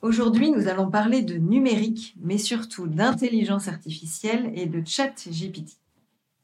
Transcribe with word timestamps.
Aujourd'hui, 0.00 0.52
nous 0.52 0.68
allons 0.68 0.88
parler 0.88 1.22
de 1.22 1.34
numérique, 1.34 2.14
mais 2.20 2.38
surtout 2.38 2.86
d'intelligence 2.86 3.66
artificielle 3.66 4.52
et 4.54 4.66
de 4.66 4.80
chat 4.86 5.12
GPT. 5.28 5.76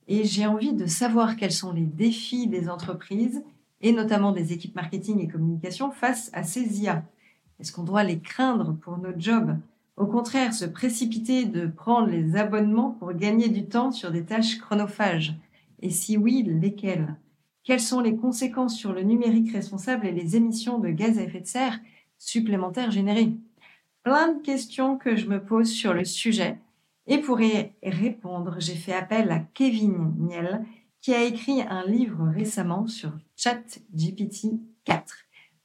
Et 0.09 0.25
j'ai 0.25 0.45
envie 0.45 0.73
de 0.73 0.87
savoir 0.87 1.37
quels 1.37 1.53
sont 1.53 1.73
les 1.73 1.87
défis 1.87 2.49
des 2.49 2.69
entreprises 2.69 3.45
et 3.81 3.93
notamment 3.93 4.33
des 4.33 4.53
équipes 4.53 4.75
marketing 4.75 5.21
et 5.21 5.29
communication 5.29 5.93
face 5.93 6.31
à 6.33 6.43
ces 6.43 6.83
IA. 6.83 7.05
Est-ce 7.61 7.71
qu'on 7.71 7.85
doit 7.85 8.03
les 8.03 8.19
craindre 8.19 8.77
pour 8.83 8.99
notre 8.99 9.21
job? 9.21 9.57
Au 9.97 10.07
contraire, 10.07 10.53
se 10.53 10.65
précipiter 10.65 11.45
de 11.45 11.69
prendre 11.69 12.09
les 12.09 12.35
abonnements 12.35 12.91
pour 12.91 13.13
gagner 13.13 13.49
du 13.49 13.67
temps 13.67 13.93
sur 13.93 14.11
des 14.11 14.25
tâches 14.25 14.59
chronophages? 14.59 15.37
Et 15.81 15.91
si 15.91 16.17
oui, 16.17 16.43
lesquelles? 16.43 17.15
Quelles 17.63 17.81
sont 17.81 18.01
les 18.01 18.17
conséquences 18.17 18.77
sur 18.77 18.93
le 18.93 19.03
numérique 19.03 19.53
responsable 19.53 20.07
et 20.07 20.13
les 20.13 20.35
émissions 20.35 20.81
de 20.81 20.89
gaz 20.89 21.19
à 21.19 21.23
effet 21.23 21.41
de 21.41 21.47
serre? 21.47 21.79
Supplémentaires 22.19 22.91
générées 22.91 23.33
Plein 24.03 24.33
de 24.35 24.43
questions 24.43 24.99
que 24.99 25.17
je 25.17 25.27
me 25.27 25.43
pose 25.43 25.71
sur 25.71 25.95
le 25.95 26.05
sujet. 26.05 26.59
Et 27.07 27.19
pour 27.19 27.41
y 27.41 27.73
répondre, 27.83 28.57
j'ai 28.59 28.75
fait 28.75 28.93
appel 28.93 29.31
à 29.31 29.39
Kevin 29.39 30.15
Niel, 30.19 30.65
qui 31.01 31.15
a 31.15 31.23
écrit 31.23 31.63
un 31.63 31.85
livre 31.87 32.27
récemment 32.29 32.87
sur 32.87 33.13
ChatGPT 33.37 34.61
4. 34.85 35.15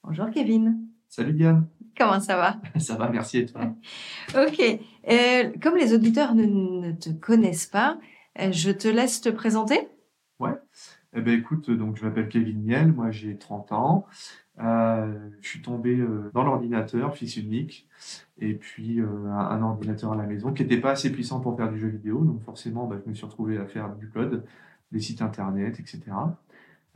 Bonjour 0.04 0.30
Kevin. 0.32 0.86
Salut 1.08 1.34
Diane. 1.34 1.68
Comment 1.98 2.20
ça 2.20 2.38
va? 2.38 2.62
Ça 2.80 2.96
va, 2.96 3.10
merci 3.10 3.40
et 3.40 3.46
toi? 3.46 3.74
Ok. 4.36 4.62
Euh, 5.10 5.52
comme 5.62 5.76
les 5.76 5.94
auditeurs 5.94 6.36
ne, 6.36 6.46
ne, 6.46 6.92
te 6.92 7.10
connaissent 7.10 7.68
pas, 7.68 7.98
euh, 8.40 8.52
je 8.52 8.72
te 8.72 8.88
laisse 8.88 9.22
te 9.22 9.30
présenter. 9.30 9.88
Ouais. 10.40 10.54
Eh 11.14 11.22
ben 11.22 11.38
écoute, 11.38 11.72
donc 11.72 11.98
je 11.98 12.06
m'appelle 12.06 12.30
Kevin 12.30 12.64
Niel, 12.64 12.94
moi 12.94 13.12
j'ai 13.12 13.38
30 13.38 13.72
ans. 13.72 14.06
Euh, 14.60 15.30
je 15.42 15.48
suis 15.48 15.62
tombé 15.62 15.98
euh, 15.98 16.30
dans 16.34 16.44
l'ordinateur, 16.44 17.16
fils 17.16 17.38
unique, 17.38 17.88
et 18.40 18.54
puis 18.56 19.00
euh, 19.00 19.08
un, 19.32 19.62
ordinateur 19.62 20.12
à 20.12 20.16
la 20.18 20.26
maison 20.26 20.54
qui 20.54 20.64
n'était 20.64 20.82
pas 20.82 20.92
assez 20.92 21.12
puissant 21.12 21.40
pour 21.40 21.56
faire 21.56 21.72
du 21.72 21.80
jeu 21.80 21.88
vidéo, 21.88 22.26
donc 22.26 22.42
forcément 22.44 22.86
bah, 22.86 22.98
je 23.04 23.10
me 23.10 23.16
suis 23.16 23.26
retrouvé 23.26 23.58
à 23.58 23.66
faire 23.66 23.96
du 23.96 24.10
code, 24.10 24.44
des 24.92 25.00
sites 25.00 25.22
internet, 25.22 25.80
etc. 25.80 26.02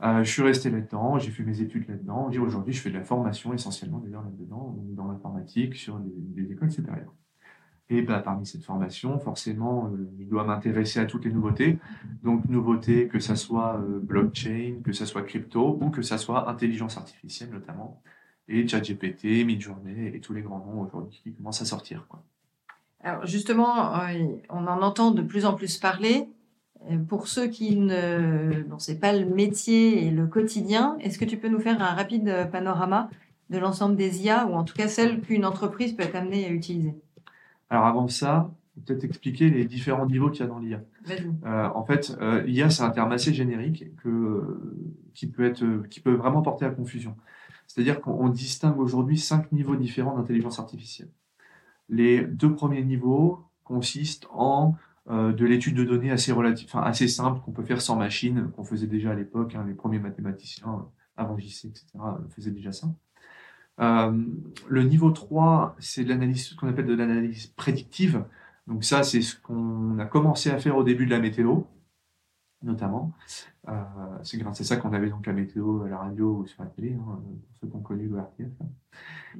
Euh, 0.02 0.22
je 0.24 0.30
suis 0.30 0.42
resté 0.42 0.70
là-dedans, 0.70 1.18
j'ai 1.18 1.30
fait 1.30 1.44
mes 1.44 1.60
études 1.62 1.88
là-dedans, 1.88 2.30
aujourd'hui 2.40 2.74
je 2.74 2.80
fais 2.82 2.90
de 2.90 2.98
la 2.98 3.04
formation 3.04 3.54
essentiellement 3.54 3.98
d'ailleurs 3.98 4.24
là-dedans, 4.24 4.76
dans 4.94 5.08
l'informatique, 5.08 5.76
sur 5.76 5.98
des 6.00 6.52
écoles 6.52 6.70
supérieures. 6.70 7.14
Et 7.90 8.00
bah, 8.00 8.20
parmi 8.20 8.46
cette 8.46 8.64
formation, 8.64 9.18
forcément, 9.18 9.90
euh, 9.92 10.08
il 10.18 10.28
doit 10.28 10.44
m'intéresser 10.44 11.00
à 11.00 11.04
toutes 11.04 11.26
les 11.26 11.32
nouveautés. 11.32 11.78
Donc, 12.22 12.48
nouveautés, 12.48 13.08
que 13.08 13.20
ça 13.20 13.36
soit 13.36 13.76
euh, 13.76 14.00
blockchain, 14.00 14.76
que 14.82 14.92
ça 14.92 15.04
soit 15.04 15.22
crypto, 15.22 15.78
ou 15.80 15.90
que 15.90 16.00
ça 16.00 16.16
soit 16.16 16.48
intelligence 16.48 16.96
artificielle 16.96 17.50
notamment, 17.50 18.00
et 18.48 18.66
ChatGPT, 18.66 19.44
Midjourney, 19.44 20.08
et 20.14 20.20
tous 20.20 20.32
les 20.32 20.40
grands 20.40 20.60
noms 20.60 20.80
aujourd'hui 20.80 21.20
qui 21.22 21.32
commencent 21.32 21.60
à 21.60 21.66
sortir. 21.66 22.06
Alors, 23.02 23.26
justement, 23.26 23.94
euh, 24.00 24.28
on 24.48 24.66
en 24.66 24.80
entend 24.80 25.10
de 25.10 25.20
plus 25.20 25.44
en 25.44 25.52
plus 25.54 25.76
parler. 25.76 26.28
Pour 27.08 27.28
ceux 27.28 27.46
qui 27.46 27.76
ne 27.76 28.62
dont 28.68 28.78
c'est 28.78 29.00
pas 29.00 29.14
le 29.14 29.24
métier 29.24 30.06
et 30.06 30.10
le 30.10 30.26
quotidien, 30.26 30.98
est-ce 31.00 31.18
que 31.18 31.24
tu 31.24 31.38
peux 31.38 31.48
nous 31.48 31.60
faire 31.60 31.80
un 31.80 31.94
rapide 31.94 32.48
panorama 32.52 33.08
de 33.48 33.56
l'ensemble 33.58 33.96
des 33.96 34.22
IA, 34.24 34.46
ou 34.46 34.54
en 34.54 34.64
tout 34.64 34.74
cas 34.74 34.88
celles 34.88 35.22
qu'une 35.22 35.46
entreprise 35.46 35.94
peut 35.94 36.02
être 36.02 36.16
amenée 36.16 36.44
à 36.44 36.50
utiliser? 36.50 36.94
Alors 37.74 37.86
avant 37.86 38.06
ça, 38.06 38.54
peut-être 38.86 39.02
expliquer 39.02 39.50
les 39.50 39.64
différents 39.64 40.06
niveaux 40.06 40.30
qu'il 40.30 40.40
y 40.40 40.42
a 40.44 40.46
dans 40.46 40.60
l'IA. 40.60 40.80
Euh, 41.44 41.68
en 41.74 41.84
fait, 41.84 42.16
euh, 42.20 42.42
l'IA 42.42 42.70
c'est 42.70 42.82
un 42.82 42.90
terme 42.90 43.10
assez 43.10 43.34
générique 43.34 43.94
que, 43.96 44.60
qui 45.12 45.26
peut 45.26 45.44
être, 45.44 45.64
qui 45.88 45.98
peut 45.98 46.14
vraiment 46.14 46.40
porter 46.40 46.64
à 46.64 46.70
confusion. 46.70 47.16
C'est-à-dire 47.66 48.00
qu'on 48.00 48.28
distingue 48.28 48.78
aujourd'hui 48.78 49.18
cinq 49.18 49.50
niveaux 49.50 49.74
différents 49.74 50.16
d'intelligence 50.16 50.60
artificielle. 50.60 51.08
Les 51.88 52.22
deux 52.22 52.54
premiers 52.54 52.84
niveaux 52.84 53.44
consistent 53.64 54.28
en 54.30 54.76
euh, 55.10 55.32
de 55.32 55.44
l'étude 55.44 55.74
de 55.74 55.84
données 55.84 56.12
assez 56.12 56.30
relative, 56.30 56.68
enfin 56.68 56.82
assez 56.82 57.08
simple 57.08 57.40
qu'on 57.40 57.52
peut 57.52 57.64
faire 57.64 57.82
sans 57.82 57.96
machine, 57.96 58.50
qu'on 58.54 58.64
faisait 58.64 58.86
déjà 58.86 59.10
à 59.10 59.14
l'époque. 59.14 59.56
Hein, 59.56 59.64
les 59.66 59.74
premiers 59.74 59.98
mathématiciens 59.98 60.86
avant 61.16 61.36
JC, 61.36 61.66
etc. 61.66 61.86
faisaient 62.30 62.52
déjà 62.52 62.70
ça. 62.70 62.86
Euh, 63.80 64.12
le 64.68 64.82
niveau 64.82 65.10
3, 65.10 65.76
c'est 65.78 66.04
l'analyse, 66.04 66.48
ce 66.48 66.54
qu'on 66.54 66.68
appelle 66.68 66.86
de 66.86 66.94
l'analyse 66.94 67.48
prédictive. 67.48 68.24
Donc 68.66 68.84
ça, 68.84 69.02
c'est 69.02 69.22
ce 69.22 69.38
qu'on 69.40 69.98
a 69.98 70.06
commencé 70.06 70.50
à 70.50 70.58
faire 70.58 70.76
au 70.76 70.84
début 70.84 71.06
de 71.06 71.10
la 71.10 71.20
météo, 71.20 71.62
notamment. 72.62 73.12
Euh, 73.68 73.72
c'est 74.22 74.38
grâce 74.38 74.60
à 74.60 74.64
ça 74.64 74.76
qu'on 74.76 74.92
avait 74.92 75.10
donc 75.10 75.26
la 75.26 75.32
météo 75.32 75.82
à 75.82 75.88
la 75.88 75.98
radio 75.98 76.38
ou 76.38 76.46
sur 76.46 76.62
la 76.62 76.68
télé, 76.68 76.94
hein, 76.94 77.20
pour 77.22 77.56
ceux 77.60 77.66
qui 77.68 77.76
ont 77.76 77.80
connu 77.80 78.08
le 78.08 78.18
RTF. 78.18 78.52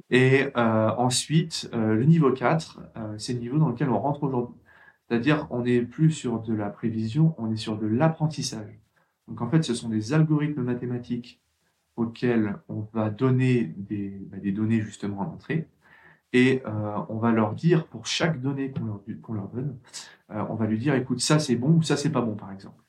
Et 0.09 0.47
euh, 0.57 0.91
ensuite, 0.97 1.69
le 1.73 2.03
niveau 2.03 2.31
4, 2.31 2.81
euh, 2.97 3.17
c'est 3.17 3.33
le 3.33 3.39
niveau 3.39 3.57
dans 3.57 3.69
lequel 3.69 3.89
on 3.89 3.99
rentre 3.99 4.23
aujourd'hui. 4.23 4.55
C'est-à-dire, 5.07 5.47
on 5.51 5.61
n'est 5.63 5.81
plus 5.81 6.11
sur 6.11 6.41
de 6.41 6.53
la 6.53 6.69
prévision, 6.69 7.35
on 7.37 7.51
est 7.51 7.57
sur 7.57 7.77
de 7.77 7.85
l'apprentissage. 7.85 8.79
Donc 9.27 9.41
en 9.41 9.49
fait, 9.49 9.63
ce 9.63 9.73
sont 9.73 9.89
des 9.89 10.13
algorithmes 10.13 10.63
mathématiques 10.63 11.41
auxquels 11.95 12.57
on 12.67 12.87
va 12.93 13.09
donner 13.09 13.73
des, 13.77 14.09
bah, 14.29 14.37
des 14.37 14.51
données 14.51 14.81
justement 14.81 15.21
à 15.21 15.25
l'entrée. 15.25 15.67
Et 16.33 16.61
euh, 16.65 16.97
on 17.07 17.17
va 17.17 17.31
leur 17.31 17.53
dire, 17.53 17.87
pour 17.87 18.05
chaque 18.05 18.41
donnée 18.41 18.73
qu'on 19.21 19.33
leur, 19.33 19.47
donne, 19.47 19.77
euh, 20.31 20.43
on 20.49 20.55
va 20.55 20.67
lui 20.67 20.77
dire, 20.77 20.93
écoute, 20.95 21.21
ça 21.21 21.39
c'est 21.39 21.55
bon 21.55 21.77
ou 21.77 21.81
ça 21.81 21.95
c'est 21.95 22.09
pas 22.11 22.21
bon, 22.21 22.35
par 22.35 22.51
exemple. 22.51 22.83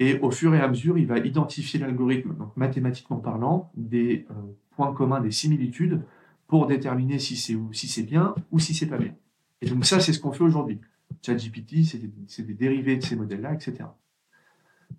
Et 0.00 0.18
au 0.18 0.32
fur 0.32 0.52
et 0.54 0.60
à 0.60 0.66
mesure, 0.66 0.98
il 0.98 1.06
va 1.06 1.18
identifier 1.18 1.78
l'algorithme, 1.78 2.34
donc 2.34 2.56
mathématiquement 2.56 3.18
parlant, 3.18 3.70
des 3.76 4.26
euh, 4.30 4.34
points 4.74 4.92
communs, 4.92 5.20
des 5.20 5.30
similitudes, 5.30 6.02
pour 6.48 6.66
déterminer 6.66 7.20
si 7.20 7.36
c'est 7.36 8.02
bien 8.02 8.34
ou 8.50 8.58
si 8.58 8.74
c'est 8.74 8.88
pas 8.88 8.98
bien. 8.98 9.14
Et 9.60 9.66
donc 9.66 9.86
ça, 9.86 10.00
c'est 10.00 10.12
ce 10.12 10.18
qu'on 10.18 10.32
fait 10.32 10.42
aujourd'hui. 10.42 10.80
ChatGPT, 11.22 11.84
c'est 11.84 12.42
des 12.42 12.54
dérivés 12.54 12.96
de 12.96 13.02
ces 13.02 13.16
modèles-là, 13.16 13.54
etc. 13.54 13.84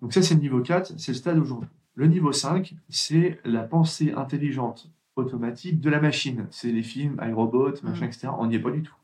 Donc 0.00 0.12
ça, 0.12 0.22
c'est 0.22 0.34
le 0.34 0.40
niveau 0.40 0.60
4, 0.60 0.98
c'est 0.98 1.12
le 1.12 1.18
stade 1.18 1.38
aujourd'hui. 1.38 1.68
Le 1.96 2.06
niveau 2.06 2.30
5, 2.30 2.74
c'est 2.90 3.40
la 3.44 3.62
pensée 3.62 4.12
intelligente 4.12 4.90
automatique 5.16 5.80
de 5.80 5.88
la 5.88 5.98
machine. 5.98 6.46
C'est 6.50 6.70
les 6.70 6.82
films, 6.82 7.18
iRobot, 7.26 7.72
machin, 7.82 8.04
mmh. 8.04 8.08
etc. 8.08 8.28
On 8.38 8.46
n'y 8.46 8.56
est 8.56 8.60
pas 8.60 8.70
du 8.70 8.82
tout, 8.82 8.94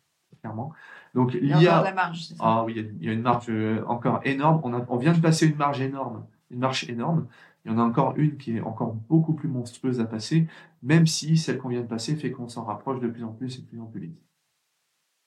clairement. 0.41 0.73
Donc 1.15 1.35
il 1.35 1.47
y 1.47 1.67
a, 1.67 1.83
la 1.83 1.95
marge, 1.95 2.23
ça? 2.23 2.35
Ah 2.39 2.65
oui, 2.65 2.75
il 3.01 3.07
y 3.07 3.09
a 3.09 3.13
une 3.13 3.23
marge 3.23 3.47
euh, 3.49 3.83
encore 3.87 4.21
énorme. 4.25 4.61
On, 4.63 4.75
a, 4.75 4.85
on 4.89 4.99
vient 4.99 5.15
de 5.15 5.21
passer 5.21 5.47
une 5.47 5.57
marge 5.57 5.81
énorme, 5.81 6.27
une 6.51 6.59
marche 6.59 6.87
énorme. 6.89 7.27
Il 7.65 7.73
y 7.73 7.75
en 7.75 7.79
a 7.79 7.83
encore 7.83 8.15
une 8.17 8.37
qui 8.37 8.57
est 8.57 8.61
encore 8.61 8.93
beaucoup 8.93 9.33
plus 9.33 9.49
monstrueuse 9.49 9.99
à 10.01 10.05
passer, 10.05 10.47
même 10.83 11.07
si 11.07 11.39
celle 11.39 11.59
qu'on 11.59 11.69
vient 11.69 11.81
de 11.81 11.87
passer 11.87 12.15
fait 12.15 12.31
qu'on 12.31 12.49
s'en 12.49 12.65
rapproche 12.65 13.01
de 13.01 13.09
plus 13.09 13.25
en 13.25 13.33
plus 13.33 13.59
et 13.59 13.63
de 13.63 13.67
plus 13.67 13.81
en 13.81 13.87
plus 13.87 14.01
vite. 14.01 14.21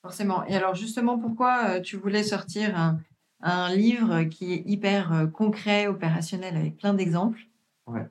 Forcément. 0.04 0.44
Et 0.46 0.56
alors 0.56 0.76
justement, 0.76 1.18
pourquoi 1.18 1.70
euh, 1.70 1.82
tu 1.82 1.98
voulais 1.98 2.22
sortir 2.22 2.78
un, 2.78 3.00
un 3.42 3.74
livre 3.74 4.24
qui 4.24 4.54
est 4.54 4.64
hyper 4.68 5.14
euh, 5.14 5.26
concret, 5.26 5.88
opérationnel, 5.88 6.58
avec 6.58 6.78
plein 6.78 6.94
d'exemples? 6.94 7.40
Ouais. 7.88 8.08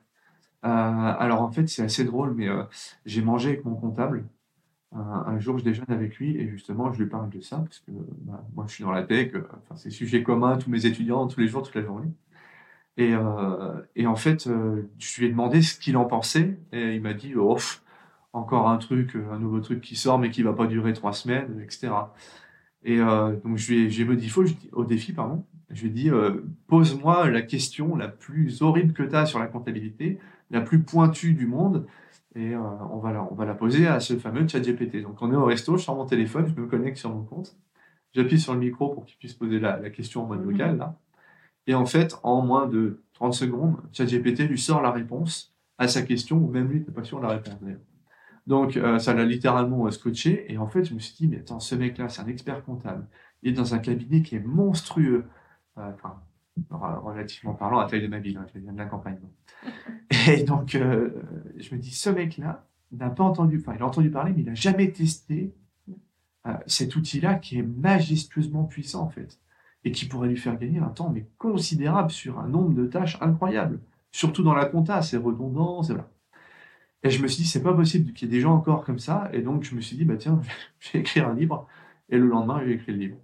Euh, 0.65 0.67
alors 0.67 1.41
en 1.41 1.51
fait, 1.51 1.67
c'est 1.67 1.83
assez 1.83 2.03
drôle, 2.03 2.33
mais 2.35 2.49
euh, 2.49 2.63
j'ai 3.05 3.21
mangé 3.21 3.49
avec 3.49 3.65
mon 3.65 3.75
comptable. 3.75 4.25
Euh, 4.95 4.97
un 4.99 5.39
jour, 5.39 5.57
je 5.57 5.63
déjeune 5.63 5.85
avec 5.89 6.17
lui 6.17 6.37
et 6.37 6.49
justement, 6.49 6.91
je 6.93 7.03
lui 7.03 7.09
parle 7.09 7.29
de 7.29 7.41
ça 7.41 7.57
parce 7.57 7.79
que 7.79 7.91
bah, 8.21 8.43
moi, 8.55 8.65
je 8.67 8.73
suis 8.73 8.83
dans 8.83 8.91
la 8.91 9.03
tech. 9.03 9.33
Enfin, 9.35 9.75
c'est 9.75 9.91
sujet 9.91 10.23
commun, 10.23 10.57
tous 10.57 10.69
mes 10.69 10.85
étudiants, 10.85 11.27
tous 11.27 11.39
les 11.39 11.47
jours, 11.47 11.63
toute 11.63 11.75
la 11.75 11.83
journée. 11.83 12.11
Et, 12.97 13.15
en 13.15 14.15
fait, 14.15 14.47
je 14.99 15.19
lui 15.19 15.27
ai 15.27 15.29
demandé 15.29 15.61
ce 15.61 15.77
qu'il 15.79 15.97
en 15.97 16.05
pensait 16.05 16.57
et 16.71 16.95
il 16.95 17.01
m'a 17.01 17.13
dit 17.13 17.35
oh, 17.35 17.57
encore 18.33 18.69
un 18.69 18.77
truc, 18.77 19.15
un 19.15 19.39
nouveau 19.39 19.59
truc 19.59 19.81
qui 19.81 19.95
sort 19.97 20.17
mais 20.19 20.29
qui 20.31 20.43
va 20.43 20.53
pas 20.53 20.67
durer 20.67 20.93
trois 20.93 21.13
semaines, 21.13 21.59
etc. 21.61 21.91
Et 22.83 22.99
donc 22.99 23.57
je 23.57 23.73
lui 23.73 23.85
ai, 23.85 23.89
j'ai 23.89 24.07
au 24.71 24.85
défi, 24.85 25.13
pardon. 25.13 25.45
Je 25.75 25.81
lui 25.81 25.89
ai 25.89 25.93
dit, 25.93 26.09
euh, 26.09 26.43
pose-moi 26.67 27.29
la 27.29 27.41
question 27.41 27.95
la 27.95 28.07
plus 28.07 28.61
horrible 28.61 28.93
que 28.93 29.03
tu 29.03 29.15
as 29.15 29.25
sur 29.25 29.39
la 29.39 29.47
comptabilité, 29.47 30.19
la 30.49 30.61
plus 30.61 30.81
pointue 30.81 31.33
du 31.33 31.45
monde, 31.45 31.85
et 32.35 32.55
euh, 32.55 32.59
on, 32.91 32.97
va 32.97 33.11
la, 33.11 33.23
on 33.31 33.35
va 33.35 33.45
la 33.45 33.53
poser 33.53 33.87
à 33.87 33.99
ce 33.99 34.17
fameux 34.17 34.47
chat 34.47 34.59
GPT. 34.59 35.01
Donc 35.01 35.21
on 35.21 35.31
est 35.31 35.35
au 35.35 35.45
resto, 35.45 35.77
je 35.77 35.83
sors 35.83 35.95
mon 35.95 36.05
téléphone, 36.05 36.47
je 36.47 36.59
me 36.59 36.67
connecte 36.67 36.97
sur 36.97 37.13
mon 37.13 37.23
compte, 37.23 37.55
j'appuie 38.13 38.39
sur 38.39 38.53
le 38.53 38.59
micro 38.59 38.89
pour 38.89 39.05
qu'il 39.05 39.17
puisse 39.17 39.33
poser 39.33 39.59
la, 39.59 39.77
la, 39.79 39.89
question 39.89 40.23
en 40.23 40.27
mode 40.27 40.39
mhm. 40.39 40.51
vocal, 40.51 40.77
là. 40.77 40.97
Et 41.67 41.73
en 41.73 41.85
fait, 41.85 42.15
en 42.23 42.41
moins 42.41 42.67
de 42.67 43.01
30 43.13 43.33
secondes, 43.33 43.77
ChatGPT 43.91 44.47
lui 44.47 44.59
sort 44.59 44.81
la 44.81 44.91
réponse 44.91 45.55
à 45.77 45.87
sa 45.87 46.01
question, 46.03 46.37
ou 46.37 46.49
même 46.49 46.69
lui 46.69 46.79
n'est 46.79 46.93
pas 46.93 47.03
sûr 47.03 47.17
de 47.17 47.23
la 47.23 47.29
réponse 47.29 47.55
Donc, 48.47 48.77
euh, 48.77 48.99
ça 48.99 49.13
l'a 49.13 49.25
littéralement 49.25 49.89
scotché. 49.91 50.51
Et 50.51 50.57
en 50.57 50.67
fait, 50.67 50.85
je 50.85 50.93
me 50.93 50.99
suis 50.99 51.15
dit, 51.15 51.27
mais 51.27 51.37
attends, 51.37 51.59
ce 51.59 51.75
mec-là, 51.75 52.07
c'est 52.09 52.21
un 52.21 52.27
expert 52.27 52.63
comptable. 52.63 53.07
Il 53.41 53.49
est 53.49 53.53
dans 53.53 53.73
un 53.73 53.79
cabinet 53.79 54.21
qui 54.21 54.35
est 54.35 54.45
monstrueux. 54.45 55.25
Enfin, 55.75 56.21
relativement 56.69 57.53
parlant, 57.53 57.79
à 57.79 57.87
taille 57.87 58.01
de 58.01 58.07
ma 58.07 58.19
ville, 58.19 58.37
hein, 58.37 58.45
je 58.53 58.59
viens 58.59 58.73
de 58.73 58.77
la 58.77 58.85
campagne. 58.85 59.19
Et 60.27 60.43
donc, 60.43 60.71
je 60.71 61.75
me 61.75 61.77
dis, 61.77 61.91
ce 61.91 62.09
mec-là 62.09 62.65
n'a 62.91 63.09
pas 63.09 63.23
entendu, 63.23 63.59
enfin, 63.59 63.73
il 63.75 63.81
a 63.81 63.85
entendu 63.85 64.09
parler, 64.09 64.31
mais 64.33 64.41
il 64.41 64.47
n'a 64.47 64.55
jamais 64.55 64.91
testé 64.91 65.53
cet 66.67 66.95
outil-là 66.95 67.35
qui 67.35 67.57
est 67.57 67.63
majestueusement 67.63 68.63
puissant, 68.65 69.03
en 69.03 69.09
fait 69.09 69.39
et 69.85 69.91
qui 69.91 70.05
pourrait 70.05 70.27
lui 70.27 70.37
faire 70.37 70.57
gagner 70.57 70.79
un 70.79 70.89
temps 70.89 71.09
mais 71.09 71.27
considérable 71.37 72.09
sur 72.09 72.39
un 72.39 72.47
nombre 72.47 72.73
de 72.73 72.85
tâches 72.87 73.17
incroyables. 73.21 73.79
Surtout 74.11 74.43
dans 74.43 74.55
la 74.55 74.65
compta, 74.65 75.01
c'est 75.01 75.17
redondant, 75.17 75.83
c'est 75.83 75.93
voilà. 75.93 76.09
Et 77.03 77.11
je 77.11 77.21
me 77.21 77.27
suis 77.27 77.43
dit, 77.43 77.47
c'est 77.47 77.61
pas 77.61 77.73
possible 77.73 78.13
qu'il 78.13 78.27
y 78.27 78.31
ait 78.31 78.35
des 78.35 78.41
gens 78.41 78.55
encore 78.55 78.83
comme 78.83 78.97
ça. 78.97 79.29
Et 79.31 79.41
donc, 79.41 79.63
je 79.63 79.75
me 79.75 79.81
suis 79.81 79.95
dit, 79.95 80.05
bah 80.05 80.15
tiens, 80.17 80.41
je 80.79 80.91
vais 80.91 80.99
écrire 80.99 81.29
un 81.29 81.35
livre. 81.35 81.67
Et 82.09 82.17
le 82.17 82.25
lendemain, 82.25 82.61
j'ai 82.65 82.73
écrit 82.73 82.93
le 82.93 82.97
livre. 82.97 83.17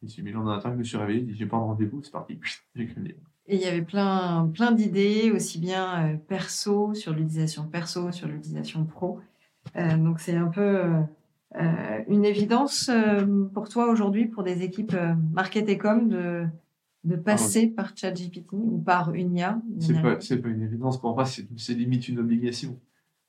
Je 0.00 0.06
me 0.06 0.10
suis 0.10 0.22
mis 0.22 0.30
le 0.30 0.36
lendemain 0.36 0.56
matin, 0.56 0.70
je 0.72 0.78
me 0.78 0.82
suis 0.82 0.96
réveillé, 0.96 1.20
dit, 1.20 1.34
j'ai 1.34 1.44
pas 1.44 1.58
de 1.58 1.62
rendez-vous, 1.62 2.02
c'est 2.02 2.10
parti. 2.10 2.40
J'ai 2.74 2.84
écrit 2.84 3.00
le 3.00 3.06
livre. 3.08 3.20
Et 3.46 3.56
il 3.56 3.60
y 3.60 3.66
avait 3.66 3.82
plein, 3.82 4.50
plein 4.54 4.72
d'idées, 4.72 5.30
aussi 5.30 5.58
bien 5.58 6.06
euh, 6.06 6.16
perso, 6.16 6.94
sur 6.94 7.12
l'utilisation 7.12 7.64
perso, 7.64 8.10
sur 8.10 8.26
l'utilisation 8.26 8.84
pro. 8.86 9.20
Euh, 9.76 9.96
donc, 9.98 10.20
c'est 10.20 10.36
un 10.36 10.46
peu 10.46 10.84
euh, 11.56 12.04
une 12.08 12.24
évidence 12.24 12.88
euh, 12.88 13.44
pour 13.52 13.68
toi 13.68 13.90
aujourd'hui, 13.90 14.26
pour 14.26 14.42
des 14.42 14.62
équipes 14.62 14.96
market 15.34 15.68
et 15.68 15.76
com, 15.76 16.08
de, 16.08 16.46
de 17.04 17.16
passer 17.16 17.66
par 17.66 17.94
ChatGPT 17.94 18.52
ou 18.52 18.78
par 18.78 19.12
une 19.12 19.36
IA 19.36 19.60
C'est 19.80 20.00
pas, 20.00 20.16
pas 20.16 20.48
une 20.48 20.62
évidence. 20.62 20.98
Pour 20.98 21.14
moi, 21.14 21.26
c'est 21.26 21.74
limite 21.74 22.08
une 22.08 22.20
obligation. 22.20 22.78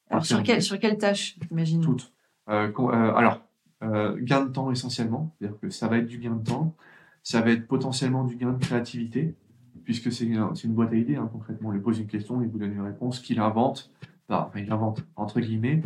Alors, 0.10 0.26
sur, 0.26 0.42
quelle, 0.42 0.62
sur 0.62 0.80
quelle 0.80 0.98
tâche, 0.98 1.38
j'imagine? 1.50 1.82
Toutes. 1.82 2.14
alors, 2.48 3.42
gain 3.82 4.46
de 4.46 4.52
temps 4.52 4.72
essentiellement. 4.72 5.34
C'est-à-dire 5.38 5.60
que 5.60 5.70
ça 5.70 5.88
va 5.88 5.98
être 5.98 6.08
du 6.08 6.18
gain 6.18 6.36
de 6.36 6.44
temps. 6.44 6.76
Ça 7.24 7.42
va 7.42 7.52
être 7.52 7.68
potentiellement 7.68 8.24
du 8.24 8.36
gain 8.36 8.54
de 8.54 8.60
créativité, 8.60 9.36
puisque 9.84 10.12
c'est 10.12 10.26
une, 10.26 10.74
boîte 10.74 10.92
à 10.92 10.96
idées, 10.96 11.16
hein, 11.16 11.30
concrètement. 11.32 11.70
On 11.70 11.72
lui 11.72 11.80
pose 11.80 12.00
une 12.00 12.08
question, 12.08 12.42
il 12.42 12.48
vous 12.48 12.58
donne 12.58 12.74
une 12.74 12.82
réponse 12.82 13.20
qu'il 13.20 13.40
invente. 13.40 13.92
Enfin, 14.30 14.60
il 14.60 14.72
invente, 14.72 15.04
entre 15.16 15.40
guillemets 15.40 15.82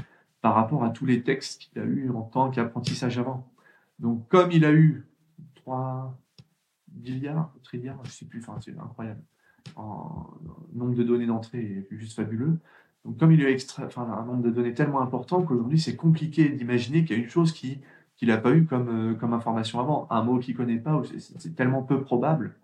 par 0.45 0.53
rapport 0.53 0.83
à 0.83 0.91
tous 0.91 1.07
les 1.07 1.23
textes 1.23 1.59
qu'il 1.59 1.81
a 1.81 1.85
eu 1.85 2.11
en 2.11 2.21
tant 2.21 2.51
qu'apprentissage 2.51 3.17
avant. 3.17 3.51
Donc, 3.97 4.27
comme 4.27 4.51
il 4.51 4.63
a 4.63 4.71
eu 4.71 5.07
3 5.55 6.15
milliards, 7.01 7.51
trilliards, 7.63 7.99
je 8.03 8.09
ne 8.09 8.13
sais 8.13 8.25
plus, 8.25 8.41
enfin, 8.41 8.59
c'est 8.63 8.77
incroyable, 8.77 9.23
en 9.75 10.29
nombre 10.71 10.93
de 10.93 11.01
données 11.01 11.25
d'entrée 11.25 11.87
est 11.91 11.95
juste 11.97 12.15
fabuleux. 12.15 12.59
Donc, 13.05 13.17
comme 13.17 13.31
il 13.31 13.45
a 13.45 13.49
eu 13.49 13.53
extra, 13.53 13.85
enfin, 13.85 14.01
un 14.03 14.25
nombre 14.25 14.43
de 14.43 14.49
données 14.49 14.73
tellement 14.73 15.01
important 15.01 15.43
qu'aujourd'hui, 15.43 15.79
c'est 15.79 15.95
compliqué 15.95 16.49
d'imaginer 16.49 17.05
qu'il 17.05 17.15
y 17.15 17.19
a 17.19 17.23
une 17.23 17.29
chose 17.29 17.51
qui 17.51 17.79
qu'il 18.17 18.29
n'a 18.29 18.37
pas 18.37 18.53
eu 18.53 18.65
comme, 18.65 19.11
euh, 19.11 19.13
comme 19.13 19.33
information 19.33 19.79
avant, 19.79 20.07
un 20.09 20.23
mot 20.23 20.39
qu'il 20.39 20.53
ne 20.53 20.57
connaît 20.57 20.77
pas, 20.77 21.01
c'est 21.17 21.55
tellement 21.55 21.83
peu 21.83 22.01
probable 22.01 22.55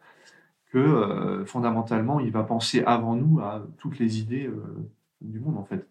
que 0.72 0.78
euh, 0.78 1.46
fondamentalement, 1.46 2.20
il 2.20 2.32
va 2.32 2.44
penser 2.44 2.84
avant 2.86 3.16
nous 3.16 3.40
à 3.40 3.66
toutes 3.78 4.00
les 4.00 4.20
idées 4.20 4.48
euh, 4.48 4.90
du 5.20 5.40
monde, 5.40 5.58
en 5.58 5.66
fait. 5.66 5.88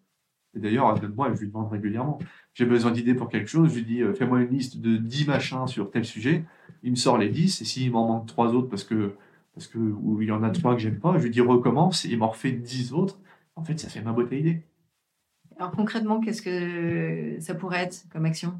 Et 0.56 0.58
d'ailleurs, 0.58 0.99
moi, 1.14 1.32
je 1.35 1.41
lui 1.41 1.49
demande 1.49 1.70
régulièrement. 1.70 2.19
J'ai 2.55 2.64
besoin 2.64 2.91
d'idées 2.91 3.14
pour 3.14 3.29
quelque 3.29 3.47
chose. 3.47 3.70
Je 3.70 3.76
lui 3.76 3.85
dis, 3.85 4.02
fais-moi 4.17 4.41
une 4.41 4.49
liste 4.49 4.81
de 4.81 4.97
10 4.97 5.29
machins 5.29 5.69
sur 5.69 5.93
tel 5.93 6.05
sujet. 6.05 6.44
Il 6.82 6.91
me 6.91 6.97
sort 6.97 7.19
les 7.19 7.29
10. 7.29 7.61
Et 7.61 7.64
s'il 7.64 7.93
m'en 7.93 8.08
manque 8.08 8.26
trois 8.26 8.52
autres 8.52 8.69
parce 8.69 8.82
que, 8.82 9.14
parce 9.55 9.69
que, 9.69 9.79
ou 9.79 10.20
il 10.23 10.29
y 10.29 10.32
en 10.32 10.43
a 10.43 10.50
trois 10.50 10.75
que 10.75 10.81
j'aime 10.81 10.99
pas, 10.99 11.17
je 11.19 11.23
lui 11.23 11.31
dis 11.31 11.41
recommence. 11.41 12.05
Et 12.05 12.08
il 12.08 12.19
m'en 12.19 12.31
refait 12.31 12.50
10 12.50 12.94
autres. 12.94 13.19
En 13.60 13.64
fait, 13.64 13.78
ça 13.78 13.88
fait 13.88 14.00
ma 14.00 14.10
à 14.10 14.34
idées. 14.34 14.62
Alors 15.56 15.72
concrètement, 15.72 16.20
qu'est-ce 16.20 16.42
que 16.42 17.38
ça 17.40 17.54
pourrait 17.54 17.82
être 17.84 18.06
comme 18.10 18.24
action? 18.24 18.58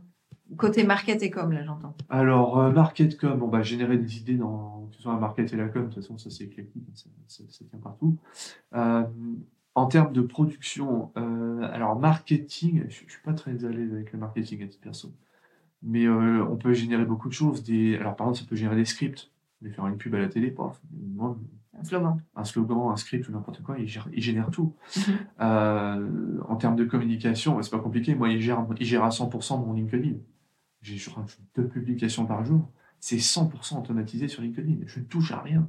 Côté 0.57 0.85
market 0.85 1.23
et 1.23 1.31
com, 1.31 1.53
là, 1.53 1.65
j'entends. 1.65 1.95
Alors, 2.09 2.59
euh, 2.59 2.71
market 2.71 3.17
com, 3.17 3.39
bon, 3.39 3.49
bah, 3.49 3.63
générer 3.63 3.97
des 3.97 4.19
idées 4.19 4.35
dans, 4.35 4.89
que 4.91 4.97
ce 4.97 5.03
soit 5.03 5.13
la 5.13 5.19
market 5.19 5.53
et 5.53 5.57
la 5.57 5.69
com, 5.69 5.83
de 5.83 5.87
toute 5.87 6.03
façon, 6.03 6.19
ça 6.19 6.29
c'est 6.29 6.45
éclectique, 6.45 6.83
ça, 6.95 7.09
ça, 7.49 7.65
tient 7.65 7.79
partout. 7.79 8.19
Euh, 8.75 9.05
en 9.75 9.87
termes 9.87 10.13
de 10.13 10.21
production, 10.21 11.13
euh, 11.17 11.63
alors 11.73 11.99
marketing, 11.99 12.85
je, 12.89 13.05
ne 13.05 13.11
suis 13.11 13.23
pas 13.25 13.33
très 13.33 13.65
à 13.65 13.69
l'aise 13.69 13.93
avec 13.93 14.13
le 14.13 14.19
marketing 14.19 14.63
à 14.65 14.67
titre 14.67 14.83
perso, 14.83 15.13
mais 15.83 16.07
euh, 16.07 16.45
on 16.45 16.57
peut 16.57 16.75
générer 16.75 17.05
beaucoup 17.05 17.29
de 17.29 17.35
choses. 17.35 17.63
Des, 17.63 17.97
alors 17.97 18.17
par 18.17 18.27
exemple, 18.27 18.45
ça 18.45 18.49
peut 18.49 18.57
générer 18.57 18.77
des 18.77 18.85
scripts, 18.85 19.31
vais 19.63 19.71
faire 19.71 19.87
une 19.87 19.97
pub 19.97 20.15
à 20.15 20.19
la 20.19 20.29
télé, 20.29 20.55
un 21.81 21.85
slogan, 21.85 22.23
un 22.37 22.45
slogan, 22.45 22.91
un 22.93 22.97
script 22.97 23.29
ou 23.29 23.33
n'importe 23.33 23.63
quoi, 23.63 23.77
il, 23.79 23.89
génère 23.89 24.51
tout. 24.51 24.75
Mhm. 24.97 25.03
Euh, 25.41 26.39
en 26.49 26.57
termes 26.57 26.77
de 26.77 26.85
communication, 26.85 27.61
c'est 27.63 27.71
pas 27.71 27.79
compliqué. 27.79 28.15
Moi, 28.15 28.31
il 28.31 28.41
gère, 28.41 28.67
il 28.79 28.87
gère 28.87 29.05
à 29.05 29.11
100% 29.11 29.65
mon 29.65 29.73
LinkedIn. 29.73 30.17
J'ai 30.83 30.97
deux 31.57 31.67
publications 31.67 32.27
par 32.27 32.45
jour. 32.45 32.69
C'est 33.01 33.17
100% 33.17 33.79
automatisé 33.79 34.29
sur 34.29 34.43
LinkedIn. 34.43 34.87
Je 34.87 35.01
ne 35.01 35.05
touche 35.05 35.33
à 35.33 35.41
rien. 35.41 35.69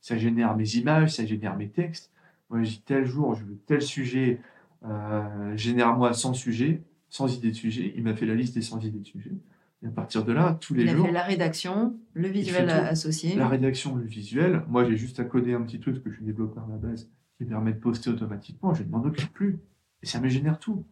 Ça 0.00 0.16
génère 0.16 0.56
mes 0.56 0.76
images, 0.76 1.14
ça 1.14 1.24
génère 1.24 1.56
mes 1.56 1.68
textes 1.68 2.12
moi, 2.50 2.62
je 2.62 2.70
dis 2.70 2.82
tel 2.84 3.04
jour, 3.04 3.34
je 3.34 3.44
veux 3.44 3.58
tel 3.66 3.82
sujet, 3.82 4.40
euh, 4.84 5.56
génère-moi 5.56 6.12
100 6.12 6.34
sujets, 6.34 6.82
100 7.10 7.28
idées 7.28 7.50
de 7.50 7.56
sujets. 7.56 7.92
Il 7.96 8.04
m'a 8.04 8.14
fait 8.14 8.26
la 8.26 8.34
liste 8.34 8.54
des 8.54 8.62
100 8.62 8.80
idées 8.80 9.00
de 9.00 9.06
sujets. 9.06 9.34
Et 9.82 9.86
à 9.86 9.90
partir 9.90 10.24
de 10.24 10.32
là, 10.32 10.56
tous 10.60 10.74
les 10.74 10.86
jours. 10.86 10.96
Il 10.96 11.02
a 11.02 11.06
fait 11.06 11.12
la 11.12 11.22
rédaction, 11.22 11.98
le 12.14 12.28
visuel 12.28 12.70
associé. 12.70 13.36
La 13.36 13.48
rédaction, 13.48 13.94
le 13.96 14.04
visuel. 14.04 14.62
Moi, 14.68 14.84
j'ai 14.84 14.96
juste 14.96 15.20
à 15.20 15.24
coder 15.24 15.54
un 15.54 15.62
petit 15.62 15.80
truc 15.80 16.02
que 16.02 16.10
je 16.10 16.16
suis 16.16 16.24
développeur 16.24 16.64
à 16.64 16.70
la 16.70 16.78
base 16.78 17.10
qui 17.36 17.44
permet 17.44 17.72
de 17.72 17.78
poster 17.78 18.10
automatiquement. 18.10 18.72
Je 18.72 18.82
ne 18.82 18.88
m'en 18.88 19.04
occupe 19.04 19.32
plus. 19.32 19.58
Et 20.02 20.06
ça 20.06 20.20
me 20.20 20.28
génère 20.28 20.58
tout. 20.58 20.86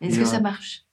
Est-ce 0.00 0.18
que 0.18 0.24
ça 0.24 0.38
euh, 0.38 0.40
marche? 0.40 0.84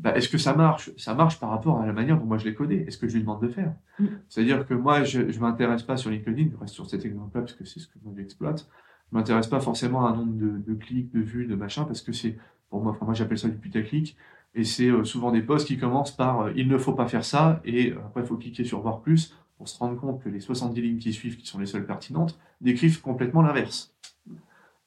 Bah, 0.00 0.16
Est-ce 0.16 0.28
que 0.28 0.38
ça 0.38 0.54
marche? 0.54 0.90
Ça 0.96 1.14
marche 1.14 1.38
par 1.38 1.50
rapport 1.50 1.80
à 1.80 1.86
la 1.86 1.92
manière 1.92 2.18
dont 2.18 2.26
moi 2.26 2.38
je 2.38 2.44
l'ai 2.44 2.54
codé. 2.54 2.84
Est-ce 2.88 2.98
que 2.98 3.06
je 3.06 3.14
lui 3.14 3.20
demande 3.20 3.42
de 3.42 3.48
faire? 3.48 3.74
Mm. 3.98 4.06
C'est-à-dire 4.28 4.66
que 4.66 4.74
moi, 4.74 5.04
je 5.04 5.20
ne 5.20 5.38
m'intéresse 5.38 5.84
pas 5.84 5.96
sur 5.96 6.10
LinkedIn, 6.10 6.50
je 6.50 6.56
reste 6.56 6.74
sur 6.74 6.88
cet 6.88 7.04
exemple-là 7.04 7.42
parce 7.42 7.52
que 7.52 7.64
c'est 7.64 7.78
ce 7.78 7.86
que 7.86 7.98
moi 8.02 8.12
j'exploite 8.16 8.68
je 9.10 9.16
m'intéresse 9.16 9.46
pas 9.46 9.60
forcément 9.60 10.06
à 10.06 10.10
un 10.10 10.16
nombre 10.16 10.34
de, 10.34 10.74
clics, 10.74 11.12
de 11.12 11.20
vues, 11.20 11.46
de 11.46 11.54
machin, 11.54 11.84
parce 11.84 12.00
que 12.00 12.12
c'est, 12.12 12.36
pour 12.70 12.82
moi, 12.82 12.96
moi 13.00 13.14
j'appelle 13.14 13.38
ça 13.38 13.48
du 13.48 13.56
putaclic, 13.56 14.16
et 14.56 14.64
c'est 14.64 14.88
euh, 14.88 15.04
souvent 15.04 15.30
des 15.30 15.42
posts 15.42 15.66
qui 15.66 15.78
commencent 15.78 16.16
par 16.16 16.40
euh, 16.40 16.52
il 16.56 16.66
ne 16.66 16.78
faut 16.78 16.94
pas 16.94 17.06
faire 17.06 17.24
ça, 17.24 17.60
et 17.64 17.92
euh, 17.92 17.98
après 18.06 18.22
il 18.22 18.26
faut 18.26 18.36
cliquer 18.36 18.64
sur 18.64 18.80
voir 18.80 19.02
plus 19.02 19.36
pour 19.58 19.68
se 19.68 19.78
rendre 19.78 20.00
compte 20.00 20.22
que 20.22 20.28
les 20.28 20.40
70 20.40 20.80
lignes 20.80 20.98
qui 20.98 21.12
suivent, 21.12 21.36
qui 21.36 21.46
sont 21.46 21.58
les 21.58 21.66
seules 21.66 21.86
pertinentes, 21.86 22.38
décrivent 22.60 23.00
complètement 23.00 23.42
l'inverse. 23.42 23.94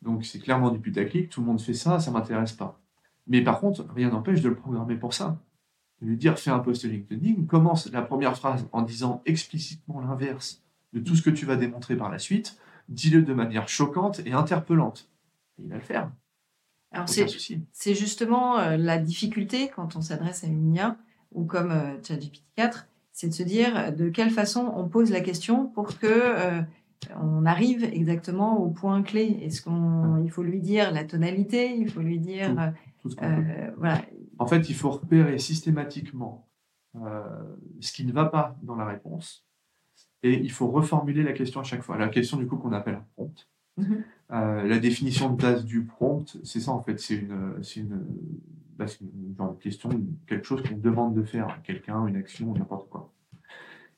Donc 0.01 0.25
c'est 0.25 0.39
clairement 0.39 0.71
du 0.71 0.79
putaclic, 0.79 1.29
tout 1.29 1.41
le 1.41 1.47
monde 1.47 1.61
fait 1.61 1.73
ça, 1.73 1.99
ça 1.99 2.11
m'intéresse 2.11 2.53
pas. 2.53 2.79
Mais 3.27 3.41
par 3.43 3.59
contre, 3.59 3.85
rien 3.93 4.09
n'empêche 4.09 4.41
de 4.41 4.49
le 4.49 4.55
programmer 4.55 4.95
pour 4.95 5.13
ça. 5.13 5.37
De 6.01 6.07
lui 6.07 6.17
dire 6.17 6.39
fais 6.39 6.49
un 6.49 6.59
post 6.59 6.83
LinkedIn, 6.83 7.45
commence 7.45 7.91
la 7.91 8.01
première 8.01 8.35
phrase 8.35 8.67
en 8.71 8.81
disant 8.81 9.21
explicitement 9.25 10.01
l'inverse 10.01 10.63
de 10.93 10.99
tout 10.99 11.15
ce 11.15 11.21
que 11.21 11.29
tu 11.29 11.45
vas 11.45 11.57
démontrer 11.57 11.95
par 11.95 12.09
la 12.09 12.17
suite, 12.17 12.57
dis-le 12.87 13.21
de 13.21 13.33
manière 13.33 13.67
choquante 13.67 14.21
et 14.25 14.31
interpellante. 14.31 15.09
il 15.59 15.67
va 15.67 15.75
le 15.75 15.81
faire. 15.81 16.09
Alors 16.91 17.07
c'est 17.07 17.93
justement 17.93 18.57
euh, 18.57 18.77
la 18.77 18.97
difficulté 18.97 19.69
quand 19.75 19.95
on 19.95 20.01
s'adresse 20.01 20.43
à 20.43 20.47
une 20.47 20.73
IA 20.73 20.97
ou 21.31 21.45
comme 21.45 21.71
euh, 21.71 22.01
ChatGPT 22.01 22.43
4, 22.55 22.87
c'est 23.11 23.27
de 23.27 23.33
se 23.33 23.43
dire 23.43 23.95
de 23.95 24.09
quelle 24.09 24.31
façon 24.31 24.73
on 24.75 24.87
pose 24.87 25.11
la 25.11 25.21
question 25.21 25.67
pour 25.67 25.99
que 25.99 26.07
euh, 26.07 26.61
on 27.21 27.45
arrive 27.45 27.83
exactement 27.83 28.59
au 28.59 28.69
point 28.69 29.03
clé. 29.03 29.39
Est-ce 29.43 29.61
qu'il 29.61 30.31
faut 30.31 30.43
lui 30.43 30.59
dire 30.59 30.91
la 30.91 31.03
tonalité, 31.03 31.75
il 31.75 31.89
faut 31.89 32.01
lui 32.01 32.19
dire 32.19 32.73
voilà. 33.77 34.01
En 34.37 34.47
fait, 34.47 34.69
il 34.69 34.75
faut 34.75 34.89
repérer 34.89 35.37
systématiquement 35.37 36.47
ce 37.79 37.91
qui 37.93 38.05
ne 38.05 38.11
va 38.11 38.25
pas 38.25 38.57
dans 38.63 38.75
la 38.75 38.85
réponse 38.85 39.45
et 40.23 40.33
il 40.33 40.51
faut 40.51 40.67
reformuler 40.67 41.23
la 41.23 41.33
question 41.33 41.61
à 41.61 41.63
chaque 41.63 41.81
fois. 41.81 41.97
La 41.97 42.09
question 42.09 42.37
du 42.37 42.47
coup 42.47 42.57
qu'on 42.57 42.73
appelle 42.73 42.95
un 42.95 43.05
prompt. 43.15 43.47
Euh, 44.31 44.63
la 44.63 44.79
définition 44.79 45.31
de 45.33 45.41
base 45.41 45.65
du 45.65 45.83
prompt, 45.85 46.37
c'est 46.43 46.59
ça 46.59 46.71
en 46.71 46.81
fait, 46.83 46.99
c'est 46.99 47.15
une, 47.15 47.55
une, 47.77 48.05
bah, 48.77 48.85
une, 49.01 49.33
de 49.33 49.59
question, 49.59 49.89
quelque 50.27 50.45
chose 50.45 50.61
qu'on 50.61 50.77
demande 50.77 51.15
de 51.15 51.23
faire 51.23 51.49
à 51.49 51.57
quelqu'un, 51.63 52.05
une 52.05 52.15
action, 52.15 52.53
n'importe 52.53 52.89
quoi. 52.89 53.11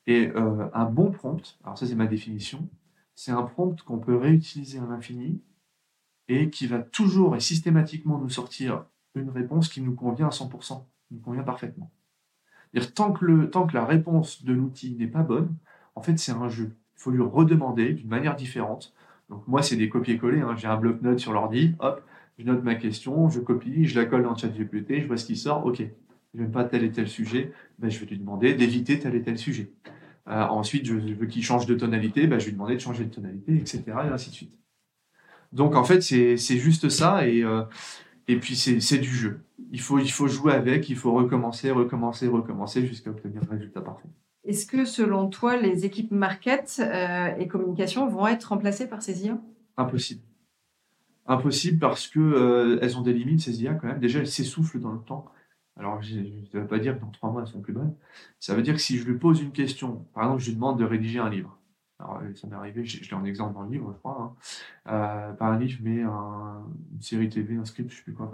Et 0.08 0.32
euh, 0.36 0.70
un 0.74 0.86
bon 0.86 1.12
prompt, 1.12 1.60
alors 1.64 1.78
ça 1.78 1.86
c'est 1.86 1.96
ma 1.96 2.08
définition, 2.08 2.70
c'est 3.14 3.32
un 3.32 3.44
prompt 3.44 3.82
qu'on 3.84 4.00
peut 4.00 4.16
réutiliser 4.16 4.80
à 4.80 4.86
l'infini 4.86 5.42
et 6.28 6.50
qui 6.50 6.66
va 6.66 6.80
toujours 6.80 7.36
et 7.36 7.42
systématiquement 7.42 8.18
nous 8.18 8.30
sortir 8.30 8.86
une 9.16 9.30
réponse 9.30 9.68
qui 9.68 9.82
nous 9.82 9.94
convient 9.96 10.28
à 10.28 10.32
100%, 10.32 10.84
qui 11.08 11.16
nous 11.16 11.22
convient 11.22 11.44
parfaitement. 11.44 11.92
Tant 12.96 13.12
que, 13.12 13.26
le, 13.26 13.50
tant 13.50 13.68
que 13.68 13.74
la 13.74 13.86
réponse 13.86 14.46
de 14.46 14.54
l'outil 14.54 14.96
n'est 14.96 15.08
pas 15.08 15.24
bonne, 15.24 15.54
en 15.96 16.02
fait, 16.02 16.18
c'est 16.18 16.32
un 16.32 16.48
jeu. 16.48 16.78
Il 16.96 17.02
faut 17.02 17.12
lui 17.12 17.22
redemander 17.22 17.94
d'une 17.94 18.08
manière 18.08 18.36
différente. 18.36 18.94
Donc 19.32 19.48
moi, 19.48 19.64
c'est 19.64 19.78
des 19.78 19.90
copier-coller. 19.90 20.42
Hein. 20.42 20.56
J'ai 20.58 20.68
un 20.68 20.78
bloc-notes 20.78 21.20
sur 21.20 21.34
l'ordi, 21.34 21.74
hop, 21.80 22.04
je 22.38 22.46
note 22.46 22.64
ma 22.64 22.76
question, 22.76 23.30
je 23.30 23.40
copie, 23.40 23.86
je 23.86 24.00
la 24.00 24.06
colle 24.06 24.24
dans 24.24 24.36
ChatGPT, 24.36 25.02
je 25.02 25.08
vois 25.08 25.18
ce 25.18 25.26
qui 25.26 25.36
sort. 25.36 25.66
Ok, 25.66 25.82
je 25.82 26.40
n'aime 26.40 26.52
pas 26.52 26.66
tel 26.66 26.84
et 26.84 26.92
tel 26.92 27.08
sujet, 27.08 27.52
ben, 27.80 27.90
je 27.90 28.00
vais 28.00 28.06
lui 28.06 28.20
demander 28.20 28.54
d'éviter 28.54 29.00
tel 29.00 29.16
et 29.16 29.24
tel 29.24 29.38
sujet. 29.40 29.72
Euh, 30.28 30.44
ensuite, 30.44 30.86
je 30.86 30.94
veux 30.94 31.26
qu'il 31.26 31.44
change 31.44 31.66
de 31.66 31.74
tonalité, 31.74 32.28
ben, 32.28 32.38
je 32.40 32.46
vais 32.46 32.52
lui 32.52 32.58
demander 32.58 32.76
de 32.76 32.82
changer 32.82 33.06
de 33.06 33.10
tonalité, 33.10 33.56
etc. 33.56 33.84
Et 33.88 33.92
ainsi 34.14 34.30
de 34.30 34.36
suite. 34.36 34.54
Donc 35.52 35.76
en 35.76 35.84
fait, 35.84 36.02
c'est 36.02 36.38
juste 36.38 36.90
ça. 36.90 37.28
Et, 37.28 37.44
euh, 37.44 37.64
Et 38.28 38.38
puis 38.40 38.56
c'est 38.56 38.98
du 39.00 39.10
jeu. 39.10 39.42
Il 39.72 39.82
faut, 39.82 40.00
il 40.00 40.12
faut 40.12 40.28
jouer 40.28 40.54
avec, 40.54 40.90
il 40.90 40.96
faut 40.96 41.14
recommencer, 41.14 41.72
recommencer, 41.72 42.28
recommencer 42.28 42.86
jusqu'à 42.88 43.10
obtenir 43.12 43.42
un 43.44 43.52
résultat 43.56 43.82
parfait. 43.82 44.10
Est-ce 44.44 44.66
que 44.66 44.86
selon 44.86 45.30
toi, 45.30 45.56
les 45.56 45.86
équipes 45.86 46.12
market 46.12 46.82
euh, 46.84 47.36
et 47.38 47.48
communication 47.48 48.08
vont 48.08 48.28
être 48.28 48.46
remplacées 48.46 48.88
par 48.88 49.02
ces 49.02 49.26
IA 49.26 49.38
Impossible. 49.78 50.22
Impossible 51.28 51.80
parce 51.80 52.08
que 52.08 52.20
euh, 52.20 52.80
elles 52.82 52.98
ont 52.98 53.02
des 53.02 53.14
limites, 53.14 53.42
ces 53.42 53.62
IA 53.62 53.76
quand 53.76 53.88
même. 53.88 54.00
Déjà, 54.00 54.20
elles 54.20 54.28
s'essoufflent 54.28 54.80
dans 54.80 54.94
le 54.94 55.00
temps. 55.00 55.26
Alors, 55.78 56.02
je 56.02 56.18
ne 56.18 56.60
veux 56.60 56.68
pas 56.68 56.80
dire 56.80 56.96
que 56.96 57.02
dans 57.02 57.12
trois 57.12 57.32
mois, 57.32 57.42
elles 57.42 57.48
sont 57.48 57.62
plus 57.62 57.74
bonnes. 57.74 57.96
Ça 58.40 58.56
veut 58.56 58.64
dire 58.64 58.74
que 58.74 58.82
si 58.82 58.98
je 58.98 59.06
lui 59.06 59.18
pose 59.18 59.42
une 59.42 59.52
question, 59.52 60.08
par 60.14 60.24
exemple, 60.24 60.42
je 60.42 60.48
lui 60.48 60.56
demande 60.56 60.80
de 60.80 60.86
rédiger 60.86 61.20
un 61.20 61.30
livre. 61.30 61.58
Alors, 62.00 62.18
euh, 62.18 62.34
ça 62.34 62.48
m'est 62.48 62.56
arrivé, 62.56 62.84
je, 62.84 63.08
l'ai 63.08 63.14
en 63.14 63.24
exemple 63.24 63.54
dans 63.54 63.62
le 63.62 63.72
livre, 63.72 63.94
je 63.94 64.00
crois. 64.00 64.36
Hein. 64.86 65.36
pas 65.38 65.46
un 65.46 65.60
livre, 65.60 65.80
mais 65.84 66.02
une 66.02 67.02
série 67.02 67.30
TV, 67.30 67.58
un 67.58 67.66
script, 67.66 67.90
je 67.90 67.94
ne 67.94 67.98
sais 67.98 68.04
plus 68.04 68.14
quoi. 68.14 68.26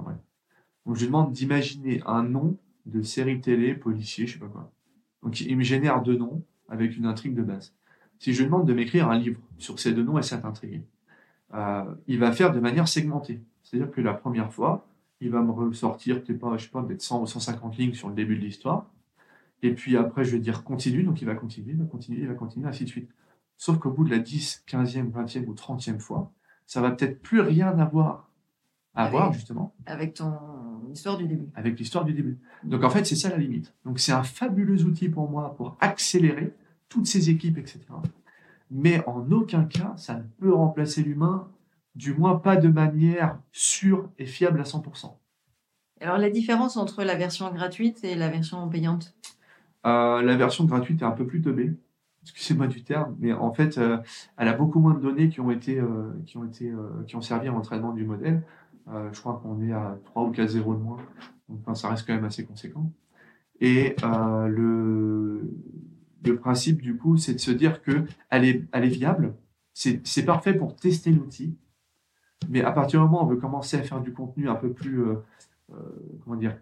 Donc, 0.85 0.95
je 0.95 1.01
lui 1.01 1.07
demande 1.07 1.33
d'imaginer 1.33 2.01
un 2.05 2.23
nom 2.23 2.57
de 2.85 3.01
série 3.01 3.41
télé, 3.41 3.75
policier, 3.75 4.25
je 4.25 4.37
ne 4.37 4.39
sais 4.39 4.45
pas 4.45 4.51
quoi. 4.51 4.71
Donc, 5.23 5.41
il 5.41 5.57
me 5.57 5.63
génère 5.63 6.01
deux 6.01 6.17
noms 6.17 6.43
avec 6.69 6.95
une 6.97 7.05
intrigue 7.05 7.33
de 7.33 7.43
base. 7.43 7.73
Si 8.19 8.33
je 8.33 8.43
demande 8.43 8.67
de 8.67 8.73
m'écrire 8.73 9.09
un 9.09 9.17
livre 9.17 9.39
sur 9.57 9.79
ces 9.79 9.93
deux 9.93 10.03
noms 10.03 10.17
et 10.17 10.23
cette 10.23 10.45
intrigue, 10.45 10.83
euh, 11.53 11.83
il 12.07 12.19
va 12.19 12.31
faire 12.31 12.51
de 12.51 12.59
manière 12.59 12.87
segmentée. 12.87 13.41
C'est-à-dire 13.63 13.91
que 13.91 14.01
la 14.01 14.13
première 14.13 14.51
fois, 14.51 14.87
il 15.21 15.29
va 15.29 15.41
me 15.41 15.51
ressortir, 15.51 16.23
peut-être 16.23 16.39
pas, 16.39 16.57
je 16.57 16.65
sais 16.65 16.71
pas, 16.71 16.83
peut-être 16.83 17.01
100 17.01 17.21
ou 17.21 17.27
150 17.27 17.77
lignes 17.77 17.93
sur 17.93 18.09
le 18.09 18.15
début 18.15 18.35
de 18.35 18.41
l'histoire. 18.41 18.85
Et 19.63 19.73
puis 19.73 19.97
après, 19.97 20.23
je 20.23 20.31
vais 20.31 20.39
dire 20.39 20.63
continue, 20.63 21.03
donc 21.03 21.21
il 21.21 21.25
va 21.25 21.35
continuer, 21.35 21.71
il 21.71 21.77
va 21.77 21.85
continuer, 21.85 22.21
il 22.21 22.27
va 22.27 22.35
continuer, 22.35 22.67
ainsi 22.67 22.83
de 22.83 22.89
suite. 22.89 23.09
Sauf 23.57 23.79
qu'au 23.79 23.89
bout 23.89 24.03
de 24.03 24.11
la 24.11 24.19
10, 24.19 24.63
15e, 24.67 25.11
20e 25.11 25.45
ou 25.47 25.53
30e 25.53 25.99
fois, 25.99 26.31
ça 26.67 26.81
va 26.81 26.91
peut-être 26.91 27.21
plus 27.21 27.41
rien 27.41 27.77
avoir 27.79 28.26
à 28.97 29.09
voir, 29.09 29.33
justement. 29.33 29.73
Avec 29.85 30.15
ton 30.15 30.33
histoire 30.91 31.17
du 31.17 31.27
début. 31.27 31.47
Avec 31.55 31.77
l'histoire 31.79 32.03
du 32.05 32.13
début. 32.13 32.39
Donc 32.63 32.83
en 32.83 32.89
fait, 32.89 33.05
c'est 33.05 33.15
ça 33.15 33.29
la 33.29 33.37
limite. 33.37 33.73
Donc 33.85 33.99
c'est 33.99 34.11
un 34.11 34.23
fabuleux 34.23 34.83
outil 34.83 35.09
pour 35.09 35.29
moi 35.29 35.55
pour 35.55 35.77
accélérer 35.79 36.53
toutes 36.89 37.07
ces 37.07 37.29
équipes, 37.29 37.57
etc. 37.57 37.79
Mais 38.71 39.03
en 39.07 39.31
aucun 39.31 39.63
cas, 39.65 39.93
ça 39.97 40.15
ne 40.15 40.23
peut 40.39 40.53
remplacer 40.53 41.03
l'humain, 41.03 41.47
du 41.95 42.13
moins 42.13 42.35
pas 42.35 42.57
de 42.57 42.69
manière 42.69 43.39
sûre 43.51 44.09
et 44.17 44.25
fiable 44.25 44.59
à 44.59 44.63
100%. 44.63 45.15
Alors 46.01 46.17
la 46.17 46.29
différence 46.29 46.77
entre 46.77 47.03
la 47.03 47.15
version 47.15 47.51
gratuite 47.51 48.03
et 48.03 48.15
la 48.15 48.29
version 48.29 48.67
payante? 48.69 49.15
Euh, 49.85 50.21
La 50.21 50.35
version 50.35 50.65
gratuite 50.65 51.01
est 51.01 51.05
un 51.05 51.11
peu 51.11 51.25
plus 51.25 51.41
teubée, 51.41 51.73
excusez-moi 52.23 52.67
du 52.67 52.83
terme, 52.83 53.15
mais 53.19 53.33
en 53.33 53.53
fait, 53.53 53.77
euh, 53.77 53.97
elle 54.37 54.47
a 54.47 54.53
beaucoup 54.53 54.79
moins 54.79 54.93
de 54.93 54.99
données 54.99 55.29
qui 55.29 55.39
ont 55.39 55.49
été, 55.49 55.79
euh, 55.79 56.11
qui 56.25 56.37
ont 56.37 56.43
été, 56.43 56.71
qui 57.07 57.15
ont 57.15 57.21
servi 57.21 57.47
à 57.47 57.51
l'entraînement 57.51 57.93
du 57.93 58.05
modèle. 58.05 58.43
Euh, 58.89 59.09
je 59.11 59.19
crois 59.19 59.39
qu'on 59.41 59.61
est 59.61 59.73
à 59.73 59.97
3 60.05 60.23
ou 60.23 60.31
4 60.31 60.49
zéros 60.49 60.75
de 60.75 60.81
moins. 60.81 60.97
Donc, 61.49 61.77
ça 61.77 61.89
reste 61.89 62.05
quand 62.05 62.13
même 62.13 62.25
assez 62.25 62.45
conséquent. 62.45 62.91
Et 63.59 63.95
euh, 64.03 64.47
le, 64.47 66.35
principe, 66.39 66.81
du 66.81 66.97
coup, 66.97 67.17
c'est 67.17 67.33
de 67.33 67.39
se 67.39 67.51
dire 67.51 67.81
est, 68.45 68.63
elle 68.71 68.85
est 68.85 68.89
viable. 68.89 69.35
C'est 69.73 70.25
parfait 70.25 70.53
pour 70.53 70.75
tester 70.75 71.11
l'outil. 71.11 71.57
Mais 72.49 72.61
à 72.61 72.71
partir 72.71 72.99
du 72.99 73.05
moment 73.05 73.23
où 73.23 73.25
on 73.25 73.29
veut 73.29 73.37
commencer 73.37 73.77
à 73.77 73.83
faire 73.83 74.01
du 74.01 74.13
contenu 74.13 74.49
un 74.49 74.55
peu 74.55 74.71
plus, 74.71 75.01
euh, 75.01 75.15
comment 76.23 76.35
dire, 76.35 76.57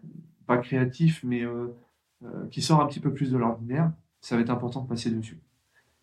pas 0.46 0.58
créatif, 0.58 1.24
mais 1.24 1.44
qui 2.50 2.62
sort 2.62 2.82
un 2.82 2.88
petit 2.88 3.00
peu 3.00 3.13
plus 3.13 3.32
de 3.32 3.38
l'ordinaire, 3.38 3.91
ça 4.22 4.36
va 4.36 4.41
être 4.41 4.50
important 4.50 4.82
de 4.82 4.88
passer 4.88 5.12
dessus. 5.12 5.39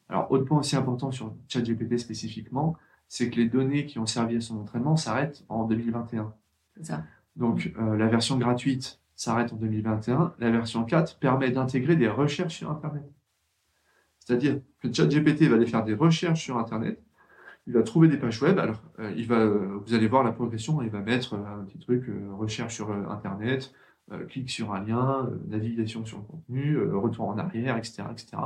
Alors, 0.09 0.31
autre 0.31 0.45
point 0.45 0.59
aussi 0.59 0.77
important 0.77 1.11
sur 1.11 1.35
ChatGPT 1.49 1.99
spécifiquement, 1.99 2.77
c'est 3.13 3.29
que 3.29 3.37
les 3.37 3.47
données 3.47 3.85
qui 3.85 3.99
ont 3.99 4.07
servi 4.07 4.37
à 4.37 4.41
son 4.41 4.59
entraînement 4.59 4.97
s'arrêtent 4.97 5.45
en 5.51 5.65
2021. 5.67 6.33
Ça. 6.81 7.05
Donc 7.37 7.71
euh, 7.79 7.95
la 7.95 8.07
version 8.07 8.39
gratuite 8.39 9.03
s'arrête 9.17 9.53
en 9.53 9.57
2021. 9.57 10.33
La 10.39 10.51
version 10.51 10.83
4 10.83 11.19
permet 11.19 11.51
d'intégrer 11.51 11.95
des 11.95 12.09
recherches 12.09 12.55
sur 12.55 12.71
Internet. 12.71 13.05
C'est-à-dire 14.19 14.63
que 14.81 14.91
ChatGPT 14.91 15.43
va 15.43 15.57
aller 15.57 15.67
faire 15.67 15.85
des 15.85 15.93
recherches 15.93 16.43
sur 16.43 16.57
Internet. 16.57 17.03
Il 17.67 17.75
va 17.75 17.83
trouver 17.83 18.09
des 18.09 18.17
pages 18.17 18.41
web. 18.41 18.59
Alors, 18.59 18.83
euh, 18.99 19.13
il 19.15 19.27
va, 19.27 19.41
euh, 19.41 19.79
vous 19.85 19.93
allez 19.93 20.09
voir 20.09 20.25
la 20.25 20.33
progression. 20.33 20.81
Il 20.81 20.89
va 20.89 21.01
mettre 21.01 21.35
un 21.35 21.65
petit 21.65 21.81
truc 21.81 22.07
recherche 22.31 22.75
sur 22.75 22.91
Internet, 22.91 23.75
clic 24.31 24.49
sur 24.49 24.73
un 24.73 24.83
lien, 24.83 25.31
navigation 25.49 26.07
sur 26.07 26.17
le 26.17 26.25
contenu, 26.25 26.83
retour 26.83 27.29
en 27.29 27.37
arrière, 27.37 27.77
etc., 27.77 28.05
etc. 28.11 28.39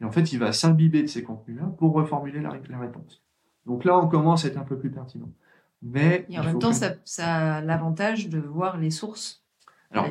Et 0.00 0.04
en 0.04 0.12
fait, 0.12 0.32
il 0.32 0.38
va 0.38 0.52
s'imbiber 0.52 1.02
de 1.02 1.08
ces 1.08 1.24
contenus-là 1.24 1.64
pour 1.76 1.92
reformuler 1.92 2.40
la 2.40 2.78
réponse. 2.78 3.25
Donc 3.66 3.84
là, 3.84 3.98
on 3.98 4.06
commence 4.08 4.44
à 4.44 4.48
être 4.48 4.56
un 4.56 4.64
peu 4.64 4.78
plus 4.78 4.90
pertinent. 4.90 5.30
Mais 5.82 6.26
Et 6.30 6.38
en 6.38 6.44
même 6.44 6.58
temps, 6.58 6.72
ça, 6.72 6.96
a 7.18 7.60
l'avantage 7.60 8.28
de 8.28 8.38
voir 8.38 8.78
les 8.78 8.90
sources. 8.90 9.44
Alors, 9.90 10.08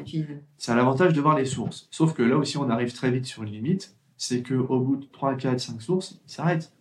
ça 0.58 0.74
a 0.74 0.76
l'avantage 0.76 1.14
de 1.14 1.22
voir 1.22 1.38
les 1.38 1.46
sources. 1.46 1.88
Sauf 1.92 2.14
que 2.14 2.24
là 2.24 2.38
aussi, 2.38 2.58
on 2.58 2.70
arrive 2.70 2.94
très 2.94 3.12
vite 3.12 3.26
sur 3.26 3.44
une 3.44 3.52
limite. 3.52 3.96
C'est 4.18 4.42
qu'au 4.42 4.80
bout 4.80 4.98
de 4.98 5.06
3, 5.06 5.36
4, 5.36 5.60
5 5.60 5.82
sources, 5.82 6.22
il 6.26 6.32
s'arrête. 6.32 6.72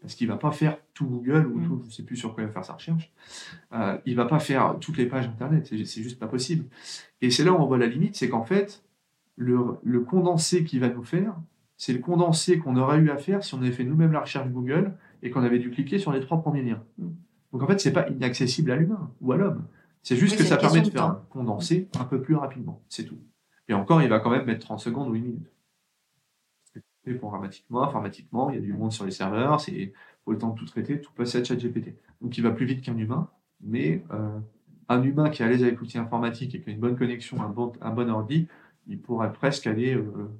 Parce 0.00 0.16
qu'il 0.16 0.26
ne 0.26 0.32
va 0.32 0.38
pas 0.38 0.50
faire 0.50 0.78
tout 0.94 1.06
Google 1.06 1.46
ou 1.46 1.60
mm. 1.60 1.66
tout, 1.66 1.80
je 1.82 1.86
ne 1.86 1.92
sais 1.92 2.02
plus 2.02 2.16
sur 2.16 2.34
quoi 2.34 2.42
il 2.42 2.46
va 2.48 2.52
faire 2.52 2.64
sa 2.64 2.72
recherche. 2.72 3.12
Euh, 3.72 3.96
il 4.04 4.16
ne 4.16 4.16
va 4.16 4.26
pas 4.26 4.40
faire 4.40 4.76
toutes 4.80 4.96
les 4.96 5.06
pages 5.06 5.26
Internet. 5.26 5.68
C'est 5.68 6.02
juste 6.02 6.18
pas 6.18 6.26
possible. 6.26 6.64
Et 7.20 7.30
c'est 7.30 7.44
là 7.44 7.52
où 7.52 7.56
on 7.56 7.66
voit 7.66 7.78
la 7.78 7.86
limite. 7.86 8.16
C'est 8.16 8.28
qu'en 8.28 8.42
fait, 8.42 8.82
le, 9.36 9.78
le 9.84 10.00
condensé 10.00 10.64
qu'il 10.64 10.80
va 10.80 10.88
nous 10.88 11.04
faire, 11.04 11.36
c'est 11.76 11.92
le 11.92 12.00
condensé 12.00 12.58
qu'on 12.58 12.76
aurait 12.76 12.98
eu 12.98 13.10
à 13.10 13.16
faire 13.16 13.44
si 13.44 13.54
on 13.54 13.58
avait 13.58 13.72
fait 13.72 13.84
nous-mêmes 13.84 14.12
la 14.12 14.20
recherche 14.20 14.48
Google 14.48 14.92
et 15.22 15.30
qu'on 15.30 15.42
avait 15.42 15.58
dû 15.58 15.70
cliquer 15.70 15.98
sur 15.98 16.12
les 16.12 16.20
trois 16.20 16.40
premiers 16.40 16.62
liens. 16.62 16.82
Mm. 16.98 17.08
Donc 17.52 17.62
en 17.62 17.66
fait, 17.66 17.80
c'est 17.80 17.92
pas 17.92 18.08
inaccessible 18.08 18.70
à 18.70 18.76
l'humain 18.76 19.10
ou 19.20 19.32
à 19.32 19.36
l'homme. 19.36 19.66
C'est 20.02 20.16
juste 20.16 20.36
que 20.36 20.44
ça 20.44 20.56
permet 20.56 20.80
de 20.80 20.90
faire 20.90 21.04
un 21.04 21.24
condensé 21.30 21.88
un 21.98 22.04
peu 22.04 22.20
plus 22.20 22.34
rapidement. 22.34 22.82
C'est 22.88 23.04
tout. 23.04 23.18
Et 23.68 23.74
encore, 23.74 24.02
il 24.02 24.08
va 24.08 24.18
quand 24.18 24.30
même 24.30 24.46
mettre 24.46 24.66
30 24.66 24.80
secondes 24.80 25.08
ou 25.08 25.14
une 25.14 25.24
minute. 25.24 25.52
Et 27.04 27.14
programmatiquement, 27.14 27.82
informatiquement, 27.82 28.50
il 28.50 28.56
y 28.56 28.58
a 28.58 28.60
du 28.60 28.72
monde 28.72 28.92
sur 28.92 29.04
les 29.04 29.10
serveurs, 29.10 29.60
c'est 29.60 29.92
faut 30.24 30.32
le 30.32 30.38
temps 30.38 30.50
de 30.50 30.58
tout 30.58 30.66
traiter, 30.66 31.00
tout 31.00 31.12
passer 31.12 31.38
à 31.38 31.44
ChatGPT. 31.44 31.94
Donc 32.20 32.36
il 32.38 32.42
va 32.42 32.52
plus 32.52 32.66
vite 32.66 32.82
qu'un 32.82 32.96
humain, 32.96 33.28
mais 33.60 34.04
euh, 34.12 34.38
un 34.88 35.02
humain 35.02 35.30
qui 35.30 35.42
est 35.42 35.44
à 35.44 35.48
l'aise 35.48 35.62
avec 35.62 35.78
l'outil 35.78 35.98
informatique 35.98 36.54
et 36.54 36.60
qui 36.60 36.70
a 36.70 36.72
une 36.72 36.78
bonne 36.80 36.96
connexion, 36.96 37.42
un 37.42 37.48
bon, 37.48 37.72
un 37.80 37.90
bon 37.90 38.08
ordi, 38.08 38.46
il 38.86 39.00
pourrait 39.00 39.32
presque 39.32 39.66
aller, 39.66 39.94
euh, 39.94 40.30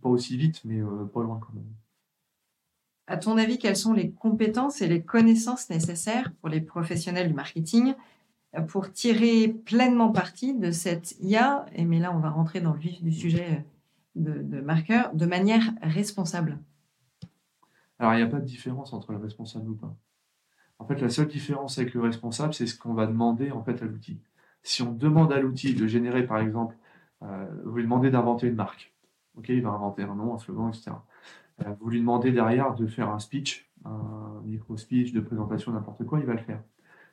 pas 0.00 0.08
aussi 0.08 0.36
vite, 0.36 0.62
mais 0.64 0.80
euh, 0.80 1.04
pas 1.04 1.22
loin 1.22 1.38
quand 1.38 1.52
même. 1.52 1.70
À 3.10 3.16
ton 3.16 3.38
avis, 3.38 3.58
quelles 3.58 3.76
sont 3.76 3.94
les 3.94 4.10
compétences 4.10 4.82
et 4.82 4.86
les 4.86 5.02
connaissances 5.02 5.70
nécessaires 5.70 6.30
pour 6.40 6.50
les 6.50 6.60
professionnels 6.60 7.28
du 7.28 7.34
marketing 7.34 7.94
pour 8.68 8.92
tirer 8.92 9.48
pleinement 9.48 10.10
parti 10.10 10.54
de 10.54 10.70
cette 10.70 11.16
IA 11.20 11.64
Et 11.74 11.86
mais 11.86 12.00
là, 12.00 12.14
on 12.14 12.18
va 12.18 12.28
rentrer 12.28 12.60
dans 12.60 12.74
le 12.74 12.78
vif 12.78 13.02
du 13.02 13.10
sujet 13.10 13.64
de, 14.14 14.42
de 14.42 14.60
marqueur, 14.60 15.14
de 15.14 15.24
manière 15.24 15.72
responsable. 15.82 16.58
Alors, 17.98 18.12
il 18.12 18.18
n'y 18.18 18.22
a 18.22 18.26
pas 18.26 18.40
de 18.40 18.44
différence 18.44 18.92
entre 18.92 19.12
le 19.12 19.18
responsable 19.18 19.70
ou 19.70 19.74
pas. 19.74 19.96
En 20.78 20.84
fait, 20.84 21.00
la 21.00 21.08
seule 21.08 21.28
différence 21.28 21.78
avec 21.78 21.94
le 21.94 22.02
responsable, 22.02 22.52
c'est 22.52 22.66
ce 22.66 22.78
qu'on 22.78 22.92
va 22.92 23.06
demander 23.06 23.50
en 23.50 23.62
fait 23.64 23.82
à 23.82 23.86
l'outil. 23.86 24.20
Si 24.62 24.82
on 24.82 24.92
demande 24.92 25.32
à 25.32 25.40
l'outil 25.40 25.74
de 25.74 25.86
générer, 25.86 26.26
par 26.26 26.40
exemple, 26.40 26.76
euh, 27.22 27.46
vous 27.64 27.76
lui 27.76 27.84
demandez 27.84 28.10
d'inventer 28.10 28.48
une 28.48 28.54
marque. 28.54 28.92
Ok, 29.36 29.48
il 29.48 29.62
va 29.62 29.70
inventer 29.70 30.02
un 30.02 30.14
nom, 30.14 30.34
un 30.34 30.38
slogan, 30.38 30.68
etc. 30.68 30.92
Euh, 31.62 31.74
vous 31.80 31.90
lui 31.90 32.00
demandez 32.00 32.32
derrière 32.32 32.74
de 32.74 32.86
faire 32.86 33.10
un 33.10 33.18
speech, 33.18 33.70
un 33.84 34.40
micro-speech 34.44 35.12
de 35.12 35.20
présentation, 35.20 35.72
n'importe 35.72 36.04
quoi, 36.04 36.20
il 36.20 36.26
va 36.26 36.34
le 36.34 36.40
faire. 36.40 36.62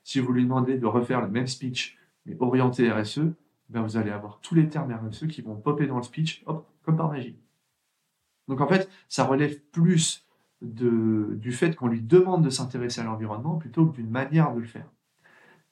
Si 0.03 0.19
vous 0.19 0.31
lui 0.33 0.43
demandez 0.43 0.77
de 0.77 0.85
refaire 0.85 1.21
le 1.21 1.29
même 1.29 1.47
speech, 1.47 1.97
mais 2.25 2.35
orienté 2.39 2.91
RSE, 2.91 3.33
ben 3.69 3.81
vous 3.81 3.97
allez 3.97 4.11
avoir 4.11 4.39
tous 4.41 4.55
les 4.55 4.69
termes 4.69 4.93
RSE 4.93 5.27
qui 5.27 5.41
vont 5.41 5.55
popper 5.55 5.87
dans 5.87 5.97
le 5.97 6.03
speech, 6.03 6.43
hop, 6.45 6.67
comme 6.83 6.97
par 6.97 7.09
magie. 7.09 7.37
Donc 8.47 8.61
en 8.61 8.67
fait, 8.67 8.89
ça 9.09 9.25
relève 9.25 9.59
plus 9.71 10.27
de, 10.61 11.35
du 11.41 11.51
fait 11.51 11.75
qu'on 11.75 11.87
lui 11.87 12.01
demande 12.01 12.43
de 12.43 12.49
s'intéresser 12.49 13.01
à 13.01 13.03
l'environnement 13.03 13.55
plutôt 13.55 13.87
que 13.87 13.95
d'une 13.95 14.09
manière 14.09 14.53
de 14.53 14.59
le 14.59 14.67
faire. 14.67 14.89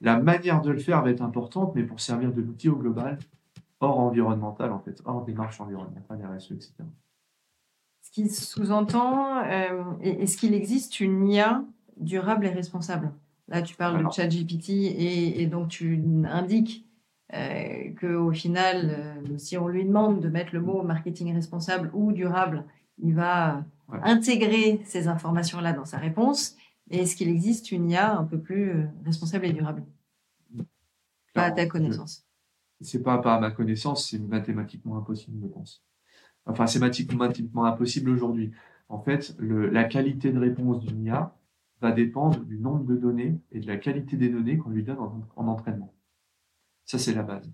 La 0.01 0.19
manière 0.19 0.61
de 0.61 0.71
le 0.71 0.79
faire 0.79 1.03
va 1.03 1.11
être 1.11 1.21
importante, 1.21 1.75
mais 1.75 1.83
pour 1.83 1.99
servir 1.99 2.33
de 2.33 2.41
l'outil 2.41 2.69
au 2.69 2.75
global, 2.75 3.19
hors 3.79 3.99
environnemental 3.99 4.71
en 4.71 4.79
fait, 4.79 5.01
hors 5.05 5.23
démarche 5.23 5.61
environnementale, 5.61 6.27
RSE, 6.35 6.51
etc 6.53 6.83
qui 8.11 8.29
sous-entend, 8.29 9.43
euh, 9.45 9.83
est-ce 10.01 10.37
qu'il 10.37 10.53
existe 10.53 10.99
une 10.99 11.27
IA 11.27 11.63
durable 11.97 12.45
et 12.45 12.49
responsable. 12.49 13.11
Là, 13.47 13.61
tu 13.61 13.75
parles 13.75 14.03
de 14.03 14.11
ChatGPT 14.11 14.69
et, 14.69 15.41
et 15.41 15.47
donc 15.47 15.67
tu 15.67 16.01
indiques 16.25 16.85
euh, 17.33 17.93
qu'au 17.99 18.31
final, 18.31 18.89
euh, 19.29 19.37
si 19.37 19.57
on 19.57 19.67
lui 19.67 19.85
demande 19.85 20.21
de 20.21 20.29
mettre 20.29 20.53
le 20.53 20.61
mot 20.61 20.81
marketing 20.83 21.33
responsable 21.33 21.89
ou 21.93 22.11
durable, 22.11 22.65
il 22.99 23.15
va 23.15 23.65
intégrer 23.89 24.81
ces 24.85 25.07
informations-là 25.07 25.73
dans 25.73 25.85
sa 25.85 25.97
réponse. 25.97 26.55
Et 26.89 26.99
est-ce 26.99 27.15
qu'il 27.15 27.29
existe 27.29 27.71
une 27.71 27.89
IA 27.89 28.15
un 28.17 28.23
peu 28.23 28.39
plus 28.39 28.71
euh, 28.71 28.85
responsable 29.05 29.45
et 29.45 29.53
durable? 29.53 29.83
Pas 31.33 31.45
à 31.45 31.51
ta 31.51 31.65
connaissance. 31.65 32.25
C'est 32.81 33.01
pas, 33.01 33.17
pas 33.17 33.35
à 33.35 33.39
ma 33.39 33.51
connaissance, 33.51 34.09
c'est 34.09 34.19
mathématiquement 34.19 34.97
impossible, 34.97 35.39
je 35.41 35.47
pense 35.47 35.83
enfin, 36.45 36.67
c'est 36.67 36.79
mathématiquement 36.79 37.65
impossible 37.65 38.09
aujourd'hui. 38.09 38.51
En 38.89 38.99
fait, 38.99 39.35
la 39.39 39.83
qualité 39.85 40.31
de 40.31 40.39
réponse 40.39 40.79
d'une 40.79 41.03
IA 41.03 41.35
va 41.81 41.91
dépendre 41.91 42.39
du 42.39 42.59
nombre 42.59 42.85
de 42.85 42.95
données 42.95 43.39
et 43.51 43.59
de 43.59 43.67
la 43.67 43.77
qualité 43.77 44.17
des 44.17 44.29
données 44.29 44.57
qu'on 44.57 44.69
lui 44.69 44.83
donne 44.83 44.99
en, 44.99 45.47
entraînement. 45.47 45.93
Ça, 46.85 46.97
c'est 46.97 47.13
la 47.13 47.23
base. 47.23 47.49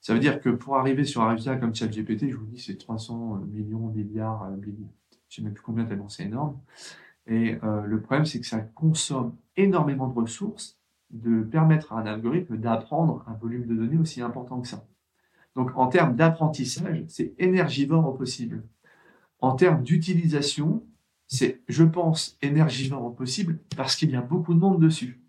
Ça 0.00 0.14
veut 0.14 0.20
dire 0.20 0.40
que 0.40 0.50
pour 0.50 0.76
arriver 0.76 1.04
sur 1.04 1.22
un 1.22 1.30
résultat 1.30 1.56
comme 1.56 1.74
ChatGPT, 1.74 2.30
je 2.30 2.36
vous 2.36 2.46
dis, 2.46 2.60
c'est 2.60 2.76
300 2.76 3.36
millions, 3.52 3.88
milliards, 3.88 4.50
milliards. 4.50 4.90
Je 5.28 5.40
ne 5.40 5.42
sais 5.42 5.42
même 5.42 5.54
plus 5.54 5.62
combien 5.62 5.84
tellement 5.84 6.08
c'est 6.08 6.24
énorme. 6.24 6.58
Et 7.26 7.56
euh, 7.62 7.82
le 7.82 8.00
problème, 8.00 8.26
c'est 8.26 8.40
que 8.40 8.46
ça 8.46 8.60
consomme 8.60 9.36
énormément 9.56 10.08
de 10.08 10.14
ressources 10.14 10.78
de 11.10 11.42
permettre 11.42 11.92
à 11.92 12.00
un 12.00 12.06
algorithme 12.06 12.56
d'apprendre 12.56 13.24
un 13.28 13.34
volume 13.34 13.66
de 13.66 13.74
données 13.74 13.98
aussi 13.98 14.22
important 14.22 14.60
que 14.60 14.68
ça. 14.68 14.84
Donc, 15.56 15.70
en 15.76 15.88
termes 15.88 16.16
d'apprentissage, 16.16 17.04
c'est 17.08 17.34
énergivore 17.38 18.06
au 18.06 18.12
possible. 18.12 18.64
En 19.40 19.54
termes 19.54 19.82
d'utilisation, 19.82 20.84
c'est, 21.26 21.62
je 21.68 21.84
pense, 21.84 22.38
énergivore 22.42 23.04
au 23.04 23.10
possible 23.10 23.58
parce 23.76 23.96
qu'il 23.96 24.10
y 24.10 24.16
a 24.16 24.22
beaucoup 24.22 24.54
de 24.54 24.58
monde 24.58 24.80
dessus. 24.80 25.20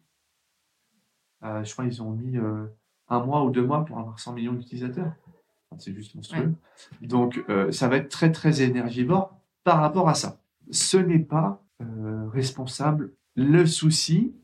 Euh, 1.44 1.64
je 1.64 1.72
crois 1.74 1.86
qu'ils 1.86 2.02
ont 2.02 2.12
mis 2.12 2.38
euh, 2.38 2.66
un 3.10 3.24
mois 3.26 3.44
ou 3.44 3.50
deux 3.50 3.66
mois 3.66 3.84
pour 3.84 4.00
avoir 4.00 4.20
100 4.20 4.34
millions 4.34 4.54
d'utilisateurs. 4.54 5.14
c'est 5.78 5.94
juste 5.94 6.16
monstrueux. 6.16 6.54
Donc, 7.02 7.44
ça 7.72 7.88
va 7.88 7.98
être 7.98 8.10
très, 8.10 8.32
très 8.32 8.62
énergivore 8.62 9.38
par 9.64 9.80
rapport 9.80 10.10
à 10.10 10.14
ça. 10.14 10.42
Ce 10.72 10.98
n'est 10.98 11.20
pas 11.20 11.64
euh, 11.82 12.28
responsable. 12.30 13.14
Le 13.36 13.66
souci, 13.66 14.36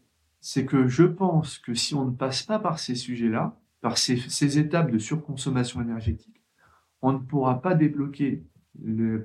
c'est 0.41 0.65
que 0.65 0.87
je 0.87 1.03
pense 1.03 1.59
que 1.59 1.73
si 1.73 1.93
on 1.93 2.05
ne 2.05 2.11
passe 2.11 2.43
pas 2.43 2.59
par 2.59 2.79
ces 2.79 2.95
sujets-là, 2.95 3.57
par 3.81 3.97
ces, 3.97 4.59
étapes 4.59 4.91
de 4.91 4.97
surconsommation 4.97 5.81
énergétique, 5.81 6.41
on 7.01 7.13
ne 7.13 7.19
pourra 7.19 7.61
pas 7.61 7.75
débloquer 7.75 8.43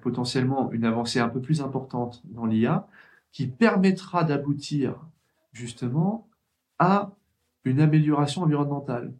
potentiellement 0.03 0.71
une 0.73 0.85
avancée 0.85 1.21
un 1.21 1.29
peu 1.29 1.41
plus 1.41 1.61
importante 1.61 2.23
dans 2.25 2.47
l'IA 2.47 2.89
qui 3.33 3.47
permettra 3.47 4.25
d'aboutir 4.25 5.01
justement 5.53 6.29
à 6.79 7.13
une 7.65 7.81
amélioration 7.81 8.43
environnementale. 8.43 9.15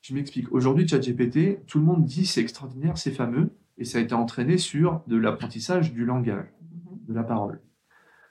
Je 0.00 0.14
m'explique. 0.14 0.52
Aujourd'hui, 0.52 0.86
ChatGPT, 0.86 1.64
tout 1.66 1.78
le 1.78 1.84
monde 1.84 2.04
dit 2.04 2.26
c'est 2.26 2.40
extraordinaire, 2.40 2.98
c'est 2.98 3.10
fameux, 3.10 3.50
et 3.78 3.84
ça 3.84 3.98
a 3.98 4.00
été 4.00 4.14
entraîné 4.14 4.58
sur 4.58 5.02
de 5.06 5.16
l'apprentissage 5.16 5.92
du 5.92 6.04
langage, 6.04 6.46
de 7.08 7.14
la 7.14 7.22
parole 7.22 7.60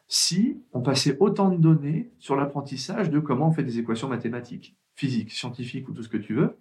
si 0.07 0.61
on 0.73 0.81
passait 0.81 1.17
autant 1.19 1.49
de 1.49 1.57
données 1.57 2.11
sur 2.19 2.35
l'apprentissage 2.35 3.09
de 3.09 3.19
comment 3.19 3.47
on 3.47 3.51
fait 3.51 3.63
des 3.63 3.79
équations 3.79 4.07
mathématiques, 4.07 4.77
physiques, 4.95 5.31
scientifiques 5.31 5.87
ou 5.89 5.93
tout 5.93 6.03
ce 6.03 6.09
que 6.09 6.17
tu 6.17 6.33
veux. 6.33 6.57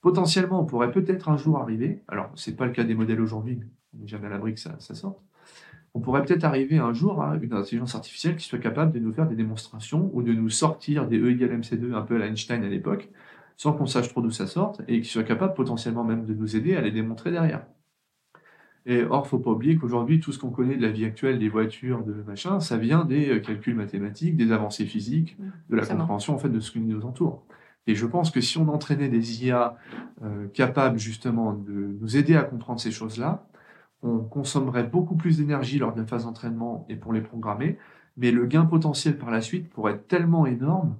Potentiellement, 0.00 0.60
on 0.60 0.64
pourrait 0.64 0.92
peut-être 0.92 1.28
un 1.28 1.36
jour 1.36 1.58
arriver, 1.58 2.02
alors 2.08 2.30
ce 2.34 2.50
n'est 2.50 2.56
pas 2.56 2.66
le 2.66 2.72
cas 2.72 2.84
des 2.84 2.94
modèles 2.94 3.20
aujourd'hui, 3.20 3.60
on 3.94 4.02
n'est 4.02 4.08
jamais 4.08 4.26
à 4.26 4.30
l'abri 4.30 4.54
que 4.54 4.60
ça, 4.60 4.78
sorte, 4.78 5.20
on 5.94 6.00
pourrait 6.00 6.24
peut-être 6.24 6.44
arriver 6.44 6.78
un 6.78 6.92
jour 6.92 7.22
à 7.22 7.36
une 7.36 7.52
intelligence 7.52 7.94
artificielle 7.94 8.36
qui 8.36 8.46
soit 8.46 8.58
capable 8.58 8.92
de 8.92 9.00
nous 9.00 9.12
faire 9.12 9.26
des 9.26 9.34
démonstrations 9.34 10.10
ou 10.12 10.22
de 10.22 10.32
nous 10.32 10.50
sortir 10.50 11.08
des 11.08 11.18
E 11.18 11.30
égale 11.30 11.60
MC2 11.60 11.94
un 11.94 12.02
peu 12.02 12.22
à 12.22 12.26
Einstein 12.26 12.62
à 12.62 12.68
l'époque, 12.68 13.08
sans 13.56 13.72
qu'on 13.72 13.86
sache 13.86 14.08
trop 14.08 14.20
d'où 14.20 14.30
ça 14.30 14.46
sorte, 14.46 14.82
et 14.86 15.00
qui 15.00 15.08
soit 15.08 15.24
capable 15.24 15.54
potentiellement 15.54 16.04
même 16.04 16.26
de 16.26 16.34
nous 16.34 16.56
aider 16.56 16.76
à 16.76 16.80
les 16.80 16.92
démontrer 16.92 17.32
derrière. 17.32 17.66
Et 18.86 19.02
or, 19.02 19.26
faut 19.26 19.38
pas 19.38 19.50
oublier 19.50 19.76
qu'aujourd'hui, 19.76 20.18
tout 20.18 20.32
ce 20.32 20.38
qu'on 20.38 20.50
connaît 20.50 20.76
de 20.76 20.82
la 20.82 20.90
vie 20.90 21.04
actuelle, 21.04 21.38
des 21.38 21.50
voitures, 21.50 22.04
de 22.04 22.14
machin, 22.22 22.58
ça 22.58 22.78
vient 22.78 23.04
des 23.04 23.28
euh, 23.28 23.40
calculs 23.40 23.74
mathématiques, 23.74 24.36
des 24.36 24.50
avancées 24.50 24.86
physiques, 24.86 25.36
de 25.68 25.76
la 25.76 25.84
compréhension 25.84 26.34
en 26.34 26.38
fait 26.38 26.48
de 26.48 26.58
ce 26.58 26.70
qui 26.70 26.80
nous 26.80 27.04
entoure. 27.04 27.44
Et 27.88 27.94
je 27.94 28.06
pense 28.06 28.30
que 28.30 28.40
si 28.40 28.58
on 28.58 28.68
entraînait 28.68 29.08
des 29.08 29.44
IA 29.44 29.76
euh, 30.22 30.46
capables 30.48 30.98
justement 30.98 31.52
de 31.52 31.96
nous 32.00 32.16
aider 32.16 32.36
à 32.36 32.42
comprendre 32.42 32.80
ces 32.80 32.92
choses-là, 32.92 33.46
on 34.02 34.18
consommerait 34.18 34.84
beaucoup 34.84 35.16
plus 35.16 35.38
d'énergie 35.38 35.78
lors 35.78 35.92
de 35.92 36.00
la 36.00 36.06
phase 36.06 36.24
d'entraînement 36.24 36.86
et 36.88 36.94
pour 36.94 37.12
les 37.12 37.20
programmer, 37.20 37.78
mais 38.16 38.30
le 38.30 38.46
gain 38.46 38.64
potentiel 38.64 39.18
par 39.18 39.30
la 39.30 39.40
suite 39.40 39.68
pourrait 39.70 39.94
être 39.94 40.06
tellement 40.06 40.46
énorme 40.46 40.96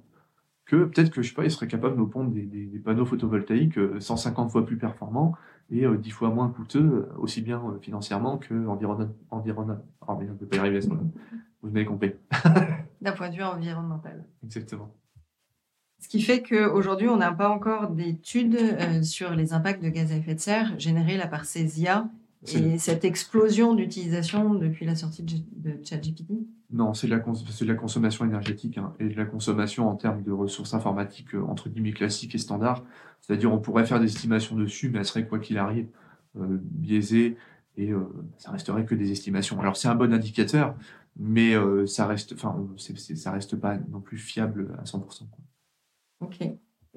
que 0.65 0.83
peut-être 0.83 1.09
que 1.09 1.21
je 1.21 1.29
sais 1.29 1.35
pas, 1.35 1.45
il 1.45 1.51
serait 1.51 1.67
capable 1.67 1.95
de 1.95 1.99
nous 1.99 2.07
pondre 2.07 2.31
des, 2.31 2.43
des 2.43 2.79
panneaux 2.79 3.05
photovoltaïques 3.05 3.79
150 3.99 4.47
euh, 4.47 4.49
fois 4.49 4.65
plus 4.65 4.77
performants 4.77 5.35
et 5.71 5.85
euh, 5.85 5.97
dix 5.97 6.11
fois 6.11 6.29
moins 6.29 6.49
coûteux, 6.49 7.07
euh, 7.09 7.17
aussi 7.17 7.41
bien 7.41 7.61
euh, 7.65 7.79
financièrement 7.79 8.37
que 8.37 8.67
environnement. 8.67 9.13
environnement. 9.29 9.77
Oh, 10.07 10.17
mais 10.19 10.25
peut 10.25 10.45
pas 10.45 10.57
y 10.57 10.59
arriver 10.59 10.79
Vous 11.61 11.69
m'avez 11.69 11.85
compris. 11.85 12.13
D'un 13.01 13.11
point 13.11 13.29
de 13.29 13.35
vue 13.35 13.43
environnemental. 13.43 14.25
Exactement. 14.43 14.89
Ce 15.99 16.07
qui 16.07 16.21
fait 16.21 16.41
qu'aujourd'hui, 16.41 17.07
on 17.07 17.17
n'a 17.17 17.31
pas 17.31 17.49
encore 17.49 17.89
d'études 17.89 19.03
sur 19.03 19.35
les 19.35 19.53
impacts 19.53 19.83
de 19.83 19.89
gaz 19.89 20.11
à 20.11 20.15
effet 20.15 20.35
de 20.35 20.39
serre 20.39 20.79
générés 20.79 21.17
là, 21.17 21.27
par 21.27 21.45
ces 21.45 21.81
IA 21.81 22.09
et 22.47 22.77
cette 22.77 23.03
explosion 23.03 23.73
d'utilisation 23.75 24.53
depuis 24.53 24.85
la 24.85 24.95
sortie 24.95 25.23
de, 25.23 25.71
ChatGPT 25.83 26.31
Non, 26.71 26.93
c'est 26.93 27.07
de, 27.07 27.15
de, 27.15 27.65
la 27.65 27.75
consommation 27.75 28.23
énergétique 28.23 28.77
hein, 28.77 28.93
et 28.99 29.09
de 29.09 29.17
la 29.17 29.25
consommation 29.25 29.89
en 29.89 29.95
termes 29.95 30.23
de 30.23 30.31
ressources 30.31 30.73
informatiques 30.73 31.33
entre 31.33 31.67
guillemets 31.67 31.91
classiques 31.91 32.35
et 32.35 32.37
standards. 32.37 32.83
C'est-à-dire, 33.21 33.51
on 33.51 33.59
pourrait 33.59 33.85
faire 33.85 33.99
des 33.99 34.07
estimations 34.07 34.55
dessus, 34.55 34.89
mais 34.89 34.99
elles 34.99 35.05
seraient, 35.05 35.27
quoi 35.27 35.39
qu'il 35.39 35.57
arrive, 35.57 35.87
euh, 36.37 36.59
biaisées 36.61 37.37
et 37.77 37.91
euh, 37.91 38.01
ça 38.37 38.51
resterait 38.51 38.85
que 38.85 38.95
des 38.95 39.11
estimations. 39.11 39.59
Alors, 39.61 39.77
c'est 39.77 39.87
un 39.87 39.95
bon 39.95 40.13
indicateur, 40.13 40.75
mais 41.17 41.55
euh, 41.55 41.85
ça 41.87 42.07
reste, 42.07 42.33
enfin, 42.33 42.55
ça 42.77 43.31
reste 43.31 43.55
pas 43.55 43.77
non 43.89 44.01
plus 44.01 44.17
fiable 44.17 44.75
à 44.79 44.83
100%. 44.83 45.23
Ok. 46.21 46.41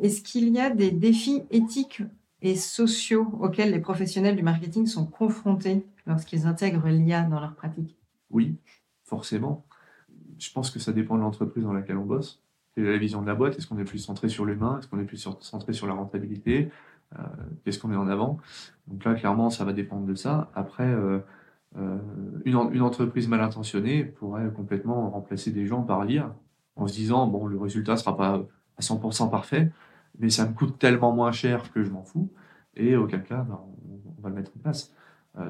Est-ce 0.00 0.22
qu'il 0.22 0.48
y 0.48 0.58
a 0.58 0.70
des 0.70 0.90
défis 0.90 1.42
éthiques 1.50 2.02
et 2.40 2.56
sociaux 2.56 3.28
auxquels 3.40 3.70
les 3.70 3.80
professionnels 3.80 4.36
du 4.36 4.42
marketing 4.42 4.86
sont 4.86 5.06
confrontés 5.06 5.86
lorsqu'ils 6.06 6.46
intègrent 6.46 6.88
l'IA 6.88 7.22
dans 7.22 7.40
leur 7.40 7.54
pratique? 7.54 7.96
Oui, 8.30 8.56
forcément. 9.04 9.64
Je 10.38 10.50
pense 10.50 10.70
que 10.70 10.80
ça 10.80 10.92
dépend 10.92 11.16
de 11.16 11.20
l'entreprise 11.20 11.64
dans 11.64 11.72
laquelle 11.72 11.98
on 11.98 12.06
bosse 12.06 12.42
quelle 12.74 12.86
est 12.86 12.92
la 12.92 12.98
vision 12.98 13.20
de 13.20 13.26
la 13.26 13.34
boîte? 13.34 13.56
Est-ce 13.56 13.66
qu'on 13.66 13.78
est 13.78 13.84
plus 13.84 13.98
centré 13.98 14.28
sur 14.28 14.44
l'humain? 14.44 14.78
Est-ce 14.78 14.88
qu'on 14.88 14.98
est 14.98 15.04
plus 15.04 15.28
centré 15.40 15.72
sur 15.72 15.86
la 15.86 15.94
rentabilité? 15.94 16.70
Euh, 17.18 17.22
Qu'est-ce 17.64 17.78
qu'on 17.78 17.88
met 17.88 17.96
en 17.96 18.08
avant? 18.08 18.38
Donc 18.86 19.04
là, 19.04 19.14
clairement, 19.14 19.50
ça 19.50 19.64
va 19.64 19.72
dépendre 19.72 20.06
de 20.06 20.14
ça. 20.14 20.50
Après, 20.54 20.88
euh, 20.88 21.18
euh, 21.76 21.98
une, 22.44 22.56
une, 22.72 22.82
entreprise 22.82 23.28
mal 23.28 23.40
intentionnée 23.40 24.04
pourrait 24.04 24.50
complètement 24.52 25.10
remplacer 25.10 25.50
des 25.50 25.66
gens 25.66 25.82
par 25.82 26.04
l'IA 26.04 26.34
en 26.76 26.86
se 26.86 26.94
disant, 26.94 27.26
bon, 27.26 27.46
le 27.46 27.58
résultat 27.58 27.92
ne 27.92 27.98
sera 27.98 28.16
pas 28.16 28.42
à 28.76 28.82
100% 28.82 29.30
parfait, 29.30 29.70
mais 30.18 30.30
ça 30.30 30.46
me 30.46 30.52
coûte 30.52 30.78
tellement 30.78 31.12
moins 31.12 31.32
cher 31.32 31.72
que 31.72 31.82
je 31.84 31.90
m'en 31.90 32.02
fous. 32.02 32.30
Et 32.74 32.96
auquel 32.96 33.22
cas, 33.22 33.42
ben, 33.42 33.60
on, 34.18 34.22
va 34.22 34.28
le 34.28 34.34
mettre 34.36 34.52
en 34.56 34.60
place. 34.60 34.92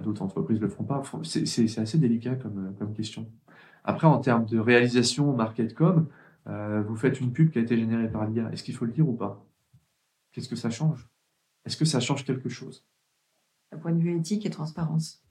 D'autres 0.03 0.23
entreprises 0.23 0.59
ne 0.59 0.63
le 0.63 0.69
feront 0.69 0.85
pas. 0.85 1.03
C'est 1.25 1.79
assez 1.79 1.99
délicat 1.99 2.37
comme, 2.37 2.75
comme 2.79 2.95
question. 2.95 3.27
Après, 3.85 4.07
en 4.07 4.19
termes 4.19 4.47
de 4.47 4.59
réalisation 4.59 5.33
market-com, 5.35 6.07
euh, 6.49 6.83
vous 6.83 6.97
faites 6.97 7.21
une 7.21 7.33
pub 7.33 7.51
qui 7.51 7.59
a 7.59 7.63
été 7.63 7.77
générée 7.77 8.11
par 8.11 8.27
l'IA. 8.27 8.51
Est-ce 8.53 8.63
qu'il 8.63 8.75
faut 8.75 8.85
le 8.85 8.93
dire 8.93 9.09
ou 9.09 9.15
pas? 9.15 9.45
Qu'est-ce 10.33 10.49
que 10.49 10.57
ça 10.57 10.71
change? 10.71 11.09
Est-ce 11.65 11.77
que 11.77 11.85
ça 11.85 12.01
change 12.01 12.25
quelque 12.25 12.49
chose? 12.49 12.87
D'un 13.71 13.79
point 13.79 13.93
de 13.93 14.01
vue 14.01 14.17
éthique 14.17 14.47
et 14.47 14.51
transparence. 14.51 15.25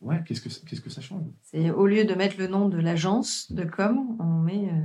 Ouais, 0.00 0.22
qu'est-ce 0.24 0.40
que, 0.40 0.90
ça 0.90 1.00
change? 1.00 1.24
C'est 1.42 1.70
au 1.70 1.86
lieu 1.86 2.04
de 2.04 2.14
mettre 2.14 2.38
le 2.38 2.46
nom 2.46 2.68
de 2.68 2.78
l'agence 2.78 3.52
de 3.52 3.64
com, 3.64 4.16
on 4.18 4.40
met 4.40 4.70
euh, 4.70 4.82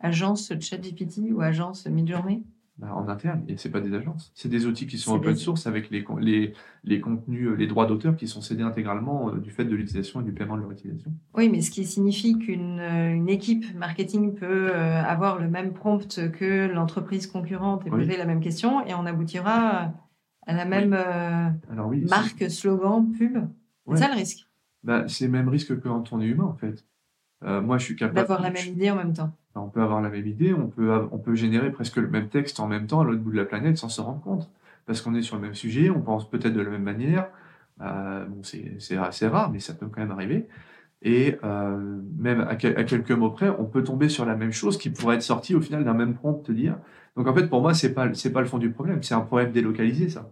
agence 0.00 0.52
ChatGPT 0.60 1.32
ou 1.32 1.40
agence 1.40 1.86
Midjourney? 1.86 2.42
Bah, 2.78 2.94
en 2.96 3.06
interne, 3.06 3.44
et 3.48 3.58
ce 3.58 3.68
pas 3.68 3.80
des 3.80 3.94
agences. 3.94 4.32
C'est 4.34 4.48
des 4.48 4.66
outils 4.66 4.86
qui 4.86 4.96
sont 4.96 5.14
open 5.14 5.36
source 5.36 5.66
avec 5.66 5.90
les, 5.90 6.04
les, 6.20 6.54
les, 6.84 7.00
contenus, 7.00 7.48
euh, 7.48 7.54
les 7.54 7.66
droits 7.66 7.84
d'auteur 7.84 8.16
qui 8.16 8.26
sont 8.26 8.40
cédés 8.40 8.62
intégralement 8.62 9.28
euh, 9.28 9.38
du 9.38 9.50
fait 9.50 9.66
de 9.66 9.76
l'utilisation 9.76 10.22
et 10.22 10.24
du 10.24 10.32
paiement 10.32 10.56
de 10.56 10.62
leur 10.62 10.72
utilisation. 10.72 11.12
Oui, 11.34 11.50
mais 11.50 11.60
ce 11.60 11.70
qui 11.70 11.84
signifie 11.84 12.38
qu'une 12.38 12.80
euh, 12.80 13.14
une 13.14 13.28
équipe 13.28 13.72
marketing 13.76 14.34
peut 14.34 14.74
avoir 14.74 15.38
le 15.38 15.48
même 15.48 15.74
prompt 15.74 16.30
que 16.32 16.66
l'entreprise 16.66 17.26
concurrente 17.26 17.86
et 17.86 17.90
poser 17.90 18.16
la 18.16 18.24
même 18.24 18.40
question, 18.40 18.84
et 18.86 18.94
on 18.94 19.04
aboutira 19.04 19.92
à 20.46 20.52
la 20.52 20.64
même 20.64 20.96
marque, 22.08 22.50
slogan, 22.50 23.12
pub. 23.12 23.38
C'est 23.90 23.98
ça 23.98 24.08
le 24.08 24.14
risque? 24.14 24.48
Bah, 24.82 25.04
c'est 25.08 25.26
le 25.26 25.30
même 25.30 25.48
risque 25.48 25.68
que 25.68 25.74
quand 25.74 26.12
on 26.12 26.20
est 26.20 26.26
humain, 26.26 26.44
en 26.44 26.56
fait. 26.56 26.84
moi, 27.42 27.76
je 27.76 27.84
suis 27.84 27.96
capable. 27.96 28.16
D'avoir 28.16 28.40
la 28.40 28.50
même 28.50 28.66
idée 28.66 28.90
en 28.90 28.96
même 28.96 29.12
temps 29.12 29.32
on 29.54 29.68
peut 29.68 29.82
avoir 29.82 30.00
la 30.00 30.08
même 30.08 30.26
idée, 30.26 30.54
on 30.54 30.68
peut, 30.68 31.34
générer 31.34 31.70
presque 31.70 31.96
le 31.96 32.08
même 32.08 32.28
texte 32.28 32.60
en 32.60 32.66
même 32.66 32.86
temps 32.86 33.00
à 33.00 33.04
l'autre 33.04 33.20
bout 33.20 33.32
de 33.32 33.36
la 33.36 33.44
planète 33.44 33.76
sans 33.76 33.88
se 33.88 34.00
rendre 34.00 34.20
compte. 34.20 34.50
Parce 34.86 35.00
qu'on 35.00 35.14
est 35.14 35.22
sur 35.22 35.36
le 35.36 35.42
même 35.42 35.54
sujet, 35.54 35.90
on 35.90 36.00
pense 36.00 36.28
peut-être 36.28 36.54
de 36.54 36.60
la 36.60 36.70
même 36.70 36.82
manière. 36.82 37.28
Euh, 37.80 38.24
bon, 38.26 38.42
c'est 38.42 38.96
assez 38.96 39.26
rare, 39.26 39.50
mais 39.50 39.60
ça 39.60 39.74
peut 39.74 39.86
quand 39.86 40.00
même 40.00 40.10
arriver. 40.10 40.48
Et 41.02 41.36
euh, 41.44 42.00
même 42.16 42.40
à, 42.40 42.56
quelques 42.56 43.10
mots 43.10 43.30
près, 43.30 43.48
on 43.50 43.64
peut 43.64 43.84
tomber 43.84 44.08
sur 44.08 44.24
la 44.24 44.36
même 44.36 44.52
chose 44.52 44.78
qui 44.78 44.90
pourrait 44.90 45.16
être 45.16 45.22
sortie 45.22 45.54
au 45.54 45.60
final 45.60 45.84
d'un 45.84 45.94
même 45.94 46.14
prompt, 46.14 46.42
te 46.42 46.52
dire. 46.52 46.78
Donc 47.16 47.26
en 47.26 47.34
fait, 47.34 47.48
pour 47.48 47.60
moi, 47.60 47.74
c'est 47.74 47.92
pas 47.92 48.08
pas 48.08 48.40
le 48.40 48.46
fond 48.46 48.58
du 48.58 48.70
problème, 48.70 49.02
c'est 49.02 49.14
un 49.14 49.20
problème 49.20 49.52
délocalisé, 49.52 50.08
ça. 50.08 50.30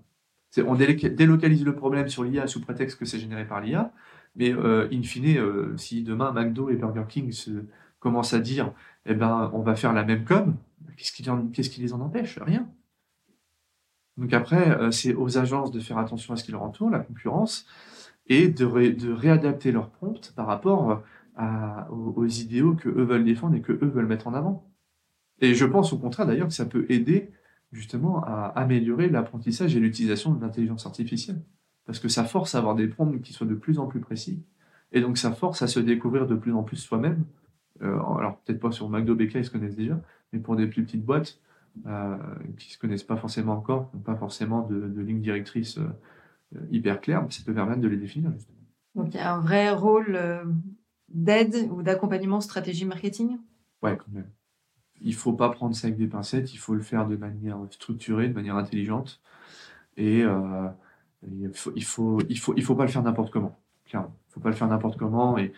On 0.66 0.74
délocalise 0.74 1.64
le 1.64 1.76
problème 1.76 2.08
sur 2.08 2.24
l'IA 2.24 2.48
sous 2.48 2.60
prétexte 2.60 2.98
que 2.98 3.04
c'est 3.04 3.20
généré 3.20 3.44
par 3.44 3.60
l'IA, 3.60 3.92
mais 4.34 4.52
euh, 4.52 4.88
in 4.92 5.02
fine, 5.02 5.76
si 5.76 6.02
demain 6.02 6.32
McDo 6.32 6.70
et 6.70 6.76
Burger 6.76 7.04
King 7.08 7.30
se, 7.30 7.50
commencent 8.00 8.34
à 8.34 8.40
dire 8.40 8.72
eh 9.06 9.14
ben, 9.14 9.50
on 9.54 9.60
va 9.60 9.76
faire 9.76 9.92
la 9.92 10.04
même 10.04 10.24
com, 10.24 10.56
qu'est-ce 10.96 11.12
qui, 11.12 11.24
qu'est-ce 11.52 11.70
qui 11.70 11.80
les 11.80 11.92
en 11.92 12.00
empêche? 12.00 12.38
Rien. 12.38 12.68
Donc 14.16 14.32
après, 14.34 14.70
euh, 14.70 14.90
c'est 14.90 15.14
aux 15.14 15.38
agences 15.38 15.70
de 15.70 15.80
faire 15.80 15.98
attention 15.98 16.34
à 16.34 16.36
ce 16.36 16.44
qui 16.44 16.52
leur 16.52 16.62
entoure, 16.62 16.90
la 16.90 16.98
concurrence, 17.00 17.66
et 18.26 18.48
de, 18.48 18.66
de 18.90 19.12
réadapter 19.12 19.72
leur 19.72 19.88
prompt 19.90 20.32
par 20.36 20.46
rapport 20.46 21.02
à, 21.36 21.90
aux, 21.90 22.26
idéaux 22.26 22.74
que 22.74 22.88
eux 22.88 23.04
veulent 23.04 23.24
défendre 23.24 23.56
et 23.56 23.60
que 23.60 23.72
eux 23.72 23.90
veulent 23.92 24.06
mettre 24.06 24.28
en 24.28 24.34
avant. 24.34 24.70
Et 25.40 25.54
je 25.54 25.64
pense 25.64 25.92
au 25.92 25.98
contraire 25.98 26.26
d'ailleurs 26.26 26.48
que 26.48 26.54
ça 26.54 26.66
peut 26.66 26.84
aider 26.90 27.30
justement 27.72 28.22
à 28.24 28.52
améliorer 28.56 29.08
l'apprentissage 29.08 29.74
et 29.74 29.80
l'utilisation 29.80 30.32
de 30.32 30.40
l'intelligence 30.40 30.86
artificielle. 30.86 31.40
Parce 31.86 31.98
que 31.98 32.08
ça 32.08 32.24
force 32.24 32.54
à 32.54 32.58
avoir 32.58 32.74
des 32.74 32.88
prompts 32.88 33.20
qui 33.22 33.32
soient 33.32 33.46
de 33.46 33.54
plus 33.54 33.78
en 33.78 33.86
plus 33.86 34.00
précis. 34.00 34.42
Et 34.92 35.00
donc 35.00 35.18
ça 35.18 35.32
force 35.32 35.62
à 35.62 35.66
se 35.66 35.80
découvrir 35.80 36.26
de 36.26 36.34
plus 36.34 36.52
en 36.52 36.62
plus 36.62 36.76
soi-même. 36.76 37.24
Euh, 37.82 37.98
alors 38.18 38.38
peut-être 38.38 38.60
pas 38.60 38.72
sur 38.72 38.88
McDo 38.88 39.14
BK, 39.14 39.34
ils 39.36 39.44
se 39.44 39.50
connaissent 39.50 39.76
déjà, 39.76 39.98
mais 40.32 40.38
pour 40.38 40.56
des 40.56 40.66
plus 40.66 40.84
petites 40.84 41.04
boîtes 41.04 41.38
euh, 41.86 42.16
qui 42.58 42.68
ne 42.68 42.72
se 42.72 42.78
connaissent 42.78 43.04
pas 43.04 43.16
forcément 43.16 43.54
encore, 43.54 43.90
n'ont 43.94 44.00
pas 44.00 44.16
forcément 44.16 44.66
de, 44.66 44.80
de 44.80 45.00
ligne 45.00 45.20
directrice 45.20 45.78
euh, 45.78 46.58
hyper 46.70 47.00
claire, 47.00 47.26
ça 47.30 47.42
peut 47.44 47.54
permettre 47.54 47.80
de 47.80 47.88
les 47.88 47.96
définir 47.96 48.32
justement. 48.32 48.58
Donc 48.94 49.14
il 49.14 49.16
y 49.16 49.20
a 49.20 49.32
un 49.32 49.40
vrai 49.40 49.70
rôle 49.70 50.18
d'aide 51.08 51.68
ou 51.70 51.82
d'accompagnement 51.82 52.40
stratégie 52.40 52.84
marketing? 52.84 53.38
Ouais, 53.82 53.96
quand 53.96 54.12
même 54.12 54.30
il 55.00 55.14
faut 55.14 55.32
pas 55.32 55.48
prendre 55.50 55.74
ça 55.74 55.86
avec 55.86 55.98
des 55.98 56.06
pincettes, 56.06 56.52
il 56.52 56.58
faut 56.58 56.74
le 56.74 56.82
faire 56.82 57.06
de 57.06 57.16
manière 57.16 57.58
structurée, 57.70 58.28
de 58.28 58.34
manière 58.34 58.56
intelligente. 58.56 59.20
Et 59.96 60.22
euh, 60.22 60.68
il 61.26 61.50
faut, 61.52 61.72
il 61.74 61.84
faut, 61.84 62.18
il 62.28 62.38
faut, 62.38 62.54
il 62.56 62.62
faut 62.62 62.74
pas 62.74 62.84
le 62.84 62.90
faire 62.90 63.02
n'importe 63.02 63.30
comment. 63.30 63.58
Clairement, 63.86 64.14
il 64.28 64.32
faut 64.32 64.40
pas 64.40 64.50
le 64.50 64.54
faire 64.54 64.68
n'importe 64.68 64.98
comment. 64.98 65.38
Et 65.38 65.52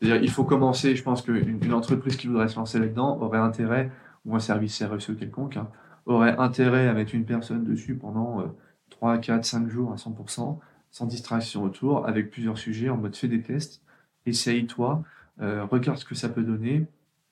c'est-à-dire, 0.00 0.22
il 0.22 0.30
faut 0.30 0.44
commencer. 0.44 0.96
Je 0.96 1.02
pense 1.02 1.22
qu'une 1.22 1.62
une 1.62 1.72
entreprise 1.72 2.16
qui 2.16 2.26
voudrait 2.26 2.48
se 2.48 2.56
lancer 2.56 2.78
là-dedans 2.78 3.18
aurait 3.20 3.38
intérêt, 3.38 3.90
ou 4.24 4.34
un 4.36 4.40
service 4.40 4.82
RSE 4.82 5.16
quelconque, 5.18 5.56
hein, 5.56 5.68
aurait 6.06 6.36
intérêt 6.38 6.88
à 6.88 6.94
mettre 6.94 7.14
une 7.14 7.24
personne 7.24 7.64
dessus 7.64 7.94
pendant 7.96 8.44
3, 8.90 9.18
4, 9.18 9.44
5 9.44 9.68
jours 9.68 9.92
à 9.92 9.96
100%, 9.96 10.58
sans 10.90 11.06
distraction 11.06 11.62
autour, 11.62 12.06
avec 12.06 12.30
plusieurs 12.30 12.58
sujets 12.58 12.88
en 12.88 12.96
mode 12.96 13.16
fais 13.16 13.28
des 13.28 13.42
tests, 13.42 13.82
essaye-toi, 14.26 15.02
euh, 15.40 15.64
regarde 15.64 15.98
ce 15.98 16.04
que 16.04 16.14
ça 16.14 16.28
peut 16.28 16.42
donner, 16.42 16.86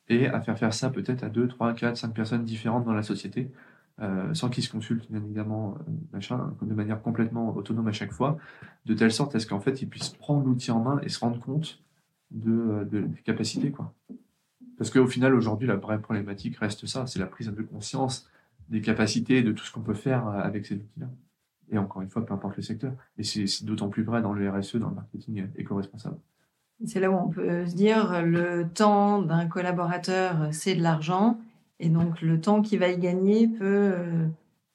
et 0.08 0.28
à 0.28 0.40
faire 0.40 0.58
faire 0.58 0.74
ça 0.74 0.90
peut-être 0.90 1.24
à 1.24 1.28
2, 1.28 1.48
3, 1.48 1.74
4, 1.74 1.96
5 1.96 2.14
personnes 2.14 2.44
différentes 2.44 2.84
dans 2.84 2.92
la 2.92 3.02
société, 3.02 3.50
euh, 4.00 4.32
sans 4.34 4.50
qu'ils 4.50 4.62
se 4.62 4.70
consultent 4.70 5.10
bien 5.10 5.22
évidemment 5.22 5.76
euh, 5.80 5.92
machin, 6.12 6.54
de 6.60 6.74
manière 6.74 7.00
complètement 7.02 7.56
autonome 7.56 7.88
à 7.88 7.92
chaque 7.92 8.12
fois, 8.12 8.36
de 8.84 8.94
telle 8.94 9.12
sorte 9.12 9.34
à 9.34 9.40
ce 9.40 9.46
qu'en 9.46 9.60
fait 9.60 9.82
ils 9.82 9.88
puissent 9.88 10.10
prendre 10.10 10.44
l'outil 10.44 10.70
en 10.70 10.80
main 10.80 11.00
et 11.02 11.08
se 11.08 11.18
rendre 11.18 11.40
compte 11.40 11.82
de, 12.30 12.52
euh, 12.52 12.84
de 12.84 13.00
des 13.00 13.22
capacités. 13.22 13.70
Quoi. 13.70 13.94
Parce 14.78 14.90
qu'au 14.90 15.06
final, 15.06 15.34
aujourd'hui, 15.34 15.66
la 15.66 15.76
vraie 15.76 16.00
problématique 16.00 16.56
reste 16.58 16.86
ça, 16.86 17.06
c'est 17.06 17.18
la 17.18 17.26
prise 17.26 17.48
de 17.48 17.62
conscience 17.62 18.28
des 18.68 18.80
capacités, 18.80 19.42
de 19.42 19.52
tout 19.52 19.64
ce 19.64 19.72
qu'on 19.72 19.80
peut 19.80 19.94
faire 19.94 20.26
avec 20.26 20.66
ces 20.66 20.74
outils-là. 20.74 21.06
Et 21.70 21.78
encore 21.78 22.02
une 22.02 22.10
fois, 22.10 22.24
peu 22.26 22.34
importe 22.34 22.56
le 22.56 22.62
secteur. 22.62 22.92
Et 23.16 23.22
c'est 23.22 23.64
d'autant 23.64 23.88
plus 23.88 24.02
vrai 24.02 24.22
dans 24.22 24.32
le 24.32 24.50
RSE, 24.50 24.76
dans 24.76 24.88
le 24.88 24.94
marketing 24.94 25.46
éco-responsable. 25.56 26.18
C'est 26.84 27.00
là 27.00 27.10
où 27.10 27.14
on 27.14 27.28
peut 27.28 27.64
se 27.66 27.74
dire 27.74 28.22
le 28.22 28.68
temps 28.68 29.22
d'un 29.22 29.46
collaborateur, 29.46 30.48
c'est 30.52 30.74
de 30.74 30.82
l'argent. 30.82 31.38
Et 31.78 31.88
donc, 31.88 32.20
le 32.22 32.40
temps 32.40 32.60
qu'il 32.60 32.80
va 32.80 32.88
y 32.88 32.98
gagner 32.98 33.48
peut 33.48 33.94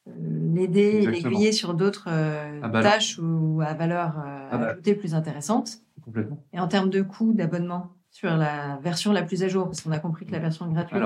euh, 0.07 0.11
l'aider 0.55 1.03
et 1.03 1.07
l'aiguiller 1.07 1.51
sur 1.51 1.73
d'autres 1.73 2.07
euh, 2.09 2.81
tâches 2.81 3.19
ou 3.21 3.61
à 3.61 3.73
valeur 3.73 4.15
euh, 4.25 4.69
ajoutée 4.71 4.95
plus 4.95 5.13
intéressante. 5.13 5.79
Complètement. 6.11 6.43
Et 6.51 6.59
en 6.59 6.67
termes 6.67 6.89
de 6.89 7.01
coût 7.01 7.33
d'abonnement 7.33 7.95
sur 8.09 8.35
la 8.35 8.77
version 8.77 9.13
la 9.13 9.23
plus 9.23 9.43
à 9.43 9.47
jour, 9.47 9.65
parce 9.65 9.81
qu'on 9.81 9.91
a 9.91 9.99
compris 9.99 10.25
que 10.25 10.33
la 10.33 10.39
version 10.39 10.69
gratuite, 10.69 11.01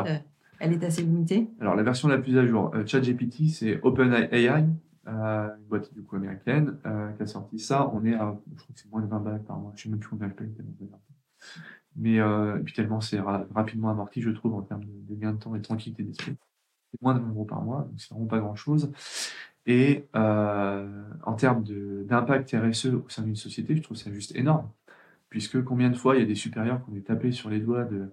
elle 0.60 0.74
est 0.74 0.84
assez 0.84 1.04
limitée. 1.04 1.48
Alors, 1.60 1.76
la 1.76 1.84
version 1.84 2.08
la 2.08 2.18
plus 2.18 2.38
à 2.40 2.48
jour, 2.48 2.74
ChatGPT, 2.86 3.50
c'est 3.50 3.80
OpenAI, 3.84 4.66
euh, 5.08 5.56
une 5.58 5.66
boîte 5.66 5.94
du 5.94 6.02
coup 6.02 6.16
américaine 6.16 6.78
euh, 6.88 7.12
qui 7.12 7.22
a 7.22 7.28
sorti 7.28 7.60
ça. 7.60 7.92
On 7.94 8.04
est 8.06 8.16
à, 8.16 8.36
je 8.56 8.64
crois 8.64 8.74
que 8.74 8.82
c'est 8.82 8.92
moins 8.92 9.02
de 9.02 9.08
20 9.08 9.20
balles 9.20 9.44
par 9.44 9.58
mois. 9.60 9.72
Je 9.76 9.84
sais 9.84 9.90
même 9.90 10.00
plus 10.00 10.10
combien 10.10 10.28
je 10.28 10.34
paye. 10.34 10.50
Mais 11.96 12.20
euh, 12.20 12.58
et 12.58 12.64
puis 12.64 12.74
tellement 12.74 13.02
c'est 13.02 13.20
rapidement 13.20 13.90
amorti, 13.90 14.22
je 14.22 14.32
trouve, 14.32 14.56
en 14.56 14.62
termes 14.62 14.84
de, 14.84 15.16
gain 15.16 15.34
de 15.34 15.38
temps 15.38 15.54
et 15.56 15.60
de 15.60 15.64
tranquillité 15.64 16.02
d'esprit. 16.02 16.36
C'est 16.92 17.02
moins 17.02 17.14
de 17.14 17.20
20 17.20 17.30
euros 17.30 17.46
par 17.46 17.62
mois, 17.62 17.82
donc 17.82 17.94
c'est 17.98 18.10
vraiment 18.10 18.26
pas 18.26 18.40
grand 18.40 18.56
chose. 18.56 18.92
Et 19.68 20.06
euh, 20.16 21.04
en 21.24 21.34
termes 21.34 21.64
d'impact 21.64 22.56
RSE 22.56 22.88
au 22.88 23.06
sein 23.10 23.24
d'une 23.24 23.36
société, 23.36 23.76
je 23.76 23.82
trouve 23.82 23.98
ça 23.98 24.12
juste 24.12 24.36
énorme. 24.36 24.70
Puisque 25.36 25.62
combien 25.66 25.90
de 25.90 25.98
fois 25.98 26.16
il 26.16 26.22
y 26.22 26.24
a 26.24 26.26
des 26.26 26.36
supérieurs 26.36 26.82
qui 26.82 26.92
ont 26.92 26.96
été 26.96 27.04
tapés 27.08 27.34
sur 27.34 27.50
les 27.50 27.60
doigts 27.60 27.84
de, 27.84 28.10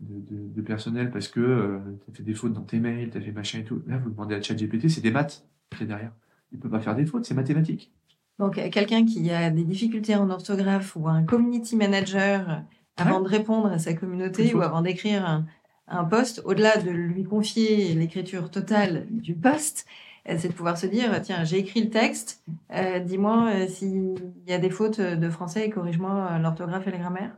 de, 0.00 0.54
de, 0.54 0.60
personnel 0.60 1.10
parce 1.10 1.28
que 1.28 1.40
euh, 1.40 1.78
tu 2.04 2.10
as 2.10 2.14
fait 2.14 2.22
des 2.22 2.34
fautes 2.34 2.52
dans 2.52 2.60
tes 2.60 2.80
mails, 2.80 3.08
tu 3.08 3.16
as 3.16 3.20
fait 3.22 3.32
machin 3.32 3.60
et 3.60 3.64
tout. 3.64 3.80
Là, 3.86 3.96
vous 3.96 4.10
demandez 4.10 4.34
à 4.34 4.42
ChatGPT, 4.42 4.90
c'est 4.90 5.00
des 5.00 5.10
maths 5.10 5.46
qui 5.74 5.84
est 5.84 5.86
derrière 5.86 6.12
il 6.52 6.58
ne 6.58 6.62
peut 6.62 6.68
pas 6.70 6.80
faire 6.80 6.94
des 6.94 7.06
fautes, 7.06 7.24
c'est 7.24 7.34
mathématique. 7.34 7.90
Donc, 8.38 8.54
quelqu'un 8.70 9.04
qui 9.06 9.30
a 9.30 9.50
des 9.50 9.64
difficultés 9.64 10.14
en 10.14 10.28
orthographe 10.30 10.94
ou 10.96 11.08
un 11.08 11.24
community 11.24 11.76
manager, 11.76 12.62
avant 12.96 13.20
de 13.20 13.28
répondre 13.28 13.72
à 13.72 13.78
sa 13.78 13.94
communauté 13.94 14.54
ou 14.54 14.60
avant 14.60 14.82
d'écrire 14.82 15.24
un, 15.26 15.46
un 15.88 16.04
post, 16.04 16.42
au-delà 16.44 16.76
de 16.76 16.90
lui 16.90 17.24
confier 17.24 17.94
l'écriture 17.94 18.50
totale 18.50 19.06
du 19.10 19.34
post, 19.34 19.86
euh, 19.86 20.05
c'est 20.38 20.48
de 20.48 20.52
pouvoir 20.52 20.76
se 20.76 20.86
dire 20.86 21.20
tiens, 21.22 21.44
j'ai 21.44 21.58
écrit 21.58 21.82
le 21.82 21.90
texte, 21.90 22.42
euh, 22.72 22.98
dis-moi 22.98 23.50
euh, 23.54 23.68
s'il 23.68 24.14
y 24.46 24.52
a 24.52 24.58
des 24.58 24.70
fautes 24.70 25.00
de 25.00 25.30
français 25.30 25.66
et 25.66 25.70
corrige-moi 25.70 26.38
l'orthographe 26.38 26.86
et 26.88 26.90
la 26.90 26.98
grammaire. 26.98 27.36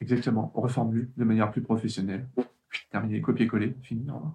Exactement, 0.00 0.52
reformule 0.54 1.10
de 1.16 1.24
manière 1.24 1.50
plus 1.50 1.62
professionnelle. 1.62 2.28
Terminé, 2.90 3.20
copier-coller, 3.20 3.74
fini, 3.82 4.10
on 4.10 4.34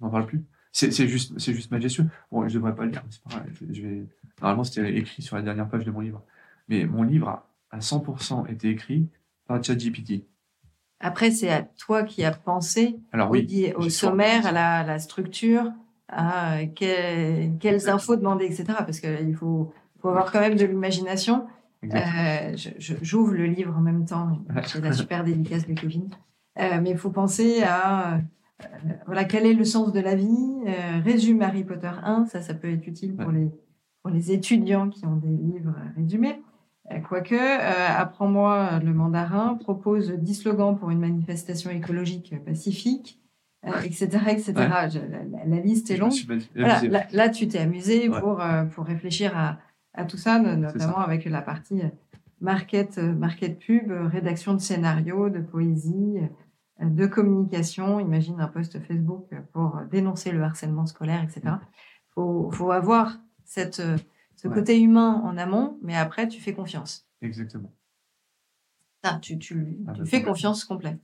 n'en 0.00 0.10
parle 0.10 0.26
plus. 0.26 0.44
C'est 0.72 1.08
juste, 1.08 1.38
c'est 1.38 1.54
juste 1.54 1.70
majestueux. 1.70 2.06
Bon, 2.30 2.46
je 2.46 2.54
devrais 2.54 2.74
pas 2.74 2.84
le 2.84 2.90
lire, 2.90 3.02
c'est 3.08 3.22
pas 3.22 3.42
Je, 3.70 3.80
vais... 3.80 4.04
Normalement, 4.42 4.62
c'était 4.62 4.94
écrit 4.94 5.22
sur 5.22 5.36
la 5.36 5.40
dernière 5.40 5.68
page 5.70 5.84
de 5.86 5.90
mon 5.90 6.00
livre. 6.00 6.22
Mais 6.68 6.84
mon 6.84 7.02
livre 7.02 7.28
a 7.28 7.48
à 7.70 7.78
100% 7.78 8.50
été 8.50 8.68
écrit 8.68 9.08
par 9.46 9.62
ChatGPT. 9.62 10.26
Après, 11.00 11.30
c'est 11.30 11.50
à 11.50 11.62
toi 11.62 12.02
qui 12.02 12.24
as 12.24 12.32
pensé 12.32 12.98
Alors, 13.12 13.30
oui, 13.30 13.72
au 13.76 13.88
sommaire, 13.88 14.46
à 14.46 14.52
la, 14.84 14.98
structure, 14.98 15.72
à 16.08 16.64
quelles 16.66 17.88
infos 17.88 18.16
demander, 18.16 18.46
etc. 18.46 18.64
Parce 18.78 19.00
qu'il 19.00 19.34
faut, 19.34 19.72
faut 20.00 20.08
avoir 20.08 20.30
quand 20.30 20.40
même 20.40 20.56
de 20.56 20.64
l'imagination. 20.64 21.46
Euh, 21.84 22.56
J'ouvre 22.78 23.34
le 23.34 23.46
livre 23.46 23.76
en 23.76 23.80
même 23.80 24.04
temps. 24.04 24.38
J'ai 24.72 24.80
la 24.80 24.92
super 24.92 25.24
dédicace 25.24 25.66
de 25.66 25.74
Kevin. 25.74 26.08
Euh, 26.58 26.80
mais 26.82 26.90
il 26.90 26.98
faut 26.98 27.10
penser 27.10 27.62
à 27.62 28.14
euh, 28.14 28.18
voilà, 29.06 29.24
quel 29.24 29.44
est 29.44 29.52
le 29.52 29.64
sens 29.64 29.92
de 29.92 30.00
la 30.00 30.14
vie 30.14 30.64
Résume 31.04 31.42
Harry 31.42 31.64
Potter 31.64 31.90
1, 32.02 32.26
ça, 32.26 32.40
ça 32.40 32.54
peut 32.54 32.70
être 32.72 32.86
utile 32.86 33.14
pour, 33.14 33.30
les, 33.30 33.50
pour 34.02 34.10
les 34.10 34.32
étudiants 34.32 34.88
qui 34.88 35.04
ont 35.06 35.16
des 35.16 35.28
livres 35.28 35.74
résumés. 35.96 36.42
Quoique, 37.08 37.34
Apprends-moi 37.34 38.78
le 38.82 38.94
mandarin 38.94 39.54
propose 39.54 40.12
10 40.12 40.34
slogans 40.34 40.78
pour 40.78 40.90
une 40.90 41.00
manifestation 41.00 41.70
écologique 41.70 42.34
pacifique, 42.44 43.20
etc. 43.84 44.08
etc. 44.28 44.52
la, 44.56 45.60
liste 45.60 45.90
est 45.90 45.96
longue. 45.96 46.12
là, 46.54 47.28
tu 47.28 47.48
t'es 47.48 47.58
amusé 47.58 48.08
pour, 48.08 48.42
pour 48.74 48.84
réfléchir 48.84 49.36
à, 49.36 49.58
à 49.94 50.04
tout 50.04 50.16
ça, 50.16 50.38
notamment 50.38 50.98
avec 50.98 51.24
la 51.24 51.42
partie 51.42 51.82
market, 52.40 52.98
market 52.98 53.58
pub, 53.58 53.90
rédaction 53.90 54.54
de 54.54 54.60
scénarios, 54.60 55.30
de 55.30 55.40
poésie, 55.40 56.18
de 56.80 57.06
communication, 57.06 58.00
imagine 58.00 58.40
un 58.40 58.48
post 58.48 58.78
Facebook 58.80 59.28
pour 59.52 59.80
dénoncer 59.90 60.32
le 60.32 60.42
harcèlement 60.42 60.86
scolaire, 60.86 61.22
etc. 61.22 61.40
Il 61.44 62.12
faut, 62.14 62.50
faut, 62.50 62.70
avoir 62.70 63.18
cette, 63.44 63.82
ce 64.36 64.48
côté 64.48 64.80
humain 64.80 65.22
en 65.24 65.36
amont, 65.38 65.78
mais 65.82 65.96
après, 65.96 66.28
tu 66.28 66.40
fais 66.40 66.52
confiance. 66.52 67.06
Exactement. 67.22 67.72
Ah, 69.02 69.18
tu, 69.22 69.38
tu, 69.38 69.78
ah, 69.86 69.92
tu 69.92 70.00
bah, 70.00 70.06
fais 70.06 70.22
confiance 70.22 70.64
complète. 70.64 70.98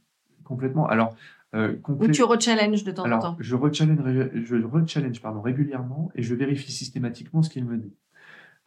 Complètement. 0.45 0.87
Alors, 0.87 1.15
euh, 1.55 1.77
Ou 1.89 2.09
tu 2.09 2.23
rechallenges 2.23 2.85
de 2.85 2.93
temps 2.93 3.11
en 3.11 3.19
temps 3.19 3.37
Je 3.41 3.55
rechallenge, 3.57 4.31
je 4.35 4.57
rechallenge 4.57 5.21
pardon, 5.21 5.41
régulièrement 5.41 6.11
et 6.15 6.23
je 6.23 6.35
vérifie 6.35 6.73
systématiquement 6.73 7.43
ce 7.43 7.51
qu'il 7.51 7.65
me 7.65 7.77
dit. 7.77 7.95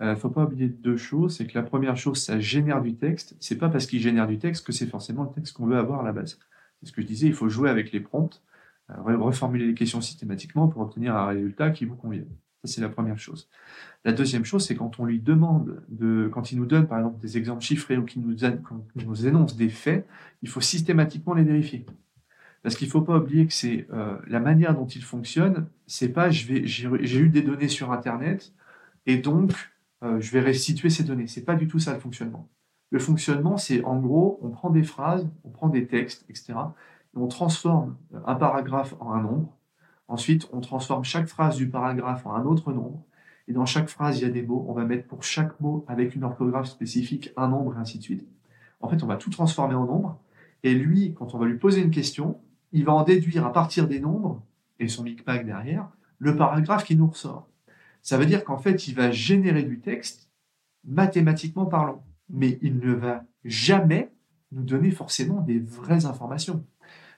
Il 0.02 0.08
euh, 0.08 0.16
faut 0.16 0.30
pas 0.30 0.44
oublier 0.44 0.68
deux 0.68 0.98
choses. 0.98 1.38
C'est 1.38 1.48
que 1.48 1.58
la 1.58 1.64
première 1.64 1.96
chose, 1.96 2.22
ça 2.22 2.40
génère 2.40 2.82
du 2.82 2.96
texte. 2.96 3.36
C'est 3.40 3.58
pas 3.58 3.70
parce 3.70 3.86
qu'il 3.86 4.02
génère 4.02 4.28
du 4.28 4.38
texte 4.38 4.66
que 4.66 4.74
c'est 4.74 4.88
forcément 4.88 5.24
le 5.24 5.30
texte 5.30 5.56
qu'on 5.56 5.66
veut 5.66 5.78
avoir 5.78 6.02
à 6.02 6.04
la 6.04 6.12
base 6.12 6.38
ce 6.86 6.92
que 6.92 7.02
je 7.02 7.08
disais, 7.08 7.28
il 7.28 7.34
faut 7.34 7.50
jouer 7.50 7.70
avec 7.70 7.92
les 7.92 8.00
prompts, 8.00 8.42
euh, 8.92 9.18
reformuler 9.18 9.68
les 9.68 9.74
questions 9.74 10.02
systématiquement 10.02 10.68
pour 10.68 10.82
obtenir 10.82 11.16
un 11.16 11.28
résultat 11.28 11.72
qui 11.72 11.86
vous 11.86 11.96
convienne. 11.96 12.28
Ça, 12.64 12.74
c'est 12.74 12.82
la 12.82 12.90
première 12.90 13.18
chose. 13.18 13.50
La 14.06 14.12
deuxième 14.12 14.46
chose, 14.46 14.66
c'est 14.66 14.76
quand 14.76 15.00
on 15.00 15.06
lui 15.06 15.20
demande, 15.20 15.84
de, 15.90 16.30
quand 16.32 16.52
il 16.52 16.58
nous 16.58 16.66
donne 16.66 16.88
par 16.88 17.00
exemple 17.00 17.20
des 17.20 17.38
exemples 17.38 17.64
chiffrés 17.64 17.98
ou 17.98 18.06
qu'il 18.06 18.22
nous, 18.22 18.36
nous 18.96 19.28
énonce 19.28 19.56
des 19.56 19.70
faits, 19.70 20.08
il 20.42 20.50
faut 20.50 20.62
systématiquement 20.62 21.34
les 21.34 21.44
vérifier. 21.44 21.86
Parce 22.66 22.78
qu'il 22.78 22.88
ne 22.88 22.94
faut 22.94 23.04
pas 23.04 23.18
oublier 23.18 23.46
que 23.46 23.54
c'est 23.54 23.86
euh, 23.94 24.18
la 24.26 24.40
manière 24.40 24.74
dont 24.74 24.88
il 24.88 25.04
fonctionne, 25.04 25.68
c'est 25.86 26.10
pas 26.10 26.32
j'ai 26.32 27.20
eu 27.20 27.30
des 27.30 27.44
données 27.44 27.68
sur 27.68 27.92
Internet 27.92 28.54
et 29.06 29.18
donc 29.18 29.52
euh, 30.02 30.20
je 30.20 30.32
vais 30.32 30.40
restituer 30.40 30.90
ces 30.90 31.04
données. 31.04 31.28
C'est 31.28 31.46
pas 31.46 31.54
du 31.54 31.68
tout 31.68 31.78
ça 31.78 31.94
le 31.94 32.00
fonctionnement. 32.00 32.50
Le 32.90 32.98
fonctionnement, 32.98 33.58
c'est 33.58 33.84
en 33.84 34.00
gros, 34.00 34.40
on 34.42 34.50
prend 34.50 34.72
des 34.72 34.82
phrases, 34.82 35.30
on 35.44 35.50
prend 35.50 35.70
des 35.70 35.86
textes, 35.86 36.26
etc. 36.28 36.54
Et 37.16 37.18
on 37.20 37.28
transforme 37.28 37.98
un 38.26 38.34
paragraphe 38.34 38.96
en 39.00 39.14
un 39.14 39.22
nombre. 39.22 39.56
Ensuite, 40.08 40.50
on 40.52 40.60
transforme 40.60 41.04
chaque 41.04 41.28
phrase 41.28 41.58
du 41.58 41.70
paragraphe 41.70 42.26
en 42.26 42.34
un 42.34 42.46
autre 42.46 42.74
nombre. 42.74 43.06
Et 43.48 43.54
dans 43.54 43.68
chaque 43.68 43.90
phrase, 43.90 44.18
il 44.18 44.24
y 44.24 44.26
a 44.26 44.32
des 44.32 44.42
mots. 44.42 44.66
On 44.68 44.74
va 44.74 44.86
mettre 44.86 45.06
pour 45.06 45.22
chaque 45.22 45.60
mot, 45.60 45.86
avec 45.88 46.16
une 46.16 46.24
orthographe 46.24 46.66
spécifique, 46.66 47.32
un 47.38 47.48
nombre, 47.48 47.76
et 47.76 47.78
ainsi 47.78 48.00
de 48.00 48.04
suite. 48.04 48.28
En 48.80 48.90
fait, 48.90 49.04
on 49.04 49.06
va 49.06 49.18
tout 49.18 49.30
transformer 49.30 49.76
en 49.76 49.86
nombre. 49.86 50.20
Et 50.64 50.74
lui, 50.74 51.14
quand 51.14 51.36
on 51.36 51.38
va 51.38 51.46
lui 51.46 51.60
poser 51.60 51.84
une 51.84 51.92
question, 51.92 52.40
il 52.76 52.84
va 52.84 52.94
en 52.94 53.04
déduire 53.04 53.46
à 53.46 53.54
partir 53.54 53.88
des 53.88 54.02
nombres, 54.02 54.44
et 54.80 54.90
son 54.90 55.04
micmac 55.04 55.46
derrière, 55.46 55.88
le 56.20 56.36
paragraphe 56.36 56.84
qui 56.84 56.98
nous 56.98 57.08
ressort. 57.08 57.48
Ça 58.02 58.18
veut 58.18 58.26
dire 58.26 58.44
qu'en 58.44 58.58
fait, 58.58 58.88
il 58.88 58.96
va 58.96 59.12
générer 59.12 59.64
du 59.64 59.80
texte 59.80 60.30
mathématiquement 60.84 61.66
parlant, 61.66 62.04
mais 62.30 62.60
il 62.62 62.78
ne 62.80 62.94
va 62.94 63.24
jamais 63.46 64.12
nous 64.52 64.64
donner 64.64 64.92
forcément 64.92 65.40
des 65.42 65.60
vraies 65.60 66.06
informations. 66.06 66.64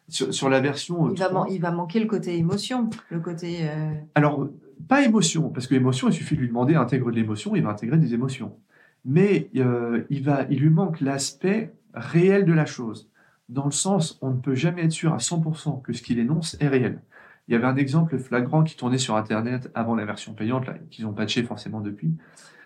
Sur, 0.10 0.48
la 0.48 0.62
version. 0.62 1.12
Il, 1.12 1.20
va 1.20 1.46
il, 1.50 1.60
va 1.60 1.72
manquer 1.72 2.00
le 2.00 2.06
côté 2.06 2.38
émotion, 2.38 2.90
le 3.10 3.20
côté. 3.20 3.68
Euh, 3.68 3.94
Alors, 4.16 4.48
pas 4.88 5.04
émotion, 5.04 5.50
parce 5.50 5.68
que 5.68 5.74
l'émotion, 5.74 6.08
il 6.08 6.14
suffit 6.14 6.36
de 6.36 6.40
lui 6.40 6.48
demander 6.48 6.76
intègre 6.76 7.12
de 7.12 7.18
l'émotion, 7.18 7.58
il 7.58 7.64
va 7.64 7.72
intégrer 7.72 7.98
des 7.98 8.14
émotions. 8.14 8.56
Mais 9.04 9.50
euh, 9.58 10.06
il, 10.10 10.24
va, 10.24 10.46
il 10.50 10.60
lui 10.60 10.70
manque 10.70 11.02
l'aspect 11.02 11.74
réel 11.94 12.46
de 12.46 12.54
la 12.54 12.66
chose, 12.66 13.10
dans 13.50 13.66
le 13.66 13.72
sens 13.72 14.18
on 14.22 14.32
ne 14.32 14.40
peut 14.40 14.56
jamais 14.56 14.84
être 14.84 14.92
sûr 14.92 15.14
à 15.14 15.18
100% 15.18 15.82
que 15.82 15.94
ce 15.94 16.02
qu'il 16.02 16.20
énonce 16.20 16.58
est 16.60 16.68
réel. 16.68 17.02
Il 17.48 17.54
y 17.54 17.56
avait 17.56 17.68
un 17.68 17.78
exemple 17.78 18.18
flagrant 18.20 18.64
qui 18.64 18.76
tournait 18.76 18.98
sur 18.98 19.16
Internet 19.16 19.72
avant 19.74 19.96
la 19.96 20.06
version 20.06 20.34
payante, 20.34 20.66
qu'ils 20.90 21.06
ont 21.06 21.14
patché 21.14 21.44
forcément 21.44 21.80
depuis. 21.80 22.14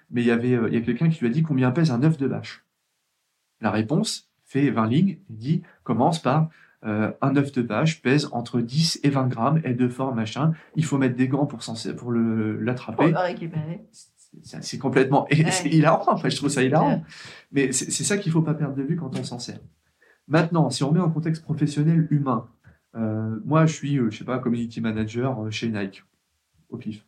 Mais 0.10 0.22
il 0.22 0.28
y 0.28 0.32
avait 0.32 0.54
euh, 0.54 0.68
il 0.70 0.74
y 0.74 0.78
a 0.78 0.82
quelqu'un 0.82 1.10
qui 1.10 1.20
lui 1.20 1.28
a 1.28 1.30
dit 1.30 1.44
combien 1.44 1.72
pèse 1.72 1.92
un 1.92 2.04
œuf 2.04 2.18
de 2.18 2.26
vache. 2.26 2.66
La 3.62 3.70
réponse 3.70 4.30
fait 4.44 4.70
20 4.70 4.88
lignes 4.88 5.10
et 5.10 5.22
dit 5.30 5.62
commence 5.84 6.20
par 6.20 6.50
euh, 6.84 7.12
un 7.22 7.36
œuf 7.36 7.52
de 7.52 7.62
vache 7.62 8.02
pèse 8.02 8.28
entre 8.32 8.60
10 8.60 9.02
et 9.04 9.10
20 9.12 9.28
grammes, 9.28 9.62
est 9.64 9.76
de 9.76 9.88
forme 9.88 10.16
machin. 10.16 10.54
Il 10.76 10.84
faut 10.84 10.98
mettre 10.98 11.16
des 11.16 11.28
gants 11.28 11.46
pour, 11.46 11.60
pour 11.98 12.12
l'attraper. 12.12 13.14
C'est 14.44 14.78
complètement 14.78 15.28
c'est 15.30 15.70
hilarant. 15.70 16.18
je 16.18 16.36
trouve 16.36 16.50
ça 16.50 16.64
hilarant. 16.64 17.04
Mais 17.52 17.72
c'est 17.72 18.04
ça 18.04 18.18
qu'il 18.18 18.32
faut 18.32 18.42
pas 18.42 18.56
perdre 18.56 18.76
de 18.76 18.84
vue 18.84 18.96
quand 18.96 19.18
on 19.18 19.24
s'en 19.24 19.38
sert. 19.38 19.60
Maintenant, 20.32 20.70
si 20.70 20.82
on 20.86 20.94
met 20.94 21.02
en 21.02 21.12
contexte 21.12 21.44
professionnel 21.44 22.08
humain, 22.10 22.48
euh, 22.96 23.38
moi, 23.44 23.66
je 23.66 23.74
suis, 23.74 23.98
euh, 23.98 24.10
je 24.10 24.20
sais 24.20 24.24
pas, 24.24 24.40
community 24.40 24.80
manager 24.80 25.52
chez 25.52 25.68
Nike, 25.68 26.06
au 26.70 26.78
pif. 26.78 27.06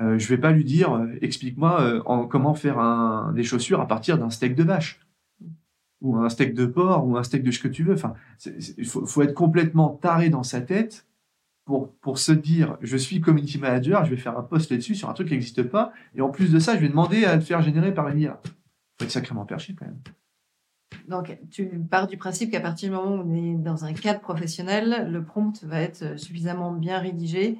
Euh, 0.00 0.18
je 0.18 0.28
vais 0.28 0.38
pas 0.38 0.50
lui 0.50 0.64
dire, 0.64 1.06
explique-moi 1.20 2.02
comment 2.28 2.52
faire 2.54 3.30
des 3.32 3.44
chaussures 3.44 3.80
à 3.80 3.86
partir 3.86 4.18
d'un 4.18 4.28
steak 4.28 4.56
de 4.56 4.64
vache 4.64 5.00
ou 6.00 6.16
un 6.16 6.28
steak 6.28 6.52
de 6.52 6.66
porc, 6.66 7.06
ou 7.06 7.16
un 7.16 7.22
steak 7.22 7.44
de 7.44 7.52
ce 7.52 7.60
que 7.60 7.68
tu 7.68 7.84
veux. 7.84 7.94
Enfin, 7.94 8.14
il 8.44 8.84
faut, 8.84 9.22
être 9.22 9.34
complètement 9.34 9.90
taré 9.90 10.28
dans 10.28 10.42
sa 10.42 10.60
tête 10.60 11.06
pour, 11.64 11.94
pour 11.94 12.18
se 12.18 12.32
dire, 12.32 12.76
je 12.82 12.96
suis 12.96 13.20
community 13.20 13.58
manager, 13.58 14.04
je 14.04 14.10
vais 14.10 14.20
faire 14.20 14.36
un 14.36 14.42
post 14.42 14.72
là-dessus 14.72 14.96
sur 14.96 15.08
un 15.08 15.12
truc 15.14 15.28
qui 15.28 15.34
n'existe 15.34 15.62
pas, 15.62 15.92
et 16.16 16.20
en 16.20 16.28
plus 16.28 16.52
de 16.52 16.58
ça, 16.58 16.74
je 16.74 16.80
vais 16.80 16.88
demander 16.88 17.24
à 17.24 17.36
le 17.36 17.40
faire 17.40 17.62
générer 17.62 17.94
par 17.94 18.08
une 18.08 18.18
IA. 18.18 18.40
Faut 18.98 19.04
être 19.04 19.12
sacrément 19.12 19.46
perché 19.46 19.76
quand 19.78 19.86
même. 19.86 20.00
Donc, 21.08 21.38
tu 21.50 21.66
pars 21.90 22.06
du 22.06 22.16
principe 22.16 22.50
qu'à 22.50 22.60
partir 22.60 22.90
du 22.90 22.96
moment 22.96 23.16
où 23.16 23.28
on 23.28 23.34
est 23.34 23.54
dans 23.56 23.84
un 23.84 23.92
cadre 23.92 24.20
professionnel, 24.20 25.08
le 25.10 25.22
prompt 25.22 25.62
va 25.64 25.80
être 25.80 26.18
suffisamment 26.18 26.72
bien 26.72 26.98
rédigé 26.98 27.58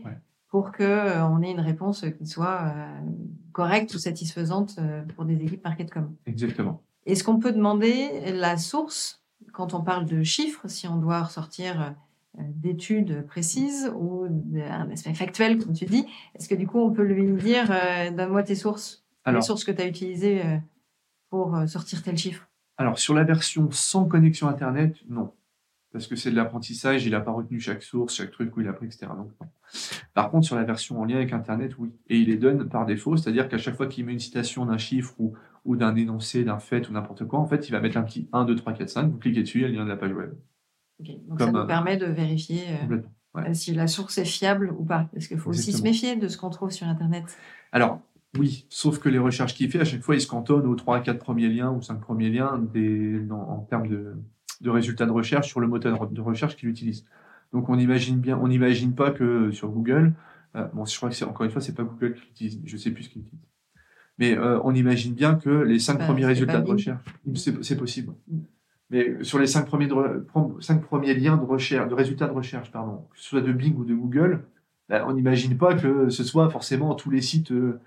pour 0.54 0.70
qu'on 0.70 0.84
euh, 0.84 1.40
ait 1.40 1.50
une 1.50 1.58
réponse 1.58 2.04
qui 2.16 2.26
soit 2.28 2.62
euh, 2.62 3.00
correcte 3.50 3.92
ou 3.92 3.98
satisfaisante 3.98 4.76
euh, 4.78 5.02
pour 5.02 5.24
des 5.24 5.34
équipes 5.34 5.64
market.com. 5.64 6.14
Exactement. 6.26 6.80
Est-ce 7.06 7.24
qu'on 7.24 7.40
peut 7.40 7.50
demander 7.50 8.30
la 8.30 8.56
source 8.56 9.20
quand 9.52 9.74
on 9.74 9.82
parle 9.82 10.06
de 10.06 10.22
chiffres, 10.22 10.68
si 10.68 10.86
on 10.86 10.96
doit 10.96 11.24
ressortir 11.24 11.96
d'études 12.38 13.26
précises 13.26 13.92
ou 13.96 14.26
un 14.56 14.90
aspect 14.90 15.12
factuel, 15.12 15.58
comme 15.58 15.72
tu 15.72 15.86
dis 15.86 16.06
Est-ce 16.36 16.48
que 16.48 16.54
du 16.54 16.68
coup, 16.68 16.78
on 16.78 16.92
peut 16.92 17.02
lui 17.02 17.32
dire 17.32 17.66
Donne-moi 18.16 18.44
tes 18.44 18.54
sources, 18.54 19.04
les 19.26 19.42
sources 19.42 19.64
que 19.64 19.72
tu 19.72 19.82
as 19.82 19.86
utilisées 19.86 20.40
pour 21.30 21.58
sortir 21.66 22.02
tel 22.02 22.16
chiffre? 22.16 22.48
Alors, 22.76 22.98
sur 22.98 23.14
la 23.14 23.24
version 23.24 23.70
sans 23.70 24.06
connexion 24.06 24.48
Internet, 24.48 24.96
non 25.08 25.32
parce 25.94 26.08
que 26.08 26.16
c'est 26.16 26.32
de 26.32 26.34
l'apprentissage, 26.34 27.06
il 27.06 27.12
n'a 27.12 27.20
pas 27.20 27.30
retenu 27.30 27.60
chaque 27.60 27.84
source, 27.84 28.16
chaque 28.16 28.32
truc 28.32 28.56
où 28.56 28.60
il 28.60 28.66
a 28.66 28.72
pris, 28.72 28.86
etc. 28.86 29.06
Par 30.12 30.32
contre, 30.32 30.44
sur 30.44 30.56
la 30.56 30.64
version 30.64 31.00
en 31.00 31.04
lien 31.04 31.14
avec 31.14 31.32
Internet, 31.32 31.78
oui. 31.78 31.92
Et 32.08 32.18
il 32.18 32.26
les 32.26 32.36
donne 32.36 32.68
par 32.68 32.84
défaut, 32.84 33.16
c'est-à-dire 33.16 33.48
qu'à 33.48 33.58
chaque 33.58 33.76
fois 33.76 33.86
qu'il 33.86 34.04
met 34.04 34.12
une 34.12 34.18
citation 34.18 34.66
d'un 34.66 34.76
chiffre 34.76 35.14
ou, 35.20 35.34
ou 35.64 35.76
d'un 35.76 35.94
énoncé, 35.94 36.42
d'un 36.42 36.58
fait 36.58 36.88
ou 36.88 36.92
n'importe 36.92 37.24
quoi, 37.26 37.38
en 37.38 37.46
fait, 37.46 37.68
il 37.68 37.70
va 37.70 37.80
mettre 37.80 37.96
un 37.96 38.02
petit 38.02 38.28
1, 38.32 38.44
2, 38.44 38.56
3, 38.56 38.72
4, 38.72 38.88
5, 38.88 39.08
vous 39.12 39.18
cliquez 39.18 39.42
dessus, 39.42 39.58
il 39.58 39.62
y 39.62 39.64
a 39.66 39.68
le 39.68 39.74
lien 39.74 39.84
de 39.84 39.88
la 39.88 39.96
page 39.96 40.12
web. 40.12 40.34
Donc 40.98 41.40
ça 41.40 41.52
nous 41.52 41.58
euh, 41.60 41.64
permet 41.64 41.96
de 41.96 42.06
vérifier 42.06 42.64
euh, 43.36 43.54
si 43.54 43.72
la 43.72 43.86
source 43.86 44.18
est 44.18 44.24
fiable 44.24 44.74
ou 44.76 44.84
pas. 44.84 45.08
Parce 45.12 45.28
qu'il 45.28 45.38
faut 45.38 45.50
aussi 45.50 45.70
se 45.70 45.82
méfier 45.84 46.16
de 46.16 46.26
ce 46.26 46.36
qu'on 46.36 46.50
trouve 46.50 46.70
sur 46.70 46.88
Internet. 46.88 47.38
Alors, 47.70 48.00
oui, 48.38 48.66
sauf 48.68 48.98
que 48.98 49.08
les 49.08 49.18
recherches 49.18 49.54
qu'il 49.54 49.70
fait, 49.70 49.80
à 49.80 49.84
chaque 49.84 50.02
fois, 50.02 50.14
il 50.14 50.20
se 50.20 50.26
cantonne 50.26 50.66
aux 50.66 50.74
3, 50.74 51.00
4 51.00 51.18
premiers 51.18 51.48
liens 51.48 51.70
ou 51.70 51.82
5 51.82 52.00
premiers 52.00 52.30
liens 52.30 52.58
des, 52.72 53.20
en 53.30 53.60
termes 53.60 53.88
de, 53.88 54.14
de 54.60 54.70
résultats 54.70 55.06
de 55.06 55.12
recherche 55.12 55.48
sur 55.48 55.60
le 55.60 55.66
moteur 55.66 56.08
de 56.08 56.20
recherche 56.20 56.56
qu'il 56.56 56.68
utilise. 56.68 57.04
Donc 57.52 57.68
on 57.68 57.78
imagine 57.78 58.18
bien, 58.18 58.36
on 58.38 58.48
n'imagine 58.48 58.94
pas 58.94 59.12
que 59.12 59.52
sur 59.52 59.68
Google, 59.68 60.12
euh, 60.56 60.66
bon, 60.72 60.84
je 60.84 60.96
crois 60.96 61.08
que 61.08 61.14
c'est 61.14 61.24
encore 61.24 61.44
une 61.44 61.52
fois, 61.52 61.60
c'est 61.60 61.74
pas 61.74 61.84
Google 61.84 62.14
qui 62.14 62.44
l'utilise, 62.44 62.60
je 62.64 62.76
sais 62.76 62.90
plus 62.90 63.04
ce 63.04 63.08
qu'il 63.10 63.22
utilise. 63.22 63.46
Mais 64.18 64.36
euh, 64.36 64.60
on 64.62 64.74
imagine 64.74 65.14
bien 65.14 65.34
que 65.34 65.50
les 65.50 65.78
cinq 65.78 65.98
bah, 65.98 66.06
premiers 66.06 66.26
résultats 66.26 66.60
de 66.60 66.68
recherche, 66.68 67.02
c'est 67.34 67.76
possible. 67.76 68.12
Mais 68.90 69.22
sur 69.22 69.38
les 69.38 69.46
cinq 69.46 69.66
premiers, 69.66 69.88
cinq 70.60 70.82
premiers 70.82 71.14
liens 71.14 71.36
de 71.36 71.44
recherche, 71.44 71.88
de 71.88 71.94
résultats 71.94 72.26
de 72.26 72.32
recherche, 72.32 72.70
pardon, 72.70 73.06
que 73.12 73.18
ce 73.18 73.28
soit 73.28 73.40
de 73.40 73.52
Bing 73.52 73.76
ou 73.76 73.84
de 73.84 73.94
Google, 73.94 74.44
bah, 74.88 75.04
on 75.08 75.14
n'imagine 75.14 75.56
pas 75.56 75.74
que 75.74 76.10
ce 76.10 76.24
soit 76.24 76.50
forcément 76.50 76.94
tous 76.94 77.10
les 77.10 77.22
sites 77.22 77.50
euh, 77.50 77.80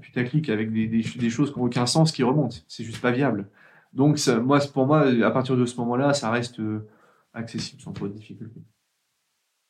putaclic 0.00 0.48
avec 0.48 0.72
des, 0.72 0.86
des, 0.86 1.02
des, 1.02 1.30
choses 1.30 1.52
qui 1.52 1.58
n'ont 1.58 1.66
aucun 1.66 1.86
sens 1.86 2.12
qui 2.12 2.22
remontent. 2.22 2.56
C'est 2.66 2.84
juste 2.84 3.00
pas 3.00 3.12
viable. 3.12 3.48
Donc, 3.92 4.18
moi, 4.42 4.58
pour 4.72 4.86
moi, 4.86 5.06
à 5.24 5.30
partir 5.30 5.56
de 5.56 5.64
ce 5.64 5.76
moment-là, 5.76 6.14
ça 6.14 6.30
reste 6.30 6.60
euh, 6.60 6.86
accessible 7.32 7.80
sans 7.80 7.92
trop 7.92 8.08
de 8.08 8.12
difficultés. 8.12 8.60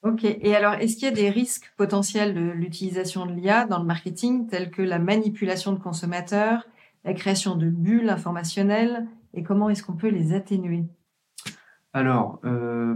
Ok. 0.02 0.24
Et 0.24 0.54
alors, 0.54 0.74
est-ce 0.74 0.94
qu'il 0.94 1.04
y 1.04 1.10
a 1.10 1.14
des 1.14 1.30
risques 1.30 1.72
potentiels 1.76 2.34
de 2.34 2.50
l'utilisation 2.50 3.26
de 3.26 3.32
l'IA 3.32 3.66
dans 3.66 3.78
le 3.78 3.84
marketing, 3.84 4.46
tels 4.46 4.70
que 4.70 4.82
la 4.82 4.98
manipulation 4.98 5.72
de 5.72 5.78
consommateurs, 5.78 6.66
la 7.04 7.14
création 7.14 7.56
de 7.56 7.68
bulles 7.68 8.08
informationnelles, 8.08 9.06
et 9.34 9.42
comment 9.42 9.68
est-ce 9.70 9.82
qu'on 9.82 9.96
peut 9.96 10.08
les 10.08 10.32
atténuer? 10.32 10.84
Alors, 11.92 12.40
euh, 12.44 12.94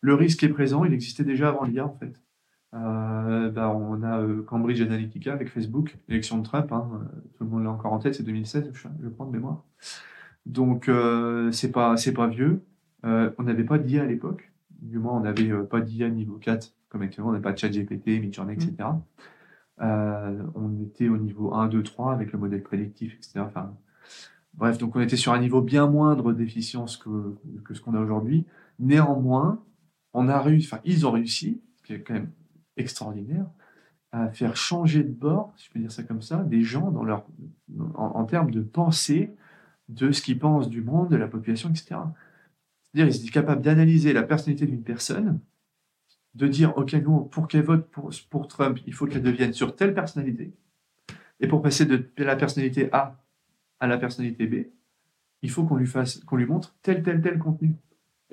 le 0.00 0.14
risque 0.14 0.42
est 0.42 0.48
présent, 0.48 0.84
il 0.84 0.92
existait 0.92 1.24
déjà 1.24 1.48
avant 1.48 1.64
l'IA, 1.64 1.86
en 1.86 1.94
fait. 1.94 2.20
Euh, 2.74 3.50
bah, 3.50 3.70
on 3.70 4.02
a 4.02 4.20
Cambridge 4.46 4.80
Analytica 4.80 5.32
avec 5.32 5.48
Facebook, 5.48 5.96
l'élection 6.08 6.38
de 6.38 6.44
Trump, 6.44 6.72
hein, 6.72 6.88
tout 7.36 7.44
le 7.44 7.50
monde 7.50 7.64
l'a 7.64 7.70
encore 7.70 7.92
en 7.92 7.98
tête, 8.00 8.14
c'est 8.14 8.24
2016, 8.24 8.70
je, 8.72 8.88
je 9.02 9.08
prends 9.08 9.26
de 9.26 9.32
mémoire. 9.32 9.62
Donc 10.46 10.88
euh, 10.88 11.50
c'est 11.52 11.72
pas 11.72 11.96
c'est 11.96 12.12
pas 12.12 12.26
vieux. 12.26 12.62
Euh, 13.04 13.30
on 13.38 13.44
n'avait 13.44 13.64
pas 13.64 13.78
d'IA 13.78 14.02
à 14.02 14.06
l'époque. 14.06 14.52
Du 14.80 14.98
moins, 14.98 15.14
on 15.14 15.20
n'avait 15.20 15.50
euh, 15.50 15.62
pas 15.62 15.80
d'IA 15.80 16.08
niveau 16.10 16.36
4 16.36 16.74
comme 16.88 17.02
actuellement. 17.02 17.30
On 17.30 17.34
n'a 17.34 17.40
pas 17.40 17.52
de 17.52 17.58
ChatGPT, 17.58 18.20
Midjourney, 18.20 18.54
etc. 18.54 18.72
Mm. 18.78 19.00
Euh, 19.80 20.42
on 20.54 20.80
était 20.82 21.08
au 21.08 21.16
niveau 21.16 21.54
1, 21.54 21.68
2, 21.68 21.82
3 21.82 22.12
avec 22.12 22.32
le 22.32 22.38
modèle 22.38 22.62
prédictif, 22.62 23.14
etc. 23.14 23.40
Enfin, 23.40 23.74
bref, 24.54 24.78
donc 24.78 24.94
on 24.94 25.00
était 25.00 25.16
sur 25.16 25.32
un 25.32 25.40
niveau 25.40 25.62
bien 25.62 25.86
moindre 25.86 26.32
d'efficience 26.32 26.96
que, 26.96 27.34
que 27.64 27.74
ce 27.74 27.80
qu'on 27.80 27.94
a 27.94 28.00
aujourd'hui. 28.00 28.46
Néanmoins, 28.78 29.62
on 30.12 30.28
a 30.28 30.40
réussi, 30.40 30.68
enfin, 30.68 30.80
ils 30.84 31.06
ont 31.06 31.10
réussi, 31.10 31.60
ce 31.76 31.82
qui 31.82 31.92
est 31.94 32.00
quand 32.00 32.14
même 32.14 32.30
extraordinaire, 32.76 33.46
à 34.12 34.30
faire 34.30 34.56
changer 34.56 35.02
de 35.02 35.12
bord, 35.12 35.52
si 35.56 35.66
je 35.66 35.72
peux 35.72 35.80
dire 35.80 35.92
ça 35.92 36.02
comme 36.02 36.22
ça, 36.22 36.44
des 36.44 36.62
gens 36.62 36.90
dans 36.90 37.02
leur, 37.02 37.26
en, 37.94 38.24
termes 38.24 38.50
de 38.50 38.62
pensée, 38.62 39.34
de 39.88 40.12
ce 40.12 40.22
qu'ils 40.22 40.38
pensent 40.38 40.68
du 40.68 40.82
monde, 40.82 41.10
de 41.10 41.16
la 41.16 41.28
population, 41.28 41.68
etc. 41.70 41.96
C'est-à-dire, 42.84 43.14
ils 43.14 43.26
sont 43.26 43.32
capables 43.32 43.60
d'analyser 43.60 44.12
la 44.12 44.22
personnalité 44.22 44.66
d'une 44.66 44.82
personne, 44.82 45.40
de 46.34 46.46
dire, 46.46 46.76
OK, 46.76 46.92
nous, 46.94 47.22
pour 47.24 47.48
qu'elle 47.48 47.64
vote 47.64 47.90
pour, 47.90 48.10
pour 48.30 48.48
Trump, 48.48 48.78
il 48.86 48.94
faut 48.94 49.06
qu'elle 49.06 49.22
devienne 49.22 49.52
sur 49.52 49.74
telle 49.74 49.94
personnalité. 49.94 50.52
Et 51.40 51.48
pour 51.48 51.60
passer 51.60 51.84
de 51.84 52.08
la 52.18 52.36
personnalité 52.36 52.88
A 52.92 53.16
à 53.80 53.86
la 53.86 53.98
personnalité 53.98 54.46
B, 54.46 54.66
il 55.42 55.50
faut 55.50 55.64
qu'on 55.64 55.76
lui 55.76 55.86
fasse, 55.86 56.20
qu'on 56.20 56.36
lui 56.36 56.46
montre 56.46 56.74
tel, 56.82 57.02
tel, 57.02 57.20
tel 57.20 57.38
contenu. 57.38 57.74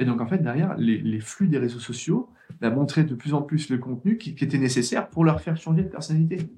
Et 0.02 0.06
donc, 0.06 0.20
en 0.20 0.26
fait, 0.26 0.40
derrière, 0.40 0.76
les, 0.78 1.20
flux 1.20 1.48
des 1.48 1.60
réseaux 1.60 1.80
sociaux 1.80 2.28
bah, 2.60 2.72
montraient 2.72 3.04
de 3.04 3.14
plus 3.14 3.36
en 3.36 3.44
plus 3.44 3.70
le 3.70 3.78
contenu 3.78 4.18
qui, 4.18 4.34
qui 4.34 4.44
était 4.44 4.58
nécessaire 4.58 5.08
pour 5.10 5.24
leur 5.24 5.42
faire 5.42 5.56
changer 5.58 5.84
de 5.84 5.90
personnalité. 5.90 6.50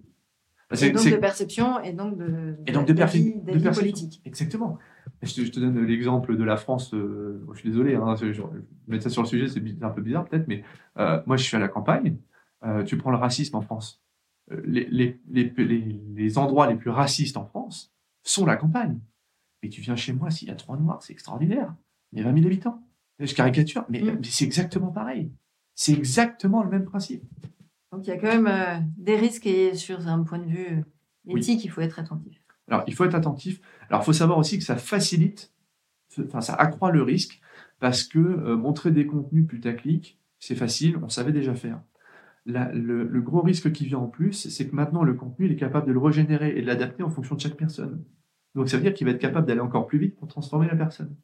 Et 0.81 0.91
donc 0.91 1.05
de 1.05 1.17
perception 1.17 1.79
et 1.81 1.91
donc 1.91 2.17
de, 2.17 2.55
et 2.65 2.71
donc 2.71 2.87
de, 2.87 2.93
de, 2.93 3.69
politique. 3.69 4.21
Exactement. 4.25 4.79
Je 5.21 5.43
te, 5.43 5.59
donne 5.59 5.85
l'exemple 5.85 6.35
de 6.35 6.43
la 6.43 6.57
France. 6.57 6.93
Euh, 6.93 7.45
je 7.53 7.59
suis 7.59 7.69
désolé, 7.69 7.95
hein, 7.95 8.15
je, 8.15 8.41
mettre 8.87 9.03
ça 9.03 9.09
sur 9.09 9.21
le 9.21 9.27
sujet, 9.27 9.47
c'est 9.49 9.61
un 9.83 9.89
peu 9.89 10.01
bizarre 10.01 10.25
peut-être, 10.25 10.47
mais 10.47 10.63
euh, 10.97 11.21
moi 11.27 11.37
je 11.37 11.43
suis 11.43 11.55
à 11.55 11.59
la 11.59 11.67
campagne. 11.67 12.17
Euh, 12.65 12.83
tu 12.83 12.97
prends 12.97 13.11
le 13.11 13.17
racisme 13.17 13.57
en 13.57 13.61
France. 13.61 14.01
Les, 14.65 14.87
les, 14.89 15.21
les, 15.29 15.53
les, 16.15 16.37
endroits 16.37 16.67
les 16.67 16.75
plus 16.75 16.89
racistes 16.89 17.37
en 17.37 17.45
France 17.45 17.93
sont 18.23 18.45
la 18.45 18.55
campagne. 18.55 18.99
Et 19.61 19.69
tu 19.69 19.81
viens 19.81 19.95
chez 19.95 20.13
moi, 20.13 20.31
s'il 20.31 20.47
y 20.47 20.51
a 20.51 20.55
trois 20.55 20.77
noirs, 20.77 21.03
c'est 21.03 21.13
extraordinaire. 21.13 21.75
Il 22.13 22.19
y 22.19 22.21
a 22.21 22.25
20 22.25 22.33
000 22.33 22.45
habitants. 22.47 22.81
Je 23.25 23.33
caricature, 23.33 23.85
mais, 23.89 24.01
mm. 24.01 24.15
mais 24.15 24.27
c'est 24.29 24.45
exactement 24.45 24.91
pareil. 24.91 25.31
C'est 25.75 25.93
exactement 25.93 26.63
le 26.63 26.69
même 26.69 26.85
principe. 26.85 27.23
Donc 27.91 28.05
il 28.05 28.09
y 28.09 28.13
a 28.13 28.17
quand 28.17 28.27
même 28.27 28.47
euh, 28.47 28.79
des 28.97 29.15
risques 29.15 29.45
et 29.45 29.75
sur 29.75 30.07
un 30.07 30.23
point 30.23 30.39
de 30.39 30.45
vue 30.45 30.83
éthique, 31.27 31.63
il 31.63 31.69
faut 31.69 31.81
être 31.81 31.99
attentif. 31.99 32.41
Alors 32.67 32.83
il 32.87 32.93
faut 32.93 33.05
être 33.05 33.15
attentif. 33.15 33.61
Alors 33.89 34.01
il 34.01 34.05
faut 34.05 34.13
savoir 34.13 34.37
aussi 34.37 34.57
que 34.57 34.63
ça 34.63 34.77
facilite, 34.77 35.51
enfin 36.25 36.41
ça 36.41 36.53
accroît 36.55 36.91
le 36.91 37.03
risque 37.03 37.39
parce 37.79 38.03
que 38.03 38.19
euh, 38.19 38.55
montrer 38.55 38.91
des 38.91 39.05
contenus 39.05 39.47
putaclic, 39.47 40.19
c'est 40.39 40.55
facile, 40.55 40.97
on 41.03 41.09
savait 41.09 41.31
déjà 41.31 41.53
faire. 41.53 41.81
le, 42.45 43.21
gros 43.21 43.41
risque 43.41 43.71
qui 43.71 43.85
vient 43.85 43.99
en 43.99 44.07
plus, 44.07 44.49
c'est 44.49 44.67
que 44.67 44.75
maintenant 44.75 45.03
le 45.03 45.13
contenu, 45.13 45.45
il 45.45 45.51
est 45.51 45.57
capable 45.57 45.87
de 45.87 45.93
le 45.93 45.99
régénérer 45.99 46.57
et 46.57 46.61
de 46.61 46.67
l'adapter 46.67 47.03
en 47.03 47.09
fonction 47.09 47.35
de 47.35 47.41
chaque 47.41 47.57
personne. 47.57 48.03
Donc 48.55 48.69
ça 48.69 48.77
veut 48.77 48.83
dire 48.83 48.93
qu'il 48.93 49.05
va 49.05 49.13
être 49.13 49.21
capable 49.21 49.47
d'aller 49.47 49.59
encore 49.59 49.85
plus 49.85 49.99
vite 49.99 50.15
pour 50.15 50.27
transformer 50.27 50.67
la 50.67 50.75
personne, 50.75 51.15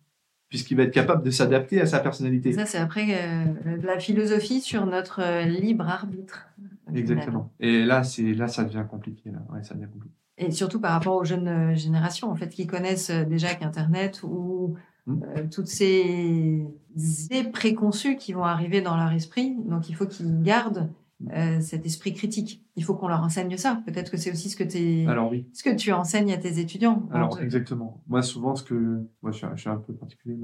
puisqu'il 0.49 0.77
va 0.77 0.83
être 0.83 0.93
capable 0.93 1.23
de 1.23 1.31
s'adapter 1.31 1.79
à 1.79 1.85
sa 1.85 1.99
personnalité. 1.99 2.53
Ça, 2.53 2.65
c'est 2.65 2.77
après 2.77 3.07
euh, 3.11 3.77
la 3.83 3.99
philosophie 3.99 4.61
sur 4.61 4.85
notre 4.85 5.21
euh, 5.21 5.43
libre 5.43 5.87
arbitre. 5.87 6.47
Exactement. 6.93 7.51
Et 7.59 7.85
là, 7.85 8.03
c'est 8.03 8.33
là, 8.33 8.47
ça 8.47 8.63
devient 8.63 8.85
compliqué. 8.89 9.29
Ouais, 9.53 9.63
ça 9.63 9.75
devient 9.75 9.87
compliqué. 9.91 10.15
Et 10.37 10.51
surtout 10.51 10.79
par 10.79 10.91
rapport 10.93 11.15
aux 11.15 11.25
jeunes 11.25 11.47
euh, 11.47 11.75
générations, 11.75 12.31
en 12.31 12.35
fait, 12.35 12.49
qui 12.49 12.65
connaissent 12.65 13.11
déjà 13.11 13.53
qu'Internet 13.53 14.21
ou 14.23 14.75
Mmh. 15.09 15.23
Euh, 15.23 15.43
toutes 15.51 15.67
ces 15.67 16.65
idées 16.95 17.43
préconçues 17.51 18.15
qui 18.15 18.31
vont 18.31 18.43
arriver 18.43 18.81
dans 18.81 18.95
leur 18.95 19.11
esprit. 19.11 19.55
Donc, 19.65 19.89
il 19.89 19.95
faut 19.95 20.05
qu'ils 20.05 20.41
gardent. 20.43 20.89
Euh, 21.33 21.59
cet 21.59 21.85
esprit 21.85 22.13
critique. 22.13 22.63
Il 22.77 22.83
faut 22.83 22.95
qu'on 22.95 23.09
leur 23.09 23.21
enseigne 23.21 23.57
ça. 23.57 23.81
Peut-être 23.85 24.09
que 24.09 24.17
c'est 24.17 24.31
aussi 24.31 24.49
ce 24.49 24.55
que, 24.55 25.07
Alors, 25.09 25.29
oui. 25.29 25.47
ce 25.53 25.63
que 25.63 25.75
tu 25.75 25.91
enseignes 25.91 26.31
à 26.31 26.37
tes 26.37 26.59
étudiants. 26.59 27.09
Alors, 27.11 27.39
exactement. 27.41 28.01
Moi, 28.07 28.21
souvent, 28.21 28.55
ce 28.55 28.63
que. 28.63 28.73
Moi, 29.21 29.31
je 29.31 29.45
suis, 29.55 29.69
un 29.69 29.77
peu 29.77 29.93
particulier. 29.93 30.37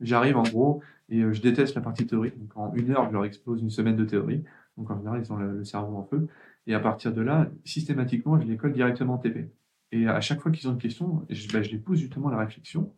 J'arrive 0.00 0.36
en 0.36 0.42
gros 0.42 0.80
et 1.08 1.20
euh, 1.20 1.32
je 1.32 1.42
déteste 1.42 1.74
la 1.74 1.82
partie 1.82 2.06
théorique. 2.06 2.38
Donc, 2.38 2.56
en 2.56 2.72
une 2.74 2.90
heure, 2.90 3.06
je 3.06 3.12
leur 3.12 3.24
expose 3.26 3.60
une 3.60 3.70
semaine 3.70 3.96
de 3.96 4.04
théorie. 4.04 4.42
Donc, 4.78 4.90
en 4.90 4.96
général, 4.96 5.20
ils 5.22 5.32
ont 5.32 5.36
le, 5.36 5.62
cerveau 5.62 5.96
en 5.96 6.04
feu. 6.04 6.26
Et 6.66 6.74
à 6.74 6.80
partir 6.80 7.12
de 7.12 7.20
là, 7.20 7.50
systématiquement, 7.64 8.40
je 8.40 8.46
les 8.46 8.56
colle 8.56 8.72
directement 8.72 9.14
en 9.14 9.18
TP. 9.18 9.50
Et 9.92 10.08
à 10.08 10.20
chaque 10.22 10.40
fois 10.40 10.50
qu'ils 10.50 10.68
ont 10.68 10.72
une 10.72 10.78
question, 10.78 11.26
je, 11.28 11.52
bah, 11.52 11.62
je 11.62 11.70
les 11.70 11.78
pousse 11.78 11.98
justement 11.98 12.28
à 12.28 12.32
la 12.32 12.38
réflexion. 12.38 12.92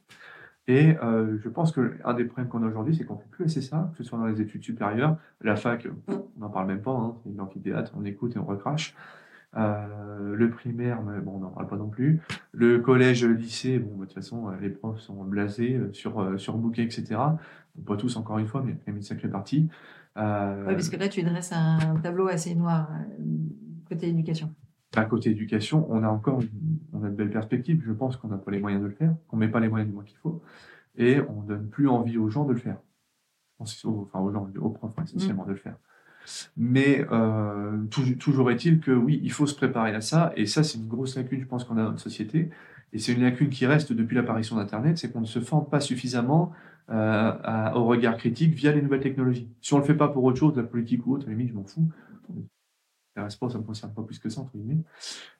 Et 0.69 0.97
euh, 1.03 1.39
je 1.43 1.49
pense 1.49 1.73
qu'un 1.73 2.15
des 2.15 2.25
problèmes 2.25 2.49
qu'on 2.49 2.63
a 2.63 2.67
aujourd'hui, 2.67 2.97
c'est 2.97 3.05
qu'on 3.05 3.15
ne 3.15 3.21
fait 3.21 3.31
plus 3.31 3.45
assez 3.45 3.63
ça, 3.63 3.91
que 3.93 3.99
ce 3.99 4.05
soit 4.05 4.19
dans 4.19 4.27
les 4.27 4.41
études 4.41 4.65
supérieures. 4.65 5.17
La 5.41 5.55
fac, 5.55 5.87
on 6.09 6.41
n'en 6.41 6.51
parle 6.51 6.67
même 6.67 6.83
pas, 6.83 6.91
hein, 6.91 7.15
c'est 7.23 7.31
une 7.31 7.41
amphithéâtre, 7.41 7.93
on 7.97 8.05
écoute 8.05 8.35
et 8.35 8.39
on 8.39 8.45
recrache. 8.45 8.95
Euh, 9.57 10.35
le 10.35 10.51
primaire, 10.51 11.03
mais 11.03 11.21
bon, 11.21 11.37
on 11.37 11.39
n'en 11.39 11.51
parle 11.51 11.69
pas 11.69 11.77
non 11.77 11.89
plus. 11.89 12.21
Le 12.53 12.79
collège, 12.79 13.25
lycée, 13.25 13.79
bon, 13.79 13.93
bah, 13.93 14.01
de 14.01 14.05
toute 14.07 14.15
façon, 14.15 14.51
les 14.61 14.69
profs 14.69 15.01
sont 15.01 15.25
blasés 15.25 15.77
euh, 15.77 15.93
sur, 15.93 16.21
euh, 16.21 16.37
sur 16.37 16.59
bouquet, 16.59 16.83
etc. 16.83 17.17
pas 17.87 17.97
tous, 17.97 18.17
encore 18.17 18.39
une 18.39 18.47
fois, 18.47 18.63
mais 18.63 18.73
il 18.73 18.91
y 18.91 18.95
a 18.95 18.97
une 18.97 19.03
sacrée 19.03 19.29
partie. 19.29 19.69
Euh, 20.19 20.65
oui, 20.67 20.75
parce 20.75 20.91
que 20.91 20.97
là, 20.97 21.09
tu 21.09 21.23
dresses 21.23 21.53
un 21.53 21.97
tableau 22.03 22.27
assez 22.29 22.55
noir 22.55 22.91
côté 23.89 24.09
éducation 24.09 24.53
à 24.97 25.05
côté 25.05 25.31
éducation, 25.31 25.87
on 25.91 26.03
a 26.03 26.09
encore 26.09 26.41
on 26.93 27.03
a 27.03 27.09
de 27.09 27.15
belles 27.15 27.31
perspectives. 27.31 27.83
Je 27.85 27.93
pense 27.93 28.17
qu'on 28.17 28.29
n'a 28.29 28.39
pas 28.39 28.51
les 28.51 28.61
moyens 28.61 28.83
de 28.83 28.89
le 28.89 28.95
faire, 28.95 29.15
qu'on 29.29 29.37
met 29.37 29.49
pas 29.49 29.61
les 29.61 29.69
moyens 29.69 29.89
du 29.89 29.95
moins 29.95 30.05
qu'il 30.05 30.19
faut, 30.19 30.43
et 30.97 31.21
on 31.21 31.43
donne 31.43 31.69
plus 31.69 31.89
envie 31.89 32.19
aux 32.19 32.29
gens 32.29 32.45
de 32.45 32.53
le 32.53 32.59
faire. 32.59 32.79
Enfin, 33.59 34.21
aux 34.21 34.33
gens, 34.33 34.49
aux 34.61 34.71
profs 34.71 34.93
essentiellement 35.03 35.47
de 35.47 35.53
le 35.53 35.57
faire. 35.57 35.77
Mais 36.57 37.07
euh, 37.11 37.85
toujours 38.19 38.51
est-il 38.51 38.81
que 38.81 38.91
oui, 38.91 39.21
il 39.23 39.33
faut 39.33 39.47
se 39.47 39.55
préparer 39.55 39.95
à 39.95 40.01
ça, 40.01 40.33
et 40.37 40.47
ça 40.47 40.63
c'est 40.63 40.79
une 40.79 40.89
grosse 40.89 41.17
lacune, 41.17 41.41
je 41.41 41.47
pense 41.47 41.65
qu'on 41.65 41.77
a 41.77 41.83
dans 41.83 41.91
notre 41.91 42.01
société, 42.01 42.51
et 42.93 42.99
c'est 42.99 43.13
une 43.13 43.23
lacune 43.23 43.49
qui 43.49 43.65
reste 43.67 43.93
depuis 43.93 44.17
l'apparition 44.17 44.57
d'Internet, 44.57 44.99
c'est 44.99 45.13
qu'on 45.13 45.21
ne 45.21 45.27
se 45.27 45.41
forme 45.41 45.69
pas 45.69 45.81
suffisamment 45.81 46.53
euh, 46.91 47.71
au 47.75 47.85
regard 47.85 48.17
critique 48.17 48.55
via 48.55 48.73
les 48.73 48.83
nouvelles 48.83 49.01
technologies. 49.01 49.49
Si 49.61 49.75
on 49.75 49.79
le 49.79 49.85
fait 49.85 49.95
pas 49.95 50.09
pour 50.09 50.25
autre 50.25 50.39
chose, 50.39 50.57
la 50.57 50.63
politique 50.65 51.07
ou 51.07 51.15
autre, 51.15 51.27
à 51.27 51.31
la 51.31 51.37
limite, 51.37 51.51
je 51.51 51.57
m'en 51.57 51.65
fous 51.65 51.89
ça 53.17 53.23
ne 53.41 53.55
me 53.59 53.63
concerne 53.63 53.93
pas 53.93 54.03
plus 54.03 54.19
que 54.19 54.29
ça, 54.29 54.43
entre 54.43 54.57
guillemets. 54.57 54.83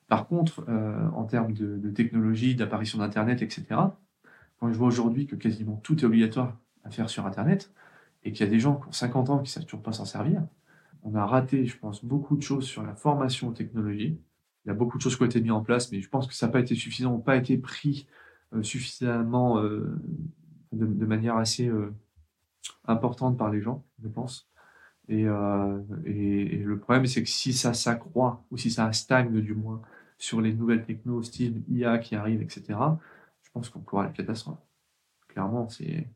Par 0.07 0.27
contre, 0.27 0.65
euh, 0.67 1.07
en 1.13 1.25
termes 1.25 1.53
de, 1.53 1.89
technologie, 1.91 2.55
d'apparition 2.55 2.99
d'Internet, 2.99 3.41
etc., 3.41 3.65
quand 4.59 4.71
je 4.71 4.77
vois 4.77 4.87
aujourd'hui 4.87 5.27
que 5.27 5.35
quasiment 5.35 5.75
tout 5.77 5.99
est 5.99 6.03
obligatoire 6.05 6.57
à 6.83 6.89
faire 6.89 7.09
sur 7.09 7.25
Internet, 7.25 7.71
et 8.23 8.31
qu'il 8.31 8.45
y 8.45 8.49
a 8.49 8.51
des 8.51 8.59
gens 8.59 8.75
qui 8.75 8.87
ont 8.87 8.91
50 8.91 9.29
ans 9.29 9.37
qui 9.37 9.43
ne 9.43 9.47
savent 9.47 9.65
toujours 9.65 9.83
pas 9.83 9.93
s'en 9.93 10.05
servir, 10.05 10.41
on 11.03 11.13
a 11.15 11.25
raté, 11.25 11.65
je 11.65 11.77
pense, 11.77 12.03
beaucoup 12.03 12.35
de 12.35 12.41
choses 12.41 12.65
sur 12.65 12.83
la 12.83 12.95
formation 12.95 13.49
aux 13.49 13.53
technologies. 13.53 14.19
Il 14.65 14.67
y 14.67 14.71
a 14.71 14.73
beaucoup 14.73 14.97
de 14.97 15.03
choses 15.03 15.15
qui 15.15 15.23
ont 15.23 15.27
été 15.27 15.39
mises 15.39 15.51
en 15.51 15.61
place, 15.61 15.91
mais 15.91 16.01
je 16.01 16.09
pense 16.09 16.27
que 16.27 16.33
ça 16.33 16.47
n'a 16.47 16.51
pas 16.51 16.59
été 16.59 16.75
suffisant, 16.75 17.19
pas 17.19 17.37
été 17.37 17.57
pris 17.57 18.07
euh, 18.53 18.63
suffisamment 18.63 19.59
euh, 19.59 19.95
de, 20.71 21.05
manière 21.05 21.37
assez 21.37 21.71
importante 22.85 23.37
par 23.37 23.49
les 23.49 23.61
gens, 23.61 23.85
je 24.01 24.07
pense. 24.07 24.49
Euh, 25.09 25.81
et, 26.05 26.55
et, 26.55 26.63
le 26.63 26.79
problème, 26.79 27.05
c'est 27.05 27.23
que 27.23 27.29
si 27.29 27.53
ça 27.53 27.73
s'accroît, 27.73 28.43
ou 28.51 28.57
si 28.57 28.71
ça 28.71 28.91
stagne 28.93 29.41
du 29.41 29.53
moins, 29.53 29.81
sur 30.17 30.41
les 30.41 30.53
nouvelles 30.53 30.85
technos, 30.85 31.23
style 31.23 31.63
IA 31.69 31.97
qui 31.99 32.15
arrivent, 32.15 32.41
etc., 32.41 32.79
je 33.43 33.49
pense 33.51 33.69
qu'on 33.69 33.79
court 33.81 34.01
à 34.01 34.03
la 34.05 34.09
catastrophe. 34.11 34.59
Clairement, 35.29 35.69
c'est 35.69 36.07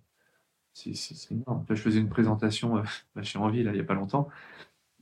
c'est 0.74 1.32
énorme. 1.32 1.66
Là, 1.68 1.76
je 1.76 1.82
faisais 1.82 2.00
une 2.00 2.10
présentation 2.10 2.78
euh, 2.78 2.84
bah, 3.16 3.24
chez 3.24 3.40
Envie, 3.40 3.64
là, 3.64 3.72
il 3.72 3.76
n'y 3.76 3.82
a 3.82 3.84
pas 3.86 3.94
longtemps, 3.94 4.30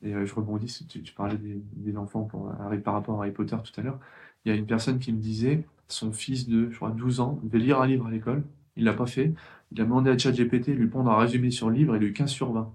et 0.02 0.14
euh, 0.16 0.26
je 0.26 0.34
rebondis, 0.36 0.86
tu, 0.88 1.14
parlais 1.14 1.38
des, 1.38 1.62
des 1.76 1.98
enfants 1.98 2.24
pour, 2.24 2.52
par 2.84 2.94
rapport 2.94 3.22
à 3.22 3.24
Harry 3.26 3.32
Potter 3.34 3.58
tout 3.64 3.80
à 3.80 3.84
l'heure. 3.84 4.00
Il 4.46 4.50
y 4.50 4.56
a 4.56 4.58
une 4.58 4.66
personne 4.68 5.00
qui 5.00 5.14
me 5.14 5.20
disait, 5.20 5.66
son 5.88 6.12
fils 6.12 6.48
de, 6.48 6.70
je 6.72 6.76
crois, 6.78 6.92
12 6.92 7.20
ans, 7.20 7.40
devait 7.44 7.60
lire 7.60 7.82
un 7.82 7.88
livre 7.88 8.08
à 8.08 8.12
l'école, 8.12 8.44
il 8.76 8.86
l'a 8.86 8.94
pas 8.94 9.08
fait, 9.08 9.34
il 9.72 9.82
a 9.82 9.84
demandé 9.84 10.10
à 10.10 10.18
ChatGPT 10.18 10.70
de 10.70 10.74
lui 10.74 10.88
prendre 10.88 11.12
un 11.12 11.18
résumé 11.18 11.52
sur 11.52 11.70
le 11.70 11.76
livre 11.76 11.96
et 11.96 12.00
lui 12.00 12.14
15 12.14 12.30
sur 12.30 12.52
20. 12.54 12.74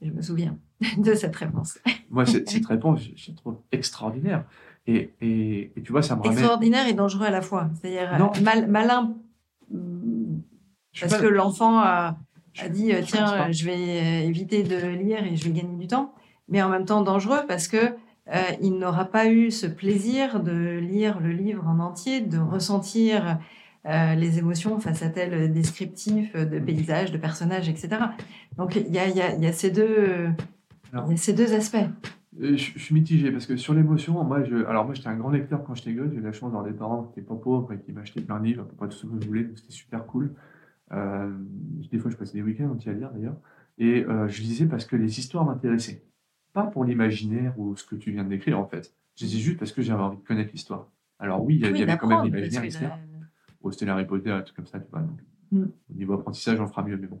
Je 0.00 0.10
me 0.10 0.22
souviens 0.22 0.58
de 0.98 1.14
cette 1.14 1.36
réponse. 1.36 1.78
Moi, 2.10 2.26
cette, 2.46 2.66
réponse, 2.66 3.00
je, 3.16 3.30
la 3.30 3.36
trouve 3.36 3.58
extraordinaire. 3.72 4.44
Et, 4.86 5.12
et, 5.20 5.72
tu 5.84 5.92
vois, 5.92 6.02
ça 6.02 6.16
me 6.16 6.22
ramène... 6.22 6.38
Extraordinaire 6.38 6.88
et 6.88 6.94
dangereux 6.94 7.26
à 7.26 7.30
la 7.30 7.42
fois. 7.42 7.68
C'est-à-dire 7.74 8.14
euh, 8.14 8.40
mal, 8.42 8.68
malin 8.68 9.14
parce 11.00 11.18
que 11.18 11.26
l'enfant 11.26 11.78
a, 11.78 12.16
a, 12.58 12.68
dit 12.68 12.92
euh, 12.92 13.02
tiens, 13.04 13.52
je 13.52 13.66
vais 13.66 13.72
euh, 13.72 14.26
éviter 14.26 14.64
de 14.64 14.88
lire 14.88 15.24
et 15.24 15.36
je 15.36 15.44
vais 15.44 15.50
gagner 15.50 15.76
du 15.76 15.86
temps. 15.86 16.14
Mais 16.48 16.62
en 16.62 16.70
même 16.70 16.86
temps 16.86 17.02
dangereux 17.02 17.42
parce 17.46 17.68
que 17.68 17.94
il 18.60 18.78
n'aura 18.78 19.06
pas 19.06 19.26
eu 19.30 19.50
ce 19.50 19.66
plaisir 19.66 20.40
de 20.40 20.78
lire 20.78 21.18
le 21.18 21.30
livre 21.30 21.66
en 21.66 21.78
entier, 21.78 22.20
de 22.20 22.38
ressentir 22.38 23.38
euh, 23.88 24.14
les 24.14 24.38
émotions 24.38 24.78
face 24.80 25.02
à 25.02 25.08
tel 25.08 25.52
descriptif 25.52 26.34
de 26.34 26.58
paysages, 26.58 27.10
de 27.10 27.18
personnages, 27.18 27.68
etc. 27.68 27.96
Donc 28.56 28.76
il 28.76 28.92
y 28.92 28.98
a, 28.98 29.08
y, 29.08 29.20
a, 29.20 29.34
y 29.34 29.46
a, 29.46 29.52
ces 29.52 29.70
deux, 29.70 30.28
y 30.92 30.96
a 30.96 31.16
ces 31.16 31.32
deux 31.32 31.54
aspects. 31.54 31.86
Euh, 32.40 32.56
je, 32.56 32.78
suis 32.78 32.94
mitigé 32.94 33.32
parce 33.32 33.46
que 33.46 33.56
sur 33.56 33.74
l'émotion, 33.74 34.22
moi, 34.24 34.44
je, 34.44 34.64
alors 34.66 34.84
moi, 34.84 34.94
j'étais 34.94 35.08
un 35.08 35.16
grand 35.16 35.30
lecteur 35.30 35.64
quand 35.64 35.74
j'étais 35.74 35.92
gosse. 35.92 36.10
J'ai 36.12 36.18
eu 36.18 36.22
la 36.22 36.32
chance 36.32 36.52
d'avoir 36.52 36.64
des 36.64 36.76
parents 36.76 37.02
qui 37.02 37.08
n'étaient 37.08 37.28
pas 37.28 37.34
pauvres 37.34 37.72
et 37.72 37.80
qui 37.80 37.92
m'achetaient 37.92 38.20
plein 38.20 38.38
de 38.38 38.44
livres, 38.44 38.62
à 38.62 38.66
peu 38.66 38.76
près 38.76 38.88
tout 38.88 38.96
ce 38.96 39.06
que 39.06 39.20
je 39.20 39.26
voulais, 39.26 39.44
donc 39.44 39.58
c'était 39.58 39.72
super 39.72 40.06
cool. 40.06 40.34
Euh, 40.92 41.30
des 41.90 41.98
fois, 41.98 42.10
je 42.10 42.16
passais 42.16 42.34
des 42.34 42.42
week-ends 42.42 42.70
entiers 42.70 42.92
à 42.92 42.94
lire 42.94 43.10
d'ailleurs. 43.12 43.36
Et 43.80 44.04
je 44.26 44.42
lisais 44.42 44.66
parce 44.66 44.84
que 44.84 44.96
les 44.96 45.20
histoires 45.20 45.44
m'intéressaient. 45.44 46.02
Pas 46.52 46.64
pour 46.64 46.84
l'imaginaire 46.84 47.54
ou 47.58 47.76
ce 47.76 47.86
que 47.86 47.94
tu 47.94 48.10
viens 48.10 48.24
de 48.24 48.28
décrire 48.28 48.58
en 48.58 48.66
fait. 48.66 48.92
Je 49.14 49.24
lisais 49.24 49.38
juste 49.38 49.58
parce 49.58 49.70
que 49.70 49.82
j'avais 49.82 50.02
envie 50.02 50.16
de 50.16 50.22
connaître 50.24 50.50
l'histoire. 50.52 50.88
Alors 51.20 51.44
oui, 51.44 51.60
il 51.62 51.76
y 51.76 51.82
avait 51.82 51.96
quand 51.96 52.08
même 52.08 52.24
l'imaginaire, 52.24 52.98
c'était 53.70 53.88
Harry 53.88 54.06
Potter, 54.06 54.30
un 54.30 54.42
truc 54.42 54.56
comme 54.56 54.66
ça, 54.66 54.78
tu 54.78 54.90
vois. 54.90 55.02
Mm. 55.50 55.62
Au 55.62 55.94
niveau 55.94 56.14
apprentissage, 56.14 56.60
on 56.60 56.66
fera 56.66 56.82
mieux, 56.82 56.96
mais 56.96 57.06
bon. 57.06 57.20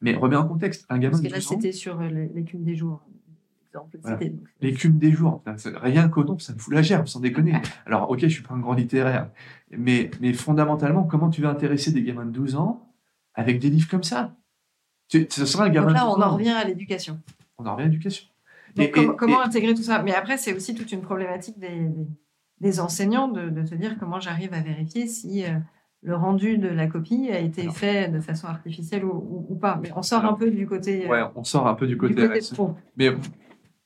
Mais 0.00 0.14
remets 0.14 0.36
en 0.36 0.46
contexte, 0.46 0.86
un 0.88 0.98
gamin 0.98 1.12
Parce 1.12 1.22
que 1.22 1.28
là, 1.28 1.40
c'était 1.40 1.72
sur 1.72 2.00
euh, 2.00 2.08
l'écume 2.08 2.62
des 2.62 2.76
jours. 2.76 3.02
L'écume 4.60 4.98
des 4.98 5.12
jours, 5.12 5.42
rien 5.82 6.08
qu'au 6.08 6.24
nom, 6.24 6.38
ça 6.38 6.52
me 6.52 6.58
fout 6.58 6.72
la 6.72 6.82
gerbe, 6.82 7.06
sans 7.06 7.20
déconner. 7.20 7.54
Alors, 7.86 8.10
ok, 8.10 8.20
je 8.20 8.28
suis 8.28 8.42
pas 8.42 8.54
un 8.54 8.58
grand 8.58 8.72
littéraire, 8.72 9.30
mais, 9.70 10.10
mais 10.20 10.32
fondamentalement, 10.32 11.04
comment 11.04 11.28
tu 11.28 11.42
veux 11.42 11.48
intéresser 11.48 11.92
des 11.92 12.02
gamins 12.02 12.24
de 12.24 12.30
12 12.30 12.56
ans 12.56 12.88
avec 13.34 13.60
des 13.60 13.70
livres 13.70 13.88
comme 13.88 14.02
ça? 14.02 14.34
Ce 15.08 15.46
sera 15.46 15.64
un 15.64 15.68
gamin 15.68 15.88
Donc 15.88 15.96
là, 15.96 16.08
on 16.08 16.20
en 16.20 16.34
revient 16.34 16.50
à 16.50 16.64
l'éducation. 16.64 17.20
On 17.58 17.66
en 17.66 17.72
revient 17.72 17.84
à 17.84 17.88
l'éducation. 17.88 18.26
Et, 18.78 18.90
comment 18.90 19.42
intégrer 19.42 19.74
tout 19.74 19.82
ça? 19.82 20.02
Mais 20.02 20.14
après, 20.14 20.38
c'est 20.38 20.54
aussi 20.54 20.74
toute 20.74 20.90
une 20.90 21.02
problématique 21.02 21.58
des 21.58 21.68
des 21.68 22.06
enseignants 22.80 23.28
de, 23.28 23.48
de 23.48 23.64
se 23.64 23.74
dire 23.74 23.98
comment 23.98 24.20
j'arrive 24.20 24.52
à 24.52 24.60
vérifier 24.60 25.06
si 25.06 25.44
euh, 25.44 25.58
le 26.02 26.14
rendu 26.14 26.58
de 26.58 26.68
la 26.68 26.86
copie 26.86 27.28
a 27.30 27.38
été 27.40 27.68
fait 27.70 28.08
de 28.08 28.20
façon 28.20 28.46
artificielle 28.46 29.04
ou, 29.04 29.56
pas. 29.60 29.78
Mais 29.82 29.90
on 29.96 30.02
sort 30.02 30.24
un 30.24 30.34
peu 30.34 30.50
du 30.50 30.66
côté. 30.66 31.06
Euh, 31.06 31.10
ouais, 31.10 31.22
on 31.34 31.44
sort 31.44 31.66
un 31.66 31.74
peu 31.74 31.86
du 31.86 31.96
côté. 31.96 32.28
Mais 32.96 33.10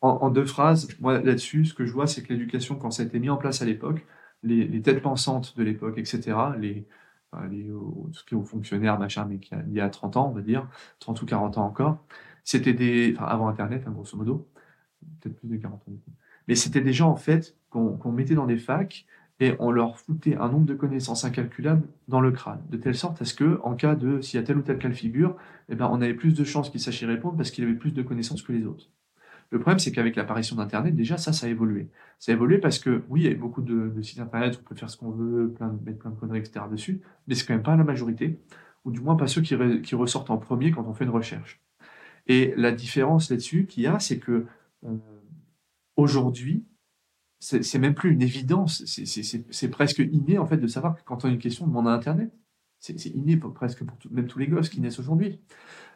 en, 0.00 0.30
deux 0.30 0.44
phrases, 0.44 0.88
moi 1.00 1.20
là-dessus, 1.20 1.64
ce 1.64 1.74
que 1.74 1.86
je 1.86 1.92
vois, 1.92 2.06
c'est 2.06 2.22
que 2.22 2.32
l'éducation, 2.32 2.74
quand 2.74 2.90
ça 2.90 3.02
a 3.02 3.06
été 3.06 3.18
mis 3.18 3.30
en 3.30 3.36
place 3.36 3.62
à 3.62 3.64
l'époque, 3.64 4.04
les, 4.42 4.82
têtes 4.82 5.00
pensantes 5.00 5.56
de 5.56 5.62
l'époque, 5.62 5.96
etc., 5.96 6.36
les, 6.58 6.86
les, 7.50 7.64
tout 7.64 8.10
ce 8.12 8.24
qui 8.24 8.34
est 8.34 8.36
aux 8.36 8.44
fonctionnaires, 8.44 8.98
machin, 8.98 9.26
mais 9.28 9.38
qui 9.38 9.54
a, 9.54 9.62
il 9.68 9.72
y 9.72 9.80
a 9.80 9.88
30 9.88 10.16
ans, 10.16 10.28
on 10.28 10.34
va 10.34 10.42
dire, 10.42 10.68
30 10.98 11.22
ou 11.22 11.26
40 11.26 11.58
ans 11.58 11.64
encore, 11.64 12.04
c'était 12.44 12.72
des. 12.72 13.14
Enfin, 13.16 13.26
avant 13.26 13.48
Internet, 13.48 13.84
hein, 13.86 13.92
grosso 13.92 14.16
modo, 14.16 14.48
peut-être 15.20 15.38
plus 15.38 15.48
de 15.48 15.56
40 15.56 15.80
ans. 15.88 15.92
Mais 16.48 16.56
c'était 16.56 16.80
des 16.80 16.92
gens, 16.92 17.10
en 17.10 17.16
fait, 17.16 17.56
qu'on 17.72 18.12
mettait 18.12 18.34
dans 18.34 18.46
des 18.46 18.58
facs 18.58 19.06
et 19.40 19.54
on 19.58 19.70
leur 19.70 19.98
foutait 19.98 20.36
un 20.36 20.48
nombre 20.48 20.66
de 20.66 20.74
connaissances 20.74 21.24
incalculables 21.24 21.88
dans 22.06 22.20
le 22.20 22.30
crâne, 22.30 22.62
de 22.70 22.76
telle 22.76 22.94
sorte 22.94 23.20
à 23.22 23.24
ce 23.24 23.34
que, 23.34 23.58
en 23.64 23.74
cas 23.74 23.94
de, 23.94 24.20
s'il 24.20 24.38
y 24.38 24.42
a 24.42 24.46
tel 24.46 24.58
ou 24.58 24.62
tel 24.62 24.78
cas 24.78 24.88
de 24.88 24.94
figure, 24.94 25.36
eh 25.68 25.74
ben, 25.74 25.88
on 25.90 26.00
avait 26.00 26.14
plus 26.14 26.34
de 26.34 26.44
chances 26.44 26.70
qu'il 26.70 26.80
sachait 26.80 27.06
répondre 27.06 27.36
parce 27.36 27.50
qu'il 27.50 27.64
avait 27.64 27.74
plus 27.74 27.92
de 27.92 28.02
connaissances 28.02 28.42
que 28.42 28.52
les 28.52 28.64
autres. 28.64 28.88
Le 29.50 29.58
problème, 29.58 29.78
c'est 29.78 29.90
qu'avec 29.90 30.16
l'apparition 30.16 30.56
d'Internet, 30.56 30.94
déjà, 30.94 31.18
ça, 31.18 31.32
ça 31.32 31.46
a 31.46 31.48
évolué. 31.48 31.88
Ça 32.18 32.32
a 32.32 32.34
évolué 32.34 32.58
parce 32.58 32.78
que, 32.78 33.02
oui, 33.08 33.22
il 33.22 33.30
y 33.30 33.34
a 33.34 33.36
beaucoup 33.36 33.62
de, 33.62 34.00
sites 34.00 34.20
Internet, 34.20 34.58
on 34.60 34.68
peut 34.68 34.74
faire 34.74 34.88
ce 34.88 34.96
qu'on 34.96 35.10
veut, 35.10 35.54
mettre 35.84 35.98
plein 35.98 36.10
de 36.10 36.16
conneries, 36.16 36.38
etc. 36.38 36.66
dessus, 36.70 37.00
mais 37.26 37.34
c'est 37.34 37.44
quand 37.44 37.54
même 37.54 37.62
pas 37.62 37.76
la 37.76 37.84
majorité, 37.84 38.38
ou 38.84 38.92
du 38.92 39.00
moins 39.00 39.16
pas 39.16 39.26
ceux 39.26 39.42
qui, 39.42 39.56
qui 39.82 39.94
ressortent 39.94 40.30
en 40.30 40.38
premier 40.38 40.70
quand 40.70 40.86
on 40.86 40.94
fait 40.94 41.04
une 41.04 41.10
recherche. 41.10 41.60
Et 42.28 42.54
la 42.56 42.70
différence 42.70 43.30
là-dessus 43.30 43.66
qu'il 43.66 43.82
y 43.82 43.86
a, 43.86 43.98
c'est 43.98 44.18
que 44.18 44.46
euh, 44.84 44.96
aujourd'hui, 45.96 46.64
c'est 47.42 47.78
même 47.80 47.94
plus 47.94 48.12
une 48.12 48.22
évidence, 48.22 48.84
c'est 48.86 49.68
presque 49.68 49.98
inné 49.98 50.38
en 50.38 50.46
fait 50.46 50.58
de 50.58 50.66
savoir 50.68 50.94
que 50.94 51.00
quand 51.04 51.24
on 51.24 51.28
a 51.28 51.32
une 51.32 51.38
question, 51.38 51.66
demande 51.66 51.88
à 51.88 51.92
Internet. 51.92 52.32
C'est 52.78 53.06
inné 53.06 53.36
pour, 53.36 53.52
presque 53.52 53.84
pour 53.84 53.96
même 54.10 54.26
tous 54.26 54.38
les 54.38 54.46
gosses 54.48 54.68
qui 54.68 54.80
naissent 54.80 54.98
aujourd'hui. 54.98 55.40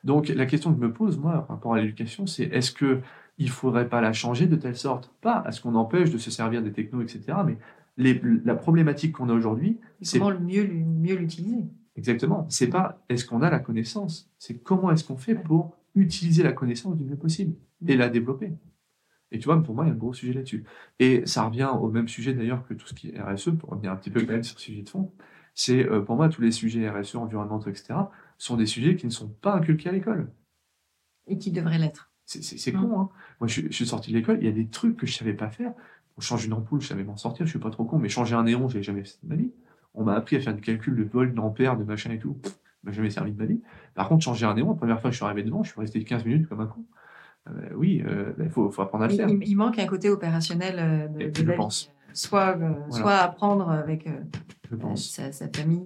Donc 0.03 0.29
la 0.29 0.47
question 0.47 0.73
que 0.73 0.81
je 0.81 0.87
me 0.87 0.93
pose, 0.93 1.19
moi, 1.19 1.47
par 1.47 1.57
rapport 1.57 1.75
à 1.75 1.81
l'éducation, 1.81 2.27
c'est 2.27 2.45
est-ce 2.45 2.73
que 2.73 3.01
il 3.39 3.51
faudrait 3.51 3.89
pas 3.89 4.01
la 4.01 4.13
changer 4.13 4.47
de 4.47 4.57
telle 4.57 4.77
sorte? 4.77 5.13
Pas 5.21 5.41
à 5.41 5.53
ce 5.53 5.61
qu'on 5.61 5.75
empêche 5.75 6.11
de 6.11 6.19
se 6.19 6.31
servir 6.31 6.63
des 6.63 6.73
technos, 6.73 7.03
etc. 7.03 7.39
Mais 7.45 7.59
la 7.97 8.55
problématique 8.55 9.13
qu'on 9.13 9.29
a 9.29 9.33
aujourd'hui, 9.33 9.79
c'est 10.01 10.19
comment 10.19 10.31
le 10.31 10.41
mieux, 10.41 10.65
mieux 10.65 11.15
l'utiliser? 11.15 11.65
Exactement. 11.97 12.47
C'est 12.49 12.69
pas 12.69 13.05
est-ce 13.09 13.25
qu'on 13.25 13.43
a 13.43 13.51
la 13.51 13.61
connaissance, 13.61 14.31
c'est 14.39 14.63
comment 14.63 14.91
est-ce 14.91 15.05
qu'on 15.05 15.17
fait 15.17 15.35
pour 15.37 15.77
utiliser 15.95 16.43
la 16.43 16.53
connaissance 16.53 16.97
du 16.97 17.05
mieux 17.05 17.17
possible 17.17 17.55
et 17.87 17.97
la 17.97 18.09
développer. 18.09 18.53
Et 19.33 19.39
tu 19.39 19.47
vois, 19.47 19.61
pour 19.63 19.75
moi, 19.75 19.85
il 19.85 19.89
y 19.89 19.91
a 19.91 19.95
un 19.95 19.97
gros 19.97 20.15
sujet 20.15 20.33
là-dessus. 20.33 20.65
Et 20.99 21.27
ça 21.27 21.45
revient 21.45 21.71
au 21.81 21.91
même 21.91 22.09
sujet 22.09 22.33
d'ailleurs 22.33 22.67
que 22.67 22.75
tout 22.75 22.87
ce 22.87 22.95
qui 22.95 23.11
est 23.11 23.21
RSE, 23.21 23.51
pour 23.59 23.71
revenir 23.71 23.93
un 23.93 23.97
petit 23.97 24.11
peu 24.11 24.21
quand 24.21 24.33
même 24.33 24.45
sur 24.45 24.57
le 24.57 24.61
sujet 24.61 24.83
de 24.83 24.89
fond. 24.89 25.13
C'est 25.55 25.85
euh, 25.89 26.01
pour 26.01 26.17
moi, 26.17 26.29
tous 26.29 26.43
les 26.43 26.53
sujets 26.53 26.89
RSE, 26.89 27.17
environnementaux, 27.17 27.71
etc., 27.71 27.95
sont 28.39 28.57
des 28.57 28.67
sujets 28.67 28.97
qui 28.97 29.07
ne 29.07 29.11
sont 29.11 29.29
pas 29.29 29.55
inculqués 29.55 29.89
à 29.89 29.93
l'école. 29.93 30.31
Et 31.27 31.39
qui 31.39 31.51
devraient 31.51 31.79
l'être. 31.79 32.13
C'est 32.27 32.73
mmh. 32.73 32.81
con, 32.81 33.01
hein. 33.01 33.09
Moi, 33.41 33.49
je, 33.49 33.71
suis 33.71 33.87
sorti 33.87 34.11
de 34.11 34.17
l'école, 34.17 34.39
il 34.41 34.47
y 34.47 34.49
a 34.49 34.53
des 34.53 34.67
trucs 34.67 34.97
que 34.97 35.07
je 35.07 35.15
savais 35.15 35.35
pas 35.35 35.49
faire. 35.49 35.73
On 36.17 36.21
change 36.21 36.45
une 36.45 36.53
ampoule, 36.53 36.81
je 36.81 36.89
savais 36.89 37.05
m'en 37.05 37.17
sortir, 37.17 37.47
je 37.47 37.51
suis 37.51 37.59
pas 37.59 37.71
trop 37.71 37.85
con, 37.85 37.99
mais 37.99 38.09
changer 38.09 38.35
un 38.35 38.45
néon, 38.45 38.69
j'ai 38.69 38.83
jamais 38.83 39.05
fait 39.05 39.19
de 39.23 39.29
ma 39.29 39.37
vie. 39.37 39.53
On 39.95 40.05
m'a 40.05 40.15
appris 40.15 40.37
à 40.37 40.41
faire 40.41 40.55
du 40.55 40.61
calcul 40.61 40.97
de 40.97 41.05
volts, 41.05 41.35
d'ampères, 41.35 41.77
de 41.77 41.85
machin 41.85 42.11
et 42.11 42.19
tout. 42.19 42.37
m'a 42.83 42.93
jamais 42.93 43.11
servi 43.11 43.33
de 43.33 43.39
ma 43.39 43.47
vie. 43.47 43.61
Par 43.95 44.09
contre, 44.09 44.25
changer 44.25 44.45
un 44.47 44.55
néon, 44.55 44.71
la 44.71 44.77
première 44.77 45.01
fois 45.01 45.11
que 45.11 45.15
je 45.15 45.19
suis 45.19 45.25
arrivé 45.25 45.43
devant, 45.43 45.63
je 45.63 45.71
suis 45.71 45.81
resté 45.81 46.03
15 46.03 46.25
minutes 46.25 46.49
comme 46.49 46.61
un 46.61 46.67
con. 46.67 46.85
Euh, 47.49 47.71
oui, 47.75 48.03
euh, 48.07 48.33
il 48.39 48.51
faut, 48.51 48.67
apprendre 48.81 49.05
à 49.05 49.09
le 49.09 49.15
faire. 49.15 49.29
Il, 49.29 49.57
manque 49.57 49.79
un 49.79 49.87
côté 49.87 50.11
opérationnel 50.11 50.77
euh, 50.79 51.09
de, 51.09 51.43
de 51.43 51.49
la 51.49 51.57
pense. 51.57 51.93
Soit, 52.13 52.59
soit 52.91 53.17
apprendre 53.17 53.69
avec 53.69 54.09
sa, 54.95 55.31
famille, 55.55 55.85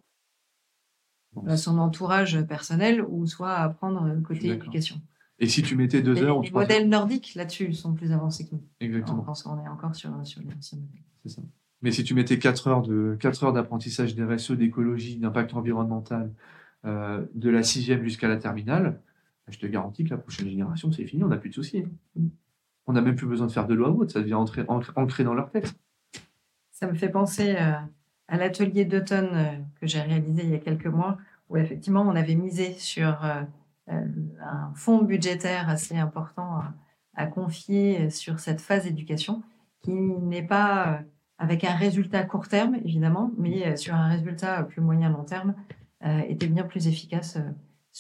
son 1.56 1.78
entourage 1.78 2.40
personnel, 2.46 3.04
ou 3.08 3.26
soit 3.26 3.54
apprendre 3.54 4.08
côté 4.22 4.50
éducation. 4.50 5.00
Et 5.40 5.48
si 5.48 5.62
tu 5.62 5.74
mettais 5.74 6.02
deux 6.02 6.22
heures 6.22 6.40
Les 6.40 6.50
modèles 6.50 6.88
nordiques 6.88 7.34
là-dessus 7.34 7.72
sont 7.72 7.94
plus 7.94 8.12
avancés 8.12 8.46
que 8.46 8.54
nous. 8.54 8.62
Exactement. 8.78 9.22
On 9.22 9.24
pense 9.24 9.42
qu'on 9.42 9.58
est 9.58 9.68
encore 9.68 9.96
sur, 9.96 10.11
sur 10.24 10.40
les 10.40 10.54
anciens 10.54 10.78
modèles. 10.78 11.02
C'est 11.24 11.30
ça. 11.30 11.42
Mais 11.82 11.90
si 11.90 12.04
tu 12.04 12.14
mettais 12.14 12.38
4 12.38 12.68
heures 12.68 12.82
de 12.82 13.16
quatre 13.18 13.42
heures 13.42 13.52
d'apprentissage 13.52 14.14
des 14.14 14.22
RSE, 14.22 14.52
d'écologie, 14.52 15.16
d'impact 15.16 15.54
environnemental, 15.54 16.32
de 16.84 17.50
la 17.50 17.62
sixième 17.64 18.04
jusqu'à 18.04 18.28
la 18.28 18.36
terminale, 18.36 19.00
je 19.51 19.59
te 19.59 19.66
garantis 19.66 20.05
que 20.05 20.11
la 20.11 20.18
prochaine 20.18 20.48
génération, 20.48 20.92
c'est 20.92 21.07
fini, 21.07 21.24
on 21.24 21.28
n'a 21.28 21.36
plus 21.36 21.51
de 21.51 21.55
soucis. 21.55 21.84
On 22.86 22.92
n'a 22.92 23.01
même 23.01 23.16
plus 23.16 23.26
besoin 23.26 23.46
de 23.46 23.53
faire 23.53 23.66
de 23.66 23.74
loi 23.74 23.90
haute, 23.90 24.11
ça 24.11 24.20
devient 24.20 24.34
ancré, 24.34 25.24
dans 25.24 25.34
leur 25.34 25.51
tête. 25.51 25.74
Ça 26.70 26.86
me 26.86 26.94
fait 26.94 27.09
penser 27.09 27.57
euh, 27.57 27.72
à 28.28 28.36
l'atelier 28.36 28.84
d'automne 28.84 29.30
euh, 29.32 29.53
que 29.80 29.86
j'ai 29.86 30.01
réalisé 30.01 30.42
il 30.44 30.51
y 30.51 30.55
a 30.55 30.59
quelques 30.59 30.86
mois, 30.86 31.18
où 31.48 31.57
effectivement 31.57 32.03
on 32.03 32.16
avait 32.16 32.34
misé 32.34 32.72
sur 32.72 33.24
euh, 33.24 33.42
un 33.88 34.72
fonds 34.74 35.03
budgétaire 35.03 35.68
assez 35.68 35.96
important 35.96 36.62
à, 37.14 37.26
confier 37.26 38.09
sur 38.09 38.40
cette 38.40 38.62
phase 38.62 38.84
d'éducation, 38.84 39.42
qui 39.82 39.92
n'est 39.92 40.46
pas 40.46 41.03
avec 41.36 41.64
un 41.64 41.74
résultat 41.74 42.22
court 42.22 42.48
terme, 42.48 42.76
évidemment, 42.76 43.30
mais 43.36 43.76
sur 43.76 43.94
un 43.94 44.09
résultat 44.09 44.62
plus 44.62 44.80
moyen-long 44.80 45.24
terme, 45.24 45.55
était 46.03 46.46
bien 46.46 46.62
plus 46.62 46.88
efficace 46.88 47.36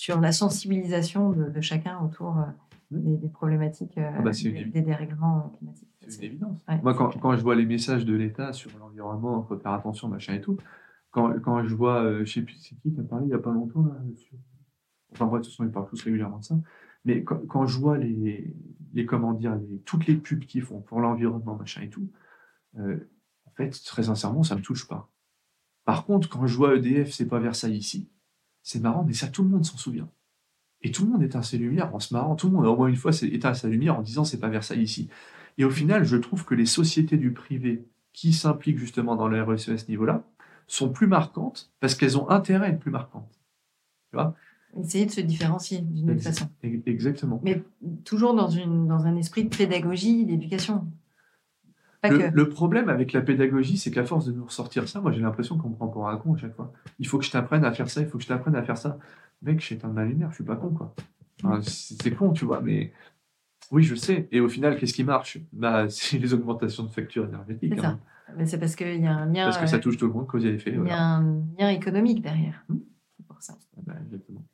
sur 0.00 0.18
la 0.18 0.32
sensibilisation 0.32 1.30
de, 1.30 1.60
chacun 1.60 2.00
autour 2.00 2.38
euh, 2.38 2.44
des, 2.90 3.28
problématiques 3.28 3.98
euh, 3.98 4.10
ah 4.16 4.22
bah, 4.22 4.30
des, 4.30 4.80
dérèglements 4.80 5.52
climatiques. 5.58 5.90
C'est 6.08 6.20
une 6.20 6.24
évidence. 6.24 6.58
Moi, 6.82 6.94
quand, 6.94 7.10
quand, 7.20 7.36
je 7.36 7.42
vois 7.42 7.54
les 7.54 7.66
messages 7.66 8.06
de 8.06 8.14
l'État 8.14 8.54
sur 8.54 8.70
l'environnement, 8.78 9.44
il 9.44 9.46
faut 9.46 9.60
faire 9.60 9.72
attention, 9.72 10.08
machin 10.08 10.32
et 10.32 10.40
tout, 10.40 10.56
quand, 11.10 11.38
quand 11.42 11.62
je 11.66 11.74
vois, 11.74 12.02
euh, 12.02 12.24
je 12.24 12.32
sais 12.32 12.40
plus 12.40 12.54
c'est 12.54 12.76
qui 12.76 12.94
qui 12.94 12.98
a 12.98 13.02
parlé 13.02 13.26
il 13.26 13.28
n'y 13.28 13.34
a 13.34 13.38
pas 13.38 13.52
longtemps, 13.52 13.84
là, 13.84 14.00
sur... 14.16 14.38
enfin 15.12 15.26
bref, 15.26 15.42
de 15.42 15.44
toute 15.44 15.52
façon, 15.52 15.64
ils 15.64 15.70
parlent 15.70 15.88
tous 15.90 16.02
régulièrement 16.02 16.38
de 16.38 16.44
ça, 16.44 16.58
mais 17.04 17.22
quand, 17.22 17.46
quand 17.46 17.66
je 17.66 17.78
vois 17.78 17.98
les, 17.98 18.54
les 18.94 19.04
comment 19.04 19.34
dire, 19.34 19.54
les, 19.54 19.80
toutes 19.80 20.06
les 20.06 20.14
pubs 20.14 20.46
qu'ils 20.46 20.62
font 20.62 20.80
pour 20.80 21.00
l'environnement, 21.00 21.56
machin 21.56 21.82
et 21.82 21.90
tout, 21.90 22.10
en 22.78 23.50
fait, 23.54 23.78
très 23.84 24.04
sincèrement, 24.04 24.44
ça 24.44 24.54
ne 24.54 24.60
me 24.60 24.64
touche 24.64 24.88
pas. 24.88 25.10
Par 25.84 26.06
contre, 26.06 26.30
quand 26.30 26.46
je 26.46 26.56
vois 26.56 26.74
EDF, 26.76 27.10
c'est 27.12 27.28
pas 27.28 27.38
Versailles 27.38 27.76
ici, 27.76 28.08
c'est 28.62 28.80
marrant, 28.80 29.04
mais 29.04 29.14
ça, 29.14 29.28
tout 29.28 29.42
le 29.42 29.48
monde 29.48 29.64
s'en 29.64 29.76
souvient. 29.76 30.08
Et 30.82 30.90
tout 30.90 31.04
le 31.04 31.10
monde 31.10 31.22
éteint 31.22 31.42
ses 31.42 31.58
lumières 31.58 31.94
en 31.94 31.98
se 31.98 32.14
marrant. 32.14 32.36
Tout 32.36 32.48
le 32.48 32.54
monde, 32.54 32.66
au 32.66 32.76
moins 32.76 32.88
une 32.88 32.96
fois, 32.96 33.12
éteint 33.22 33.54
sa 33.54 33.68
lumière 33.68 33.98
en 33.98 34.02
disant 34.02 34.24
c'est 34.24 34.40
pas 34.40 34.48
Versailles 34.48 34.82
ici. 34.82 35.08
Et 35.58 35.64
au 35.64 35.70
final, 35.70 36.04
je 36.04 36.16
trouve 36.16 36.44
que 36.44 36.54
les 36.54 36.66
sociétés 36.66 37.18
du 37.18 37.32
privé 37.32 37.84
qui 38.12 38.32
s'impliquent 38.32 38.78
justement 38.78 39.16
dans 39.16 39.28
le 39.28 39.42
RSE 39.42 39.68
à 39.70 39.78
ce 39.78 39.88
niveau-là 39.88 40.24
sont 40.66 40.90
plus 40.90 41.06
marquantes 41.06 41.70
parce 41.80 41.94
qu'elles 41.94 42.16
ont 42.16 42.30
intérêt 42.30 42.66
à 42.66 42.68
être 42.70 42.80
plus 42.80 42.90
marquantes. 42.90 43.40
Tu 44.10 44.16
vois? 44.16 44.34
Essayer 44.78 45.04
de 45.04 45.10
se 45.10 45.20
différencier 45.20 45.80
d'une 45.80 46.12
autre 46.12 46.22
façon. 46.22 46.48
Exactement. 46.62 47.40
Mais 47.42 47.62
toujours 48.04 48.34
dans, 48.34 48.48
une, 48.48 48.86
dans 48.86 49.04
un 49.04 49.16
esprit 49.16 49.44
de 49.44 49.54
pédagogie, 49.54 50.24
d'éducation. 50.24 50.86
Le, 52.02 52.48
problème 52.48 52.88
avec 52.88 53.12
la 53.12 53.20
pédagogie, 53.20 53.76
c'est 53.76 53.90
qu'à 53.90 54.04
force 54.04 54.24
de 54.24 54.32
nous 54.32 54.44
ressortir 54.44 54.88
ça, 54.88 55.00
moi 55.00 55.12
j'ai 55.12 55.20
l'impression 55.20 55.58
qu'on 55.58 55.68
me 55.68 55.74
prend 55.74 55.88
pour 55.88 56.08
un 56.08 56.16
con 56.16 56.34
à 56.34 56.38
chaque 56.38 56.54
fois. 56.54 56.72
Il 56.98 57.06
faut 57.06 57.18
que 57.18 57.24
je 57.24 57.30
t'apprenne 57.30 57.64
à 57.64 57.72
faire 57.72 57.90
ça, 57.90 58.00
il 58.00 58.06
faut 58.06 58.16
que 58.16 58.24
je 58.24 58.28
t'apprenne 58.28 58.56
à 58.56 58.62
faire 58.62 58.78
ça. 58.78 58.98
Mec, 59.42 59.60
j'éteins 59.60 59.88
ma 59.88 60.04
lumière, 60.04 60.30
je 60.30 60.36
suis 60.36 60.44
pas 60.44 60.56
con 60.56 60.70
quoi. 60.70 60.94
c'est 61.62 62.14
con, 62.14 62.32
tu 62.32 62.46
vois, 62.46 62.60
mais 62.62 62.92
oui, 63.70 63.82
je 63.82 63.94
sais. 63.94 64.28
Et 64.32 64.40
au 64.40 64.48
final, 64.48 64.76
qu'est-ce 64.76 64.94
qui 64.94 65.04
marche? 65.04 65.38
Bah, 65.52 65.86
C'est 65.88 66.18
les 66.18 66.34
augmentations 66.34 66.84
de 66.84 66.88
factures 66.88 67.26
énergétiques. 67.26 67.74
C'est 67.76 67.86
hein. 67.86 68.00
c'est 68.44 68.58
parce 68.58 68.76
qu'il 68.76 69.00
y 69.00 69.06
a 69.06 69.12
un 69.12 69.26
lien. 69.26 69.44
Parce 69.44 69.58
que 69.58 69.66
ça 69.66 69.78
touche 69.78 69.96
tout 69.96 70.06
le 70.06 70.12
monde, 70.12 70.26
cause 70.26 70.44
et 70.44 70.54
effet. 70.54 70.72
Il 70.76 70.86
y 70.86 70.90
a 70.90 71.00
un 71.00 71.42
lien 71.58 71.68
économique 71.70 72.22
derrière. 72.22 72.64
Hmm. 72.68 72.78
C'est 73.16 73.26
pour 73.26 73.42
ça. 73.42 73.54
Ah 73.76 73.80
bah, 73.86 73.94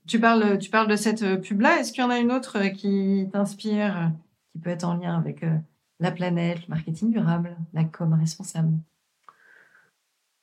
tu, 0.06 0.20
parles, 0.20 0.58
tu 0.58 0.70
parles 0.70 0.88
de 0.88 0.96
cette 0.96 1.22
euh, 1.22 1.36
pub-là. 1.36 1.80
Est-ce 1.80 1.92
qu'il 1.92 2.02
y 2.02 2.06
en 2.06 2.10
a 2.10 2.18
une 2.18 2.32
autre 2.32 2.58
euh, 2.58 2.68
qui 2.68 3.28
t'inspire, 3.32 4.12
qui 4.52 4.58
peut 4.58 4.70
être 4.70 4.84
en 4.84 4.96
lien 4.96 5.16
avec 5.16 5.42
euh, 5.42 5.56
la 6.00 6.10
planète, 6.10 6.60
le 6.62 6.74
marketing 6.74 7.10
durable, 7.10 7.56
la 7.72 7.84
com 7.84 8.12
responsable 8.14 8.78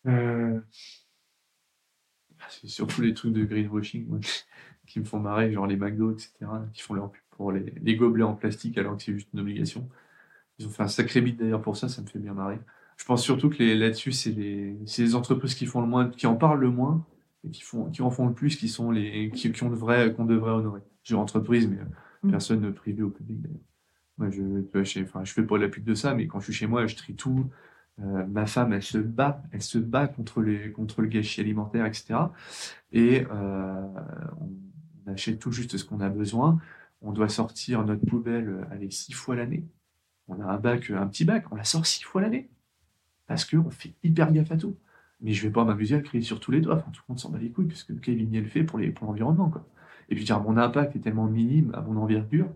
euh, 0.07 0.59
C'est 2.49 2.67
surtout 2.67 3.01
les 3.01 3.13
trucs 3.13 3.33
de 3.33 3.45
greenwashing 3.45 4.07
qui 4.87 4.99
me 4.99 5.05
font 5.05 5.19
marrer, 5.19 5.51
genre 5.51 5.67
les 5.67 5.77
McDo, 5.77 6.11
etc., 6.11 6.33
qui 6.73 6.81
font 6.81 6.93
leur 6.93 7.11
pub 7.11 7.21
pour 7.31 7.51
les, 7.51 7.95
gobelets 7.95 8.23
en 8.23 8.35
plastique 8.35 8.77
alors 8.77 8.97
que 8.97 9.03
c'est 9.03 9.13
juste 9.13 9.29
une 9.33 9.39
obligation. 9.39 9.89
Ils 10.59 10.67
ont 10.67 10.69
fait 10.69 10.83
un 10.83 10.87
sacré 10.87 11.21
bit 11.21 11.37
d'ailleurs 11.37 11.61
pour 11.61 11.77
ça, 11.77 11.89
ça 11.89 12.01
me 12.01 12.07
fait 12.07 12.19
bien 12.19 12.33
marrer. 12.33 12.59
Je 12.97 13.05
pense 13.05 13.23
surtout 13.23 13.49
que 13.49 13.63
là-dessus, 13.63 14.11
c'est 14.11 14.31
les, 14.31 15.15
entreprises 15.15 15.55
qui 15.55 15.65
font 15.65 15.81
le 15.81 15.87
moins, 15.87 16.09
qui 16.09 16.27
en 16.27 16.35
parlent 16.35 16.59
le 16.59 16.69
moins 16.69 17.05
et 17.43 17.49
qui, 17.49 17.63
font, 17.63 17.89
qui 17.89 18.01
en 18.01 18.11
font 18.11 18.27
le 18.27 18.33
plus, 18.33 18.55
qui 18.55 18.69
sont 18.69 18.91
les 18.91 19.31
qui, 19.31 19.51
qu'on 19.51 19.69
devrait, 19.69 20.13
qu'on 20.13 20.25
devrait 20.25 20.51
honorer. 20.51 20.81
J'ai 21.03 21.15
entreprise, 21.15 21.67
mais 21.67 21.79
mm. 22.23 22.31
personne 22.31 22.73
privé 22.73 23.01
au 23.01 23.09
public 23.09 23.41
d'ailleurs. 23.41 23.59
Moi, 24.17 24.29
je, 24.29 24.41
je, 24.83 25.33
fais 25.33 25.43
pas 25.43 25.57
la 25.57 25.67
pub 25.67 25.83
de 25.83 25.95
ça, 25.95 26.13
mais 26.13 26.27
quand 26.27 26.39
je 26.39 26.45
suis 26.45 26.53
chez 26.53 26.67
moi, 26.67 26.85
je 26.87 26.95
trie 26.95 27.15
tout. 27.15 27.49
Euh, 27.99 28.25
ma 28.27 28.45
femme, 28.45 28.73
elle 28.73 28.83
se 28.83 28.97
bat, 28.97 29.43
elle 29.51 29.61
se 29.61 29.77
bat 29.77 30.07
contre, 30.07 30.41
les, 30.41 30.71
contre 30.71 31.01
le 31.01 31.07
gâchis 31.07 31.41
alimentaire, 31.41 31.85
etc. 31.85 32.15
Et 32.91 33.25
euh, 33.31 33.87
on 34.39 35.11
achète 35.11 35.39
tout 35.39 35.51
juste 35.51 35.77
ce 35.77 35.85
qu'on 35.85 35.99
a 35.99 36.09
besoin. 36.09 36.59
On 37.01 37.11
doit 37.11 37.29
sortir 37.29 37.83
notre 37.85 38.05
poubelle 38.05 38.49
euh, 38.49 38.63
allez, 38.71 38.89
six 38.91 39.13
fois 39.13 39.35
l'année. 39.35 39.65
On 40.27 40.39
a 40.41 40.45
un 40.45 40.57
bac, 40.57 40.89
un 40.91 41.07
petit 41.07 41.25
bac, 41.25 41.45
on 41.51 41.55
la 41.55 41.63
sort 41.63 41.85
six 41.85 42.03
fois 42.03 42.21
l'année. 42.21 42.49
Parce 43.27 43.45
qu'on 43.45 43.69
fait 43.69 43.93
hyper 44.03 44.31
gaffe 44.31 44.51
à 44.51 44.57
tout. 44.57 44.77
Mais 45.21 45.33
je 45.33 45.43
vais 45.43 45.53
pas 45.53 45.63
m'amuser 45.63 45.95
à 45.95 46.01
crier 46.01 46.23
sur 46.23 46.39
tous 46.39 46.51
les 46.51 46.61
doigts. 46.61 46.75
Enfin, 46.75 46.91
tout 46.91 47.01
le 47.07 47.13
monde 47.13 47.19
s'en 47.19 47.29
bat 47.29 47.39
les 47.39 47.51
couilles, 47.51 47.67
parce 47.67 47.83
que 47.83 47.93
Kevin 47.93 48.31
le 48.31 48.47
fait 48.47 48.63
pour 48.63 48.79
l'environnement. 48.79 49.49
Quoi. 49.49 49.65
Et 50.09 50.15
puis 50.15 50.25
dire, 50.25 50.41
mon 50.41 50.57
impact 50.57 50.95
est 50.95 50.99
tellement 50.99 51.27
minime 51.27 51.71
à 51.73 51.81
mon 51.81 51.97
envergure, 51.97 52.49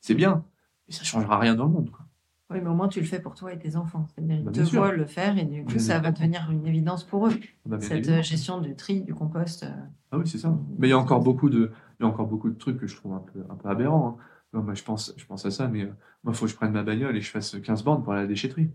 c'est 0.00 0.14
bien 0.14 0.44
ça 0.88 0.98
ça 0.98 1.04
changera 1.04 1.38
rien 1.38 1.54
dans 1.54 1.64
le 1.64 1.70
monde. 1.70 1.90
Quoi. 1.90 2.06
Oui, 2.50 2.60
mais 2.62 2.68
au 2.68 2.74
moins 2.74 2.88
tu 2.88 3.00
le 3.00 3.06
fais 3.06 3.20
pour 3.20 3.34
toi 3.34 3.52
et 3.52 3.58
tes 3.58 3.76
enfants. 3.76 4.06
C'est-à-dire 4.08 4.36
qu'ils 4.36 4.44
bah, 4.44 4.52
te 4.52 4.76
voient 4.76 4.92
le 4.92 5.06
faire 5.06 5.38
et 5.38 5.44
du 5.44 5.64
coup, 5.64 5.78
ça 5.78 5.98
va 5.98 6.12
devenir 6.12 6.50
une 6.50 6.66
évidence 6.66 7.04
pour 7.04 7.28
eux. 7.28 7.34
Bah, 7.64 7.80
Cette 7.80 8.08
euh, 8.08 8.22
gestion 8.22 8.60
du 8.60 8.76
tri, 8.76 9.00
du 9.00 9.14
compost. 9.14 9.62
Euh, 9.62 9.70
ah 10.10 10.18
oui, 10.18 10.28
c'est 10.28 10.38
ça. 10.38 10.54
Mais 10.78 10.88
il 10.88 10.90
y 10.90 10.94
a 10.94 10.98
encore 10.98 11.22
beaucoup 11.22 11.48
de, 11.48 11.72
il 11.98 12.02
y 12.02 12.06
a 12.06 12.08
encore 12.08 12.26
beaucoup 12.26 12.50
de 12.50 12.58
trucs 12.58 12.78
que 12.78 12.86
je 12.86 12.94
trouve 12.96 13.14
un 13.14 13.20
peu, 13.32 13.40
un 13.48 13.54
peu 13.54 13.68
aberrants. 13.68 14.18
Hein. 14.52 14.60
moi, 14.60 14.74
je 14.74 14.82
pense, 14.82 15.14
je 15.16 15.24
pense 15.24 15.46
à 15.46 15.50
ça, 15.50 15.68
mais 15.68 15.82
euh, 15.82 15.92
moi, 16.24 16.32
il 16.32 16.34
faut 16.34 16.44
que 16.44 16.50
je 16.50 16.56
prenne 16.56 16.72
ma 16.72 16.82
bagnole 16.82 17.16
et 17.16 17.20
je 17.20 17.30
fasse 17.30 17.56
15 17.58 17.84
bornes 17.84 18.02
pour 18.02 18.12
aller 18.12 18.20
à 18.20 18.24
la 18.24 18.28
déchetterie. 18.28 18.70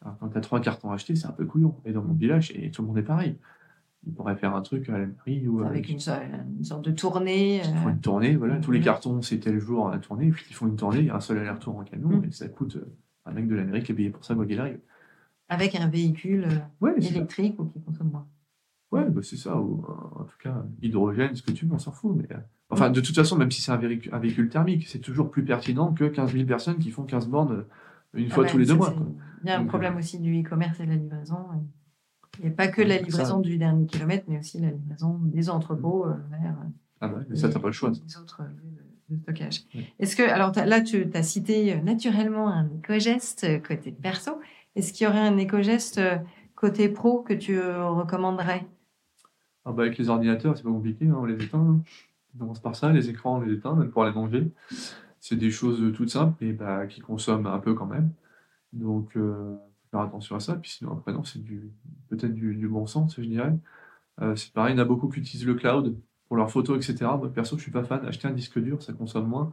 Alors, 0.00 0.16
quand 0.18 0.30
tu 0.30 0.38
as 0.38 0.40
trois 0.40 0.60
cartons 0.60 0.90
achetés, 0.90 1.14
c'est 1.14 1.26
un 1.26 1.32
peu 1.32 1.44
couillon. 1.44 1.76
Et 1.84 1.92
dans 1.92 2.02
mon 2.02 2.14
village, 2.14 2.50
et 2.54 2.70
tout 2.70 2.82
le 2.82 2.88
monde 2.88 2.98
est 2.98 3.02
pareil 3.02 3.38
ils 4.06 4.12
pourraient 4.12 4.36
faire 4.36 4.54
un 4.54 4.62
truc 4.62 4.88
à 4.88 4.98
la 4.98 5.06
mairie 5.06 5.46
ou 5.46 5.62
avec, 5.62 5.88
une, 5.88 6.00
sorte 6.00 6.84
de 6.84 6.90
tournée. 6.90 7.58
Ils 7.58 7.76
font 7.78 7.88
une 7.88 8.00
tournée, 8.00 8.36
voilà. 8.36 8.56
Tous 8.58 8.72
les 8.72 8.80
cartons, 8.80 9.22
c'était 9.22 9.52
le 9.52 9.60
jour 9.60 9.88
à 9.88 9.92
la 9.92 9.98
tournée. 9.98 10.30
Puis 10.30 10.44
ils 10.50 10.54
font 10.54 10.66
une 10.66 10.76
tournée, 10.76 11.00
il 11.00 11.10
un 11.10 11.20
seul 11.20 11.38
aller-retour 11.38 11.76
en 11.76 11.84
camion, 11.84 12.08
mm. 12.08 12.24
et 12.24 12.30
ça 12.32 12.48
coûte 12.48 12.76
euh, 12.76 12.96
un 13.26 13.32
mec 13.32 13.46
de 13.46 13.54
la 13.54 13.64
mairie 13.64 13.82
qui 13.82 13.92
est 13.92 13.94
payé 13.94 14.10
pour 14.10 14.24
ça, 14.24 14.34
quoi 14.34 14.46
qu'il 14.46 14.58
arrive. 14.58 14.80
Avec 15.48 15.74
un 15.74 15.88
véhicule 15.88 16.48
euh, 16.82 16.96
électrique 16.96 17.58
ou 17.60 17.66
qui 17.66 17.80
consomme 17.80 18.10
moins. 18.10 18.26
Ouais, 18.90 19.04
bah, 19.04 19.10
bah, 19.10 19.20
c'est 19.22 19.36
ça, 19.36 19.58
ou 19.58 19.84
en 20.16 20.24
tout 20.24 20.38
cas, 20.42 20.64
hydrogène, 20.82 21.34
ce 21.34 21.42
que 21.42 21.52
tu 21.52 21.66
veux, 21.66 21.74
on 21.74 21.78
s'en 21.78 21.92
fout. 21.92 22.14
Mais, 22.16 22.28
enfin, 22.70 22.90
de 22.90 23.00
toute 23.00 23.14
façon, 23.14 23.36
même 23.36 23.50
si 23.50 23.62
c'est 23.62 23.72
un, 23.72 23.76
véhicule, 23.76 24.12
un 24.12 24.18
véhicule 24.18 24.48
thermique, 24.48 24.86
c'est 24.88 24.98
toujours 24.98 25.30
plus 25.30 25.44
pertinent 25.44 25.92
que 25.92 26.04
15 26.04 26.32
000 26.32 26.44
personnes 26.44 26.78
qui 26.78 26.90
font 26.90 27.04
15 27.04 27.28
bornes 27.28 27.64
une 28.14 28.28
ah 28.30 28.34
fois 28.34 28.46
tous 28.46 28.58
les 28.58 28.66
deux 28.66 28.74
mois. 28.74 28.94
Il 29.42 29.48
y 29.48 29.52
a 29.52 29.58
un 29.58 29.64
problème 29.64 29.96
aussi 29.96 30.18
du 30.18 30.40
e-commerce 30.40 30.78
et 30.80 30.84
de 30.84 30.90
la 30.90 30.96
livraison. 30.96 31.46
Il 32.38 32.46
n'y 32.46 32.50
a 32.50 32.54
pas 32.54 32.68
que 32.68 32.82
la 32.82 32.98
livraison 32.98 33.40
du 33.40 33.58
dernier 33.58 33.86
kilomètre, 33.86 34.24
mais 34.28 34.38
aussi 34.38 34.58
la 34.58 34.70
livraison 34.70 35.18
des 35.22 35.50
entrepôts 35.50 36.06
vers. 36.30 36.56
Ah 37.00 37.08
bah, 37.08 37.20
mais 37.28 37.36
ça, 37.36 37.48
tu 37.48 37.54
n'as 37.54 37.60
pas 37.60 37.68
le 37.68 37.72
choix. 37.72 37.90
Les 37.90 38.16
autres 38.16 38.42
de 39.10 39.16
stockage. 39.16 39.64
Est-ce 39.98 40.16
que, 40.16 40.22
alors 40.22 40.52
là, 40.54 40.80
tu 40.80 41.10
as 41.14 41.22
cité 41.22 41.80
naturellement 41.82 42.48
un 42.48 42.68
éco-geste 42.78 43.62
côté 43.62 43.92
perso. 43.92 44.40
Est-ce 44.76 44.92
qu'il 44.92 45.06
y 45.06 45.10
aurait 45.10 45.20
un 45.20 45.36
éco-geste 45.36 46.00
côté 46.54 46.88
pro 46.88 47.20
que 47.20 47.34
tu 47.34 47.60
recommanderais? 47.60 48.66
Ah 49.64 49.72
bah 49.72 49.82
Avec 49.82 49.98
les 49.98 50.08
ordinateurs, 50.08 50.56
c'est 50.56 50.64
pas 50.64 50.70
compliqué, 50.70 51.06
hein, 51.06 51.16
on 51.16 51.24
les 51.24 51.42
éteint. 51.42 51.58
Hein. 51.58 51.82
On 52.34 52.38
commence 52.38 52.60
par 52.60 52.74
ça, 52.74 52.90
les 52.90 53.10
écrans, 53.10 53.36
on 53.36 53.40
les 53.40 53.54
éteint, 53.54 53.74
même 53.74 53.90
pour 53.90 54.04
les 54.04 54.12
manger. 54.12 54.50
C'est 55.20 55.36
des 55.36 55.50
choses 55.50 55.92
toutes 55.94 56.08
simples 56.08 56.42
et 56.44 56.52
bah, 56.52 56.86
qui 56.86 57.00
consomment 57.00 57.46
un 57.46 57.58
peu 57.58 57.74
quand 57.74 57.86
même. 57.86 58.10
Donc, 58.72 59.16
euh, 59.16 59.56
faire 59.92 60.00
attention 60.00 60.34
à 60.36 60.40
ça. 60.40 60.56
Puis 60.56 60.70
sinon, 60.72 60.92
après, 60.92 61.12
non, 61.12 61.22
c'est 61.22 61.40
peut-être 62.08 62.34
du, 62.34 62.66
bon 62.66 62.86
sens, 62.86 63.14
je 63.16 63.22
dirais. 63.22 63.52
Euh, 64.20 64.34
c'est 64.36 64.52
pareil, 64.52 64.74
il 64.74 64.78
y 64.78 64.80
en 64.80 64.82
a 64.82 64.86
beaucoup 64.86 65.08
qui 65.08 65.20
utilisent 65.20 65.46
le 65.46 65.54
cloud 65.54 65.96
pour 66.26 66.36
leurs 66.36 66.50
photos, 66.50 66.76
etc. 66.76 67.10
Moi, 67.18 67.32
perso, 67.32 67.56
je 67.56 67.62
suis 67.62 67.70
pas 67.70 67.84
fan. 67.84 68.04
Acheter 68.06 68.26
un 68.26 68.32
disque 68.32 68.58
dur, 68.58 68.82
ça 68.82 68.92
consomme 68.92 69.28
moins. 69.28 69.52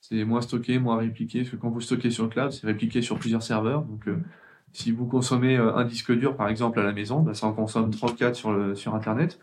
C'est 0.00 0.24
moins 0.24 0.40
stocké, 0.40 0.78
moins 0.78 0.98
répliqué. 0.98 1.40
Parce 1.40 1.50
que 1.50 1.56
quand 1.56 1.70
vous 1.70 1.80
stockez 1.80 2.10
sur 2.10 2.24
le 2.24 2.30
cloud, 2.30 2.52
c'est 2.52 2.66
répliqué 2.66 3.02
sur 3.02 3.18
plusieurs 3.18 3.42
serveurs. 3.42 3.82
Donc, 3.84 4.08
euh, 4.08 4.16
si 4.72 4.92
vous 4.92 5.06
consommez 5.06 5.56
un 5.56 5.84
disque 5.84 6.12
dur, 6.12 6.36
par 6.36 6.48
exemple, 6.48 6.80
à 6.80 6.82
la 6.82 6.92
maison, 6.92 7.20
bah, 7.22 7.34
ça 7.34 7.46
en 7.46 7.52
consomme 7.52 7.90
3 7.90 8.14
4 8.14 8.34
sur, 8.34 8.76
sur 8.76 8.94
Internet. 8.94 9.38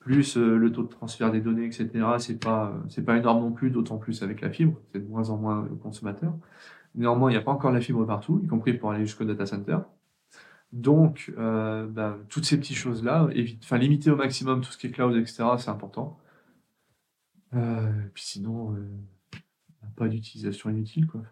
Plus 0.00 0.36
le 0.36 0.72
taux 0.72 0.82
de 0.82 0.88
transfert 0.88 1.30
des 1.30 1.40
données, 1.40 1.66
etc. 1.66 1.88
C'est 2.18 2.40
pas, 2.40 2.74
pas 3.06 3.16
énorme 3.16 3.40
non 3.40 3.52
plus, 3.52 3.70
d'autant 3.70 3.98
plus 3.98 4.22
avec 4.24 4.40
la 4.40 4.50
fibre. 4.50 4.80
C'est 4.92 4.98
de 4.98 5.08
moins 5.08 5.30
en 5.30 5.36
moins 5.36 5.68
consommateur. 5.80 6.34
Néanmoins, 6.94 7.30
il 7.30 7.34
n'y 7.34 7.38
a 7.38 7.42
pas 7.42 7.52
encore 7.52 7.72
la 7.72 7.80
fibre 7.80 8.04
partout, 8.04 8.40
y 8.42 8.46
compris 8.46 8.74
pour 8.74 8.90
aller 8.90 9.06
jusqu'au 9.06 9.24
data 9.24 9.46
center. 9.46 9.78
Donc, 10.72 11.32
euh, 11.38 11.86
bah, 11.86 12.18
toutes 12.28 12.44
ces 12.44 12.58
petites 12.58 12.76
choses-là, 12.76 13.28
enfin, 13.62 13.78
limiter 13.78 14.10
au 14.10 14.16
maximum 14.16 14.60
tout 14.60 14.72
ce 14.72 14.78
qui 14.78 14.86
est 14.86 14.90
cloud, 14.90 15.16
etc., 15.16 15.44
c'est 15.58 15.70
important. 15.70 16.18
Euh, 17.54 18.06
et 18.06 18.08
puis 18.14 18.22
sinon, 18.24 18.74
euh, 18.74 18.88
pas 19.96 20.08
d'utilisation 20.08 20.70
inutile. 20.70 21.06
Quoi. 21.06 21.22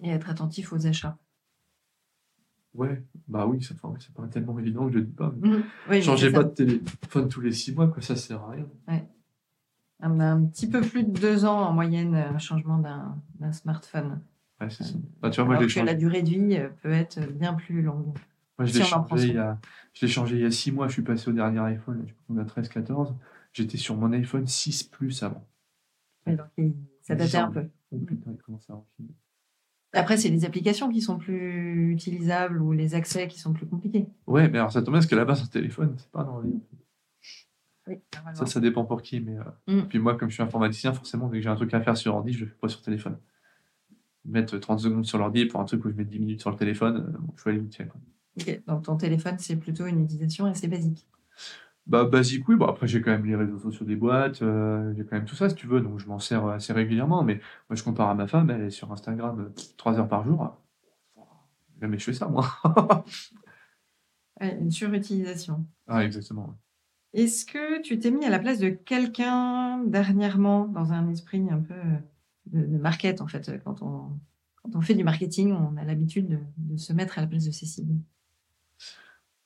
et 0.00 0.10
être 0.10 0.30
attentif 0.30 0.72
aux 0.72 0.86
achats. 0.86 1.18
Ouais, 2.72 3.02
bah 3.26 3.46
oui, 3.46 3.60
ça, 3.62 3.74
ça 3.74 4.08
paraît 4.14 4.28
tellement 4.28 4.56
évident 4.60 4.86
que 4.86 4.92
je 4.92 4.98
ne 4.98 5.04
dis 5.04 5.12
pas. 5.12 5.34
Mmh. 5.40 6.00
Changez 6.02 6.30
pas 6.30 6.44
de 6.44 6.50
téléphone 6.50 7.28
tous 7.28 7.40
les 7.40 7.52
six 7.52 7.74
mois, 7.74 7.88
quoi, 7.88 8.00
ça 8.00 8.14
sert 8.14 8.40
à 8.42 8.50
rien. 8.50 8.68
Ouais 8.86 9.08
un, 10.02 10.46
petit 10.46 10.68
peu 10.68 10.80
plus 10.80 11.04
de 11.04 11.18
deux 11.18 11.44
ans 11.44 11.60
en 11.60 11.72
moyenne 11.72 12.14
un 12.14 12.38
changement 12.38 12.78
d'un 12.78 13.52
smartphone. 13.52 14.20
Ouais, 14.60 14.68
c'est 14.68 14.84
ça. 14.84 14.94
Bah, 15.20 15.30
tu 15.30 15.36
vois, 15.36 15.46
moi, 15.46 15.56
Alors 15.56 15.68
que 15.68 15.80
la 15.80 15.94
durée 15.94 16.22
de 16.22 16.28
vie 16.28 16.56
euh, 16.56 16.68
peut 16.82 16.92
être 16.92 17.20
bien 17.32 17.54
plus 17.54 17.80
longue. 17.82 18.14
Moi, 18.58 18.66
je 18.66 18.78
l'ai 18.78 18.84
changé, 18.84 19.28
il 19.28 19.34
y 19.34 19.38
a, 19.38 19.58
changé 20.06 20.36
il 20.36 20.42
y 20.42 20.44
a 20.44 20.50
six 20.50 20.70
mois. 20.70 20.86
Je 20.86 20.92
suis 20.92 21.02
passé 21.02 21.30
au 21.30 21.32
dernier 21.32 21.60
iPhone. 21.60 22.04
On 22.28 22.36
a 22.36 22.44
13, 22.44 22.68
14. 22.68 23.14
J'étais 23.54 23.78
sur 23.78 23.96
mon 23.96 24.12
iPhone 24.12 24.46
6 24.46 24.84
Plus 24.84 25.22
avant. 25.22 25.46
donc, 26.26 26.72
ça 27.02 27.14
datait 27.14 27.38
un 27.38 27.50
peu. 27.50 27.64
Oh, 28.68 28.84
Après, 29.94 30.18
c'est 30.18 30.28
les 30.28 30.44
applications 30.44 30.90
qui 30.90 31.00
sont 31.00 31.16
plus 31.16 31.90
utilisables 31.90 32.60
ou 32.60 32.72
les 32.72 32.94
accès 32.94 33.28
qui 33.28 33.40
sont 33.40 33.54
plus 33.54 33.66
compliqués. 33.66 34.06
Ouais, 34.26 34.48
mais 34.48 34.58
alors 34.58 34.70
ça 34.70 34.80
tombe 34.82 34.92
bien 34.92 35.00
parce 35.00 35.06
que 35.06 35.16
là-bas, 35.16 35.34
un 35.42 35.46
téléphone, 35.46 35.94
c'est 35.96 36.10
pas 36.10 36.22
dans 36.22 36.40
les 36.40 36.52
ça, 38.34 38.46
ça 38.46 38.60
dépend 38.60 38.84
pour 38.84 39.02
qui. 39.02 39.20
Mais, 39.20 39.36
euh, 39.38 39.82
mm. 39.82 39.88
Puis 39.88 39.98
moi, 39.98 40.16
comme 40.16 40.28
je 40.28 40.34
suis 40.34 40.42
informaticien, 40.42 40.92
forcément, 40.92 41.28
dès 41.28 41.38
que 41.38 41.44
j'ai 41.44 41.50
un 41.50 41.56
truc 41.56 41.72
à 41.74 41.80
faire 41.80 41.96
sur 41.96 42.14
ordi, 42.14 42.32
je 42.32 42.40
le 42.40 42.46
fais 42.46 42.56
pas 42.60 42.68
sur 42.68 42.82
téléphone. 42.82 43.18
Mettre 44.24 44.58
30 44.58 44.80
secondes 44.80 45.06
sur 45.06 45.18
l'ordi 45.18 45.46
pour 45.46 45.60
un 45.60 45.64
truc 45.64 45.84
où 45.84 45.90
je 45.90 45.94
mets 45.94 46.04
10 46.04 46.18
minutes 46.18 46.40
sur 46.40 46.50
le 46.50 46.56
téléphone, 46.56 46.96
euh, 46.96 47.18
je 47.36 47.44
vais 47.44 47.50
aller 47.50 47.58
limiter. 47.58 47.86
Ok, 48.38 48.62
donc 48.66 48.84
ton 48.84 48.96
téléphone, 48.96 49.36
c'est 49.38 49.56
plutôt 49.56 49.86
une 49.86 50.04
utilisation 50.04 50.46
assez 50.46 50.68
basique. 50.68 51.06
Bah, 51.86 52.04
basique, 52.04 52.48
oui. 52.48 52.56
Bon, 52.56 52.66
après, 52.66 52.86
j'ai 52.86 53.00
quand 53.00 53.10
même 53.10 53.24
les 53.24 53.34
réseaux 53.34 53.58
sociaux 53.58 53.86
des 53.86 53.96
boîtes, 53.96 54.42
euh, 54.42 54.92
j'ai 54.96 55.04
quand 55.04 55.16
même 55.16 55.24
tout 55.24 55.34
ça, 55.34 55.48
si 55.48 55.54
tu 55.54 55.66
veux, 55.66 55.80
donc 55.80 55.98
je 55.98 56.06
m'en 56.06 56.18
sers 56.18 56.44
assez 56.46 56.72
régulièrement. 56.72 57.24
Mais 57.24 57.40
moi, 57.68 57.76
je 57.76 57.82
compare 57.82 58.08
à 58.10 58.14
ma 58.14 58.26
femme, 58.26 58.50
elle 58.50 58.62
est 58.62 58.70
sur 58.70 58.92
Instagram 58.92 59.50
3 59.76 59.98
heures 59.98 60.08
par 60.08 60.24
jour. 60.24 60.56
Jamais 61.80 61.98
je 61.98 62.04
fais 62.04 62.12
ça, 62.12 62.28
moi. 62.28 62.46
une 64.40 64.70
surutilisation. 64.70 65.66
Ah, 65.86 66.04
exactement. 66.04 66.56
Est-ce 67.12 67.44
que 67.44 67.82
tu 67.82 67.98
t'es 67.98 68.10
mis 68.10 68.24
à 68.24 68.30
la 68.30 68.38
place 68.38 68.58
de 68.58 68.68
quelqu'un 68.68 69.82
dernièrement 69.84 70.66
dans 70.66 70.92
un 70.92 71.08
esprit 71.10 71.46
un 71.50 71.60
peu 71.60 71.74
euh, 71.74 72.66
de, 72.66 72.78
market 72.78 73.20
en 73.20 73.26
fait 73.26 73.50
quand 73.64 73.82
on, 73.82 74.20
quand 74.62 74.76
on 74.76 74.80
fait 74.80 74.94
du 74.94 75.04
marketing, 75.04 75.52
on 75.52 75.76
a 75.76 75.84
l'habitude 75.84 76.40
de, 76.56 76.76
se 76.76 76.92
mettre 76.92 77.18
à 77.18 77.22
la 77.22 77.26
place 77.26 77.44
de 77.44 77.50
ses 77.50 77.66
cibles? 77.66 77.96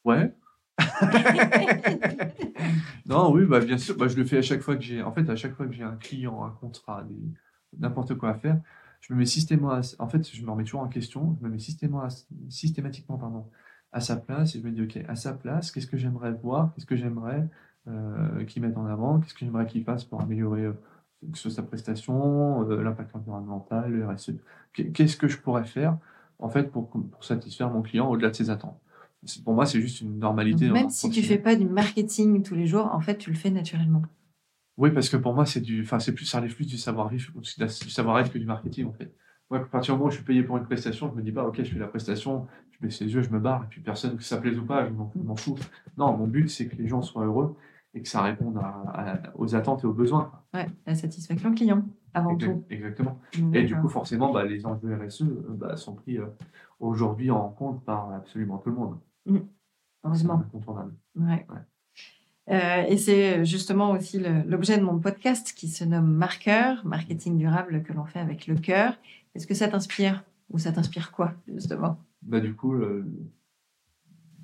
Ouais. 0.04 0.34
non, 3.06 3.32
oui, 3.32 3.46
bah, 3.46 3.60
bien 3.60 3.78
sûr. 3.78 3.96
Bah, 3.96 4.08
je 4.08 4.16
le 4.16 4.24
fais 4.24 4.38
à 4.38 4.42
chaque 4.42 4.60
fois 4.60 4.76
que 4.76 4.82
j'ai. 4.82 5.02
En 5.02 5.12
fait, 5.12 5.28
à 5.30 5.36
chaque 5.36 5.54
fois 5.54 5.66
que 5.66 5.72
j'ai 5.72 5.84
un 5.84 5.96
client, 5.96 6.44
un 6.44 6.50
contrat, 6.50 7.06
n'importe 7.78 8.16
quoi 8.16 8.30
à 8.30 8.34
faire, 8.34 8.60
je 9.00 9.12
me 9.12 9.18
mets 9.18 9.26
systématiquement. 9.26 10.04
En 10.04 10.08
fait, 10.08 10.28
je 10.34 10.42
me 10.42 10.50
remets 10.50 10.64
toujours 10.64 10.80
en 10.80 10.88
question. 10.88 11.36
Je 11.40 11.46
me 11.46 11.52
mets 11.52 11.58
systématiquement, 12.50 13.18
pardon, 13.18 13.46
à 13.94 14.00
sa 14.00 14.16
place 14.16 14.54
et 14.54 14.58
je 14.60 14.64
me 14.66 14.72
dis, 14.72 14.82
OK, 14.82 15.02
à 15.08 15.14
sa 15.14 15.32
place, 15.32 15.70
qu'est-ce 15.70 15.86
que 15.86 15.96
j'aimerais 15.96 16.32
voir, 16.32 16.74
qu'est-ce 16.74 16.84
que 16.84 16.96
j'aimerais 16.96 17.48
euh, 17.86 18.44
qu'il 18.44 18.60
mette 18.60 18.76
en 18.76 18.86
avant, 18.86 19.20
qu'est-ce 19.20 19.34
que 19.34 19.44
j'aimerais 19.44 19.66
qu'il 19.66 19.84
fasse 19.84 20.04
pour 20.04 20.20
améliorer 20.20 20.64
euh, 20.64 20.72
sa 21.32 21.62
prestation, 21.62 22.68
euh, 22.68 22.82
l'impact 22.82 23.14
environnemental, 23.14 23.90
le 23.90 24.06
RSE. 24.06 24.32
Qu'est-ce 24.72 25.16
que 25.16 25.28
je 25.28 25.38
pourrais 25.38 25.64
faire 25.64 25.96
en 26.40 26.48
fait 26.48 26.72
pour, 26.72 26.90
pour 26.90 27.24
satisfaire 27.24 27.70
mon 27.70 27.82
client 27.82 28.10
au-delà 28.10 28.30
de 28.30 28.34
ses 28.34 28.50
attentes? 28.50 28.78
Pour 29.44 29.54
moi, 29.54 29.64
c'est 29.64 29.80
juste 29.80 30.00
une 30.00 30.18
normalité. 30.18 30.68
même 30.70 30.90
si 30.90 31.08
tu 31.08 31.22
fais 31.22 31.38
pas 31.38 31.54
du 31.54 31.64
marketing 31.64 32.42
tous 32.42 32.56
les 32.56 32.66
jours, 32.66 32.90
en 32.92 33.00
fait, 33.00 33.16
tu 33.16 33.30
le 33.30 33.36
fais 33.36 33.50
naturellement. 33.50 34.02
Oui, 34.76 34.90
parce 34.90 35.08
que 35.08 35.16
pour 35.16 35.34
moi, 35.34 35.46
c'est 35.46 35.60
du, 35.60 35.82
enfin, 35.82 36.00
c'est 36.00 36.12
plus, 36.12 36.24
ça 36.26 36.38
relève 36.40 36.54
plus 36.54 36.66
du 36.66 36.76
savoir-vivre, 36.76 37.32
du 37.40 37.90
savoir-être 37.90 38.32
que 38.32 38.38
du 38.38 38.44
marketing, 38.44 38.86
en 38.86 38.92
fait. 38.92 39.14
Moi, 39.50 39.60
à 39.60 39.64
partir 39.64 39.94
du 39.94 39.98
moment 39.98 40.08
où 40.08 40.10
je 40.10 40.16
suis 40.16 40.24
payé 40.24 40.42
pour 40.42 40.56
une 40.56 40.64
prestation, 40.64 41.10
je 41.10 41.16
me 41.16 41.22
dis 41.22 41.32
pas, 41.32 41.44
ok, 41.46 41.62
je 41.62 41.72
fais 41.72 41.78
la 41.78 41.86
prestation, 41.86 42.46
je 42.70 42.78
baisse 42.80 43.00
les 43.00 43.12
yeux, 43.12 43.22
je 43.22 43.30
me 43.30 43.38
barre, 43.38 43.64
et 43.64 43.66
puis 43.68 43.80
personne, 43.80 44.16
que 44.16 44.22
ça 44.22 44.38
plaise 44.38 44.58
ou 44.58 44.64
pas, 44.64 44.86
je 44.86 44.92
m'en 44.92 45.36
fous. 45.36 45.56
Non, 45.96 46.16
mon 46.16 46.26
but, 46.26 46.48
c'est 46.48 46.66
que 46.68 46.76
les 46.76 46.88
gens 46.88 47.02
soient 47.02 47.24
heureux 47.24 47.56
et 47.94 48.02
que 48.02 48.08
ça 48.08 48.22
réponde 48.22 48.60
aux 49.36 49.54
attentes 49.54 49.84
et 49.84 49.86
aux 49.86 49.92
besoins. 49.92 50.32
Ouais, 50.52 50.66
la 50.86 50.94
satisfaction 50.94 51.54
client, 51.54 51.84
avant 52.12 52.36
tout. 52.36 52.64
Exactement. 52.68 53.20
Et 53.52 53.62
du 53.62 53.76
coup, 53.76 53.88
forcément, 53.88 54.32
bah, 54.32 54.44
les 54.44 54.66
enjeux 54.66 54.96
RSE 54.96 55.22
euh, 55.22 55.44
bah, 55.50 55.76
sont 55.76 55.94
pris 55.94 56.18
euh, 56.18 56.26
aujourd'hui 56.80 57.30
en 57.30 57.48
compte 57.50 57.84
par 57.84 58.12
absolument 58.12 58.58
tout 58.58 58.70
le 58.70 58.76
monde. 58.76 58.98
Mmh. 59.26 59.38
Heureusement. 60.04 60.42
Ouais. 61.14 61.46
Euh, 62.50 62.82
et 62.88 62.98
c'est 62.98 63.44
justement 63.44 63.92
aussi 63.92 64.20
l'objet 64.46 64.78
de 64.78 64.82
mon 64.84 64.98
podcast 64.98 65.54
qui 65.56 65.68
se 65.68 65.84
nomme 65.84 66.12
Marqueur, 66.12 66.84
marketing 66.84 67.38
durable 67.38 67.82
que 67.82 67.92
l'on 67.92 68.04
fait 68.04 68.20
avec 68.20 68.46
le 68.46 68.56
cœur. 68.56 68.94
Est-ce 69.34 69.46
que 69.46 69.54
ça 69.54 69.68
t'inspire 69.68 70.24
ou 70.50 70.58
ça 70.58 70.72
t'inspire 70.72 71.10
quoi 71.10 71.32
justement? 71.48 71.98
Bah 72.22 72.40
du 72.40 72.54
coup, 72.54 72.78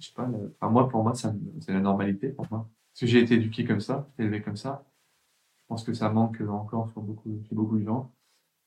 je 0.01 0.07
sais 0.07 0.14
pas. 0.14 0.26
moi, 0.68 0.88
pour 0.88 1.03
moi, 1.03 1.14
c'est 1.14 1.72
la 1.72 1.80
normalité 1.80 2.30
pour 2.30 2.46
moi. 2.51 2.68
Parce 2.92 3.01
que 3.01 3.07
j'ai 3.07 3.20
été 3.20 3.34
éduqué 3.34 3.64
comme 3.64 3.80
ça, 3.80 4.09
élevé 4.18 4.42
comme 4.42 4.57
ça. 4.57 4.84
Je 5.61 5.66
pense 5.68 5.84
que 5.84 5.92
ça 5.92 6.11
manque 6.11 6.40
encore 6.40 6.90
sur 6.90 7.03
beaucoup, 7.03 7.42
beaucoup 7.53 7.78
de 7.78 7.84
gens, 7.84 8.12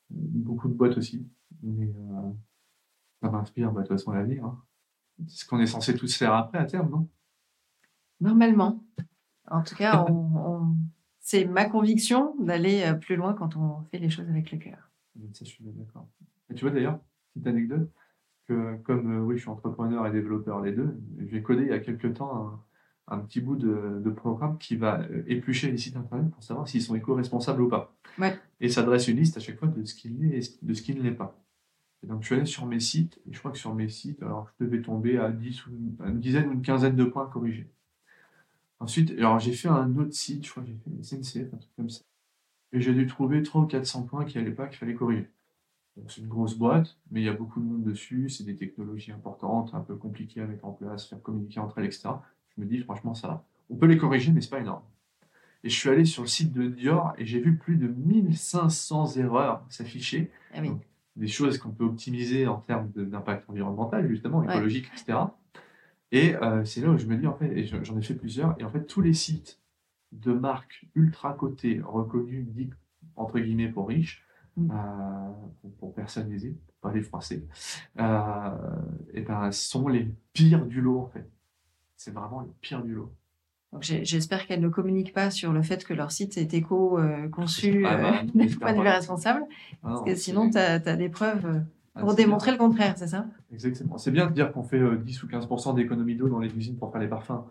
beaucoup 0.10 0.70
de 0.70 0.74
boîtes 0.74 0.98
aussi. 0.98 1.28
Mais 1.62 1.88
euh, 1.90 2.32
ça 3.22 3.30
m'inspire 3.30 3.72
bah, 3.72 3.82
de 3.82 3.88
toute 3.88 3.98
façon 3.98 4.12
l'avenir. 4.12 4.46
Hein. 4.46 4.64
C'est 5.28 5.44
ce 5.44 5.46
qu'on 5.46 5.60
est 5.60 5.68
censé 5.68 5.96
tous 5.96 6.16
faire 6.16 6.34
après 6.34 6.60
à 6.60 6.66
terme, 6.66 6.90
non? 6.90 7.10
Normalement. 8.22 8.84
En 9.50 9.62
tout 9.62 9.76
cas, 9.76 10.06
c'est 11.24 11.46
ma 11.46 11.66
conviction 11.66 12.36
d'aller 12.40 12.84
euh, 12.84 12.94
plus 12.94 13.16
loin 13.16 13.34
quand 13.34 13.56
on 13.56 13.82
fait 13.92 13.98
les 13.98 14.10
choses 14.10 14.30
avec 14.30 14.52
le 14.52 14.58
cœur. 14.58 14.92
Ça, 15.32 15.46
je 15.46 15.50
suis 15.50 15.64
d'accord. 15.64 16.08
Et 16.50 16.54
tu 16.54 16.66
vois 16.66 16.74
d'ailleurs, 16.74 17.00
petite 17.34 17.48
anecdote, 17.48 17.90
que 18.46 18.76
comme 18.84 19.20
euh, 19.20 19.22
oui, 19.22 19.38
je 19.38 19.42
suis 19.42 19.50
entrepreneur 19.50 20.06
et 20.06 20.12
développeur 20.12 20.62
les 20.62 20.74
deux, 20.74 21.00
j'ai 21.28 21.42
codé 21.42 21.64
il 21.64 21.70
y 21.70 21.74
a 21.74 21.80
quelques 21.80 22.14
temps 22.14 22.62
un, 23.08 23.20
petit 23.20 23.40
bout 23.40 23.56
de, 23.56 24.10
programme 24.10 24.58
qui 24.58 24.76
va 24.76 25.00
euh, 25.02 25.24
éplucher 25.28 25.72
les 25.72 25.78
sites 25.78 25.96
internet 25.96 26.30
pour 26.30 26.44
savoir 26.44 26.68
s'ils 26.68 26.82
sont 26.82 26.94
éco-responsables 26.94 27.62
ou 27.62 27.70
pas. 27.70 27.96
Ouais. 28.20 28.38
Et 28.60 28.68
ça 28.68 28.84
dresse 28.84 29.08
une 29.08 29.18
liste 29.18 29.38
à 29.38 29.40
chaque 29.40 29.58
fois 29.58 29.70
de 29.70 29.86
ce 29.86 29.96
qui 29.96 30.10
l'est 30.10 30.38
et 30.38 30.42
de 30.62 30.74
ce 30.74 30.82
qui 30.82 30.94
ne 30.94 31.02
l'est 31.02 31.12
pas. 31.12 31.42
Et 32.04 32.08
donc 32.08 32.22
je 32.22 32.28
suis 32.28 32.36
allé 32.36 32.46
sur 32.46 32.66
mes 32.66 32.82
sites, 32.82 33.22
et 33.26 33.34
je 33.34 33.40
crois 33.40 33.52
que 33.52 33.58
sur 33.58 33.74
mes 33.74 33.88
sites, 33.88 34.22
alors 34.22 34.50
je 34.60 34.66
devais 34.66 34.82
tomber 34.82 35.18
à, 35.18 35.32
10 35.32 35.68
ou, 35.68 35.72
à 36.04 36.10
une 36.10 36.20
dizaine 36.20 36.50
ou 36.50 36.52
une 36.52 36.62
quinzaine 36.62 36.98
de 36.98 37.06
points 37.06 37.28
corrigés. 37.28 37.70
Ensuite, 38.84 39.12
alors 39.12 39.40
j'ai 39.40 39.54
fait 39.54 39.70
un 39.70 39.96
autre 39.96 40.14
site, 40.14 40.46
je 40.46 40.52
crois 40.52 40.62
que 40.62 40.70
j'ai 40.70 40.76
fait 40.76 41.04
SNCF, 41.04 41.54
un 41.54 41.58
truc 41.58 41.72
comme 41.78 41.90
ça. 41.90 42.02
Et 42.74 42.82
j'ai 42.82 42.94
dû 42.94 43.08
trouver 43.08 43.42
300 43.42 43.64
ou 43.64 43.68
400 43.68 44.04
points 44.04 44.26
qui 44.26 44.38
n'allaient 44.38 44.52
pas, 44.52 44.68
qu'il 44.68 44.78
fallait 44.78 44.94
corriger. 44.94 45.30
C'est 46.10 46.20
une 46.22 46.28
grosse 46.28 46.56
boîte, 46.56 46.98
mais 47.10 47.22
il 47.22 47.24
y 47.24 47.30
a 47.30 47.34
beaucoup 47.34 47.62
de 47.62 47.66
monde 47.66 47.84
dessus, 47.84 48.28
c'est 48.28 48.44
des 48.44 48.56
technologies 48.56 49.14
importantes, 49.14 49.74
un 49.74 49.80
peu 49.80 49.96
compliquées 49.96 50.42
à 50.42 50.48
mettre 50.48 50.66
en 50.66 50.74
place, 50.74 51.08
faire 51.08 51.22
communiquer 51.22 51.62
entre 51.62 51.78
elles, 51.78 51.86
etc. 51.86 52.10
Je 52.58 52.62
me 52.62 52.66
dis, 52.66 52.80
franchement, 52.80 53.14
ça 53.14 53.46
On 53.70 53.76
peut 53.78 53.86
les 53.86 53.98
corriger, 53.98 54.34
mais 54.34 54.42
c'est 54.42 54.50
pas 54.50 54.60
énorme. 54.60 54.82
Et 55.64 55.70
je 55.70 55.80
suis 55.80 55.90
allé 55.90 56.04
sur 56.04 56.24
le 56.24 56.28
site 56.28 56.52
de 56.52 56.68
Dior 56.68 57.14
et 57.18 57.26
j'ai 57.26 57.40
vu 57.40 57.56
plus 57.56 57.78
de 57.78 57.88
1500 57.88 59.16
erreurs 59.16 59.64
s'afficher. 59.70 60.30
Ah 60.54 60.60
des 61.16 61.28
choses 61.28 61.58
qu'on 61.58 61.70
peut 61.70 61.86
optimiser 61.86 62.48
en 62.48 62.58
termes 62.58 62.90
d'impact 62.96 63.50
environnemental, 63.50 64.08
justement, 64.10 64.44
écologique, 64.44 64.88
etc. 64.94 65.20
Et 66.14 66.36
euh, 66.36 66.64
c'est 66.64 66.80
là 66.82 66.90
où 66.92 66.98
je 66.98 67.08
me 67.08 67.18
dis, 67.18 67.26
en 67.26 67.34
fait, 67.34 67.52
et 67.58 67.66
j'en 67.66 67.98
ai 67.98 68.02
fait 68.04 68.14
plusieurs, 68.14 68.56
et 68.60 68.64
en 68.64 68.70
fait, 68.70 68.86
tous 68.86 69.02
les 69.02 69.14
sites 69.14 69.60
de 70.12 70.32
marques 70.32 70.86
ultra 70.94 71.34
cotées, 71.34 71.82
reconnues, 71.84 72.70
entre 73.16 73.40
guillemets 73.40 73.68
pour 73.68 73.88
riches, 73.88 74.24
mm. 74.56 74.72
euh, 74.72 75.70
pour, 75.80 75.92
personnes 75.96 76.32
aisées, 76.32 76.56
pas 76.82 76.94
les 76.94 77.02
Français, 77.02 77.44
euh, 78.00 78.50
et 79.16 79.22
ben, 79.22 79.52
sont 79.52 79.88
les 79.88 80.08
pires 80.34 80.68
du 80.68 80.82
lot, 80.82 81.00
en 81.00 81.08
fait. 81.08 81.28
C'est 81.98 82.14
vraiment 82.14 82.42
les 82.42 82.54
pires 82.62 82.84
du 82.84 82.94
lot. 82.94 83.12
J'espère 83.82 84.46
qu'elles 84.46 84.62
ne 84.62 84.70
communiquent 84.70 85.14
pas 85.14 85.32
sur 85.32 85.52
le 85.52 85.64
fait 85.64 85.84
que 85.84 85.96
leur 85.96 86.12
site 86.12 86.38
est 86.38 86.54
éco-conçu 86.54 87.84
ah 87.88 87.98
bah, 87.98 88.22
euh, 88.22 88.48
point 88.60 88.74
de 88.74 88.82
vue 88.82 88.88
responsable. 88.88 89.46
Ah 89.82 89.88
parce 89.88 90.04
que 90.04 90.14
sinon, 90.14 90.52
tu 90.52 90.60
as, 90.60 90.78
des 90.78 91.10
preuves 91.10 91.64
euh, 91.96 92.00
ah, 92.00 92.02
pour 92.02 92.16
démontrer 92.16 92.52
le 92.52 92.58
contraire, 92.58 92.94
c'est 92.98 93.08
ça? 93.08 93.26
Exactement. 93.52 93.98
C'est 93.98 94.12
bien 94.12 94.28
de 94.28 94.34
dire 94.34 94.52
qu'on 94.52 94.64
fait 94.64 94.80
10 94.80 94.84
euh, 94.84 95.26
ou 95.26 95.30
15% 95.30 95.76
d'économie 95.76 96.16
d'eau 96.16 96.30
dans 96.30 96.40
les 96.40 96.56
usines 96.56 96.78
pour 96.78 96.92
faire 96.92 97.02
les 97.02 97.08
parfums. 97.08 97.44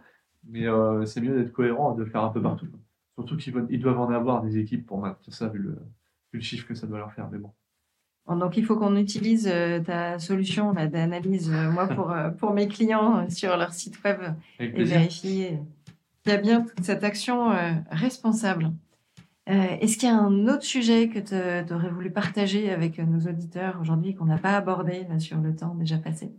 Mais 0.48 0.66
c'est 1.06 1.20
mieux 1.20 1.36
d'être 1.36 1.52
cohérent, 1.52 1.94
de 1.94 2.02
le 2.02 2.10
faire 2.10 2.24
un 2.24 2.30
peu 2.30 2.42
partout. 2.42 2.66
Surtout 3.14 3.36
qu'ils 3.36 3.80
doivent 3.80 4.00
en 4.00 4.10
avoir 4.10 4.42
des 4.42 4.58
équipes 4.58 4.84
pour 4.84 4.98
maintenir 4.98 5.32
ça, 5.32 5.46
vu 5.46 5.60
le, 5.60 5.70
vu 6.32 6.38
le 6.38 6.40
chiffre 6.40 6.66
que 6.66 6.74
ça 6.74 6.88
doit 6.88 6.98
leur 6.98 7.12
faire. 7.12 7.28
Mais 7.30 7.38
bon. 7.38 7.52
Donc, 8.36 8.56
il 8.56 8.64
faut 8.64 8.76
qu'on 8.76 8.96
utilise 8.96 9.48
ta 9.86 10.18
solution 10.18 10.72
d'analyse, 10.72 11.48
moi, 11.72 11.86
pour, 11.86 12.12
pour 12.38 12.54
mes 12.54 12.66
clients 12.66 13.30
sur 13.30 13.56
leur 13.56 13.72
site 13.72 14.02
web 14.02 14.18
et 14.58 14.82
vérifier 14.82 15.60
il 16.24 16.30
y 16.30 16.34
a 16.34 16.38
bien 16.38 16.62
toute 16.62 16.84
cette 16.84 17.04
action 17.04 17.50
euh, 17.50 17.72
responsable. 17.90 18.72
Euh, 19.48 19.76
est-ce 19.80 19.98
qu'il 19.98 20.08
y 20.08 20.12
a 20.12 20.18
un 20.18 20.46
autre 20.46 20.62
sujet 20.62 21.08
que 21.08 21.18
tu 21.18 21.74
aurais 21.74 21.90
voulu 21.90 22.12
partager 22.12 22.70
avec 22.70 22.98
nos 22.98 23.28
auditeurs 23.28 23.78
aujourd'hui 23.80 24.14
qu'on 24.14 24.26
n'a 24.26 24.38
pas 24.38 24.56
abordé 24.56 25.06
sur 25.18 25.38
le 25.38 25.54
temps 25.54 25.74
déjà 25.74 25.98
passé? 25.98 26.32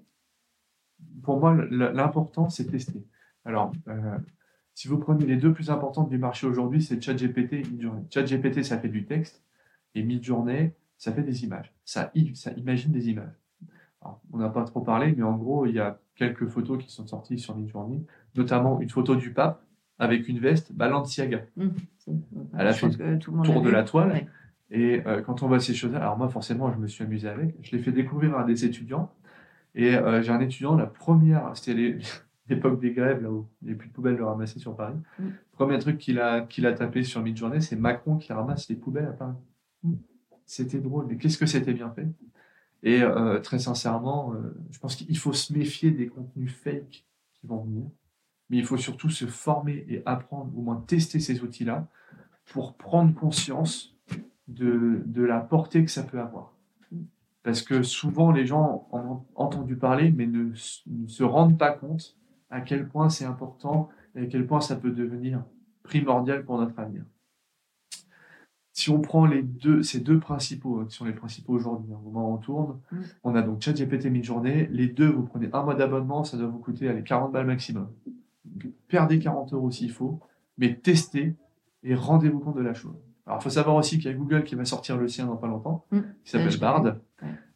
Pour 1.21 1.39
moi, 1.39 1.55
l'important, 1.69 2.49
c'est 2.49 2.65
tester. 2.65 3.05
Alors, 3.45 3.73
euh, 3.87 4.17
si 4.73 4.87
vous 4.87 4.97
prenez 4.97 5.25
les 5.25 5.35
deux 5.35 5.53
plus 5.53 5.69
importantes 5.69 6.09
du 6.09 6.17
marché 6.17 6.47
aujourd'hui, 6.47 6.81
c'est 6.81 7.01
ChatGPT 7.01 7.53
et 7.53 7.63
Midjourney. 7.63 8.05
ChatGPT, 8.09 8.63
ça 8.63 8.79
fait 8.79 8.89
du 8.89 9.05
texte, 9.05 9.43
et 9.95 10.03
Midjourney, 10.03 10.71
ça 10.97 11.11
fait 11.11 11.23
des 11.23 11.43
images. 11.43 11.73
Ça, 11.83 12.11
ça 12.33 12.51
imagine 12.53 12.91
des 12.91 13.09
images. 13.09 13.35
on 14.31 14.37
n'a 14.37 14.49
pas 14.49 14.63
trop 14.63 14.81
parlé, 14.81 15.13
mais 15.15 15.23
en 15.23 15.37
gros, 15.37 15.65
il 15.65 15.75
y 15.75 15.79
a 15.79 15.99
quelques 16.15 16.47
photos 16.47 16.81
qui 16.81 16.91
sont 16.91 17.05
sorties 17.05 17.37
sur 17.37 17.55
Midjourney, 17.55 18.05
notamment 18.35 18.79
une 18.79 18.89
photo 18.89 19.15
du 19.15 19.33
pape 19.33 19.63
avec 19.99 20.27
une 20.27 20.39
veste 20.39 20.73
Balenciaga. 20.73 21.41
Elle 21.57 21.71
a 22.53 22.73
fait 22.73 22.87
le 22.97 23.19
tour 23.19 23.61
de 23.61 23.69
la 23.69 23.83
toile. 23.83 24.27
Et 24.73 25.01
euh, 25.05 25.21
quand 25.21 25.43
on 25.43 25.47
voit 25.47 25.59
ces 25.59 25.75
choses-là, 25.75 25.99
alors 25.99 26.17
moi 26.17 26.29
forcément 26.29 26.71
je 26.73 26.79
me 26.79 26.87
suis 26.87 27.03
amusé 27.03 27.29
avec, 27.29 27.55
je 27.61 27.75
l'ai 27.75 27.81
fait 27.81 27.91
découvrir 27.91 28.37
à 28.37 28.43
des 28.43 28.65
étudiants. 28.65 29.13
Et 29.75 29.95
euh, 29.95 30.21
j'ai 30.21 30.31
un 30.31 30.39
étudiant, 30.39 30.75
la 30.75 30.87
première, 30.87 31.55
c'était 31.55 31.97
l'époque 32.49 32.79
des 32.79 32.91
grèves, 32.91 33.21
là 33.21 33.31
où 33.31 33.47
il 33.61 33.67
n'y 33.69 33.73
a 33.73 33.77
plus 33.77 33.89
de 33.89 33.93
poubelles 33.93 34.17
de 34.17 34.23
ramasser 34.23 34.59
sur 34.59 34.75
Paris. 34.75 34.95
Mmh. 35.19 35.23
Premier 35.51 35.77
truc 35.77 35.99
qu'il 35.99 36.19
a, 36.19 36.41
qu'il 36.41 36.65
a 36.65 36.73
tapé 36.73 37.03
sur 37.03 37.21
Midjourney, 37.21 37.61
c'est 37.61 37.75
Macron 37.75 38.17
qui 38.17 38.33
ramasse 38.33 38.67
les 38.67 38.75
poubelles 38.75 39.05
à 39.05 39.13
Paris. 39.13 39.37
Mmh. 39.83 39.93
C'était 40.45 40.79
drôle, 40.79 41.05
mais 41.07 41.17
qu'est-ce 41.17 41.37
que 41.37 41.45
c'était 41.45 41.73
bien 41.73 41.91
fait? 41.91 42.07
Et 42.81 43.01
euh, 43.01 43.39
très 43.39 43.59
sincèrement, 43.59 44.33
je 44.71 44.79
pense 44.79 44.95
qu'il 44.95 45.17
faut 45.17 45.33
se 45.33 45.53
méfier 45.53 45.91
des 45.91 46.07
contenus 46.07 46.51
fake 46.51 47.05
qui 47.33 47.47
vont 47.47 47.63
venir 47.63 47.85
mais 48.53 48.59
il 48.59 48.65
faut 48.65 48.77
surtout 48.77 49.09
se 49.09 49.25
former 49.25 49.83
et 49.89 50.03
apprendre, 50.05 50.51
ou 50.55 50.61
moins 50.61 50.75
tester 50.85 51.19
ces 51.19 51.41
outils-là, 51.41 51.87
pour 52.45 52.75
prendre 52.75 53.11
conscience 53.15 53.95
de, 54.47 55.01
de, 55.07 55.23
la 55.23 55.39
portée 55.39 55.83
que 55.83 55.89
ça 55.89 56.03
peut 56.03 56.19
avoir. 56.19 56.53
Parce 57.41 57.63
que 57.63 57.81
souvent, 57.81 58.31
les 58.31 58.45
gens 58.45 58.87
en 58.91 58.99
ont 58.99 59.25
entendu 59.33 59.75
parler, 59.75 60.11
mais 60.11 60.27
ne, 60.27 60.51
ne 60.85 61.07
se 61.07 61.23
rendent 61.23 61.57
pas 61.57 61.71
compte 61.71 62.15
à 62.51 62.61
quel 62.61 62.87
point 62.87 63.09
c'est 63.09 63.25
important 63.25 63.89
et 64.15 64.21
à 64.21 64.25
quel 64.27 64.45
point 64.45 64.61
ça 64.61 64.75
peut 64.75 64.91
devenir 64.91 65.43
primordial 65.81 66.45
pour 66.45 66.59
notre 66.59 66.77
avenir. 66.77 67.05
Si 68.71 68.91
on 68.91 69.01
prend 69.01 69.25
les 69.25 69.41
deux, 69.41 69.81
ces 69.81 69.99
deux 69.99 70.19
principaux, 70.19 70.81
euh, 70.81 70.85
qui 70.85 70.95
sont 70.95 71.05
les 71.05 71.13
principaux 71.13 71.53
aujourd'hui, 71.53 71.91
au 71.91 72.07
moment 72.07 72.29
où 72.29 72.33
on 72.35 72.37
tourne, 72.37 72.79
mm. 72.91 72.97
on 73.23 73.33
a 73.33 73.41
donc 73.41 73.61
ChatGPT 73.61 74.11
mid-journée. 74.11 74.67
Les 74.71 74.87
deux, 74.87 75.09
vous 75.09 75.23
prenez 75.23 75.49
un 75.53 75.63
mois 75.63 75.73
d'abonnement, 75.73 76.23
ça 76.23 76.37
doit 76.37 76.47
vous 76.47 76.59
coûter 76.59 76.87
allez, 76.87 77.03
40 77.03 77.31
balles 77.31 77.47
maximum 77.47 77.87
perdez 78.87 79.19
40 79.19 79.53
euros 79.53 79.71
s'il 79.71 79.91
faut, 79.91 80.19
mais 80.57 80.75
testez 80.75 81.35
et 81.83 81.95
rendez-vous 81.95 82.39
compte 82.39 82.55
de 82.55 82.61
la 82.61 82.73
chose. 82.73 82.95
Alors, 83.25 83.39
il 83.39 83.43
faut 83.43 83.49
savoir 83.49 83.75
aussi 83.75 83.97
qu'il 83.97 84.11
y 84.11 84.13
a 84.13 84.17
Google 84.17 84.43
qui 84.43 84.55
va 84.55 84.65
sortir 84.65 84.97
le 84.97 85.07
sien 85.07 85.25
dans 85.25 85.37
pas 85.37 85.47
longtemps, 85.47 85.85
mm. 85.91 85.99
qui 86.23 86.31
s'appelle 86.31 86.59
Bard, 86.59 86.95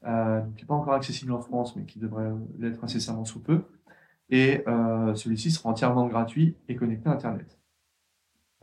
euh, 0.05 0.41
qui 0.55 0.63
n'est 0.63 0.67
pas 0.67 0.75
encore 0.75 0.93
accessible 0.93 1.33
en 1.33 1.41
France, 1.41 1.75
mais 1.75 1.83
qui 1.83 1.99
devrait 1.99 2.31
l'être 2.57 2.83
incessamment 2.83 3.25
sous 3.25 3.41
peu. 3.41 3.63
Et 4.29 4.63
euh, 4.67 5.13
celui-ci 5.15 5.51
sera 5.51 5.69
entièrement 5.69 6.07
gratuit 6.07 6.55
et 6.67 6.75
connecté 6.75 7.09
à 7.09 7.13
Internet. 7.13 7.56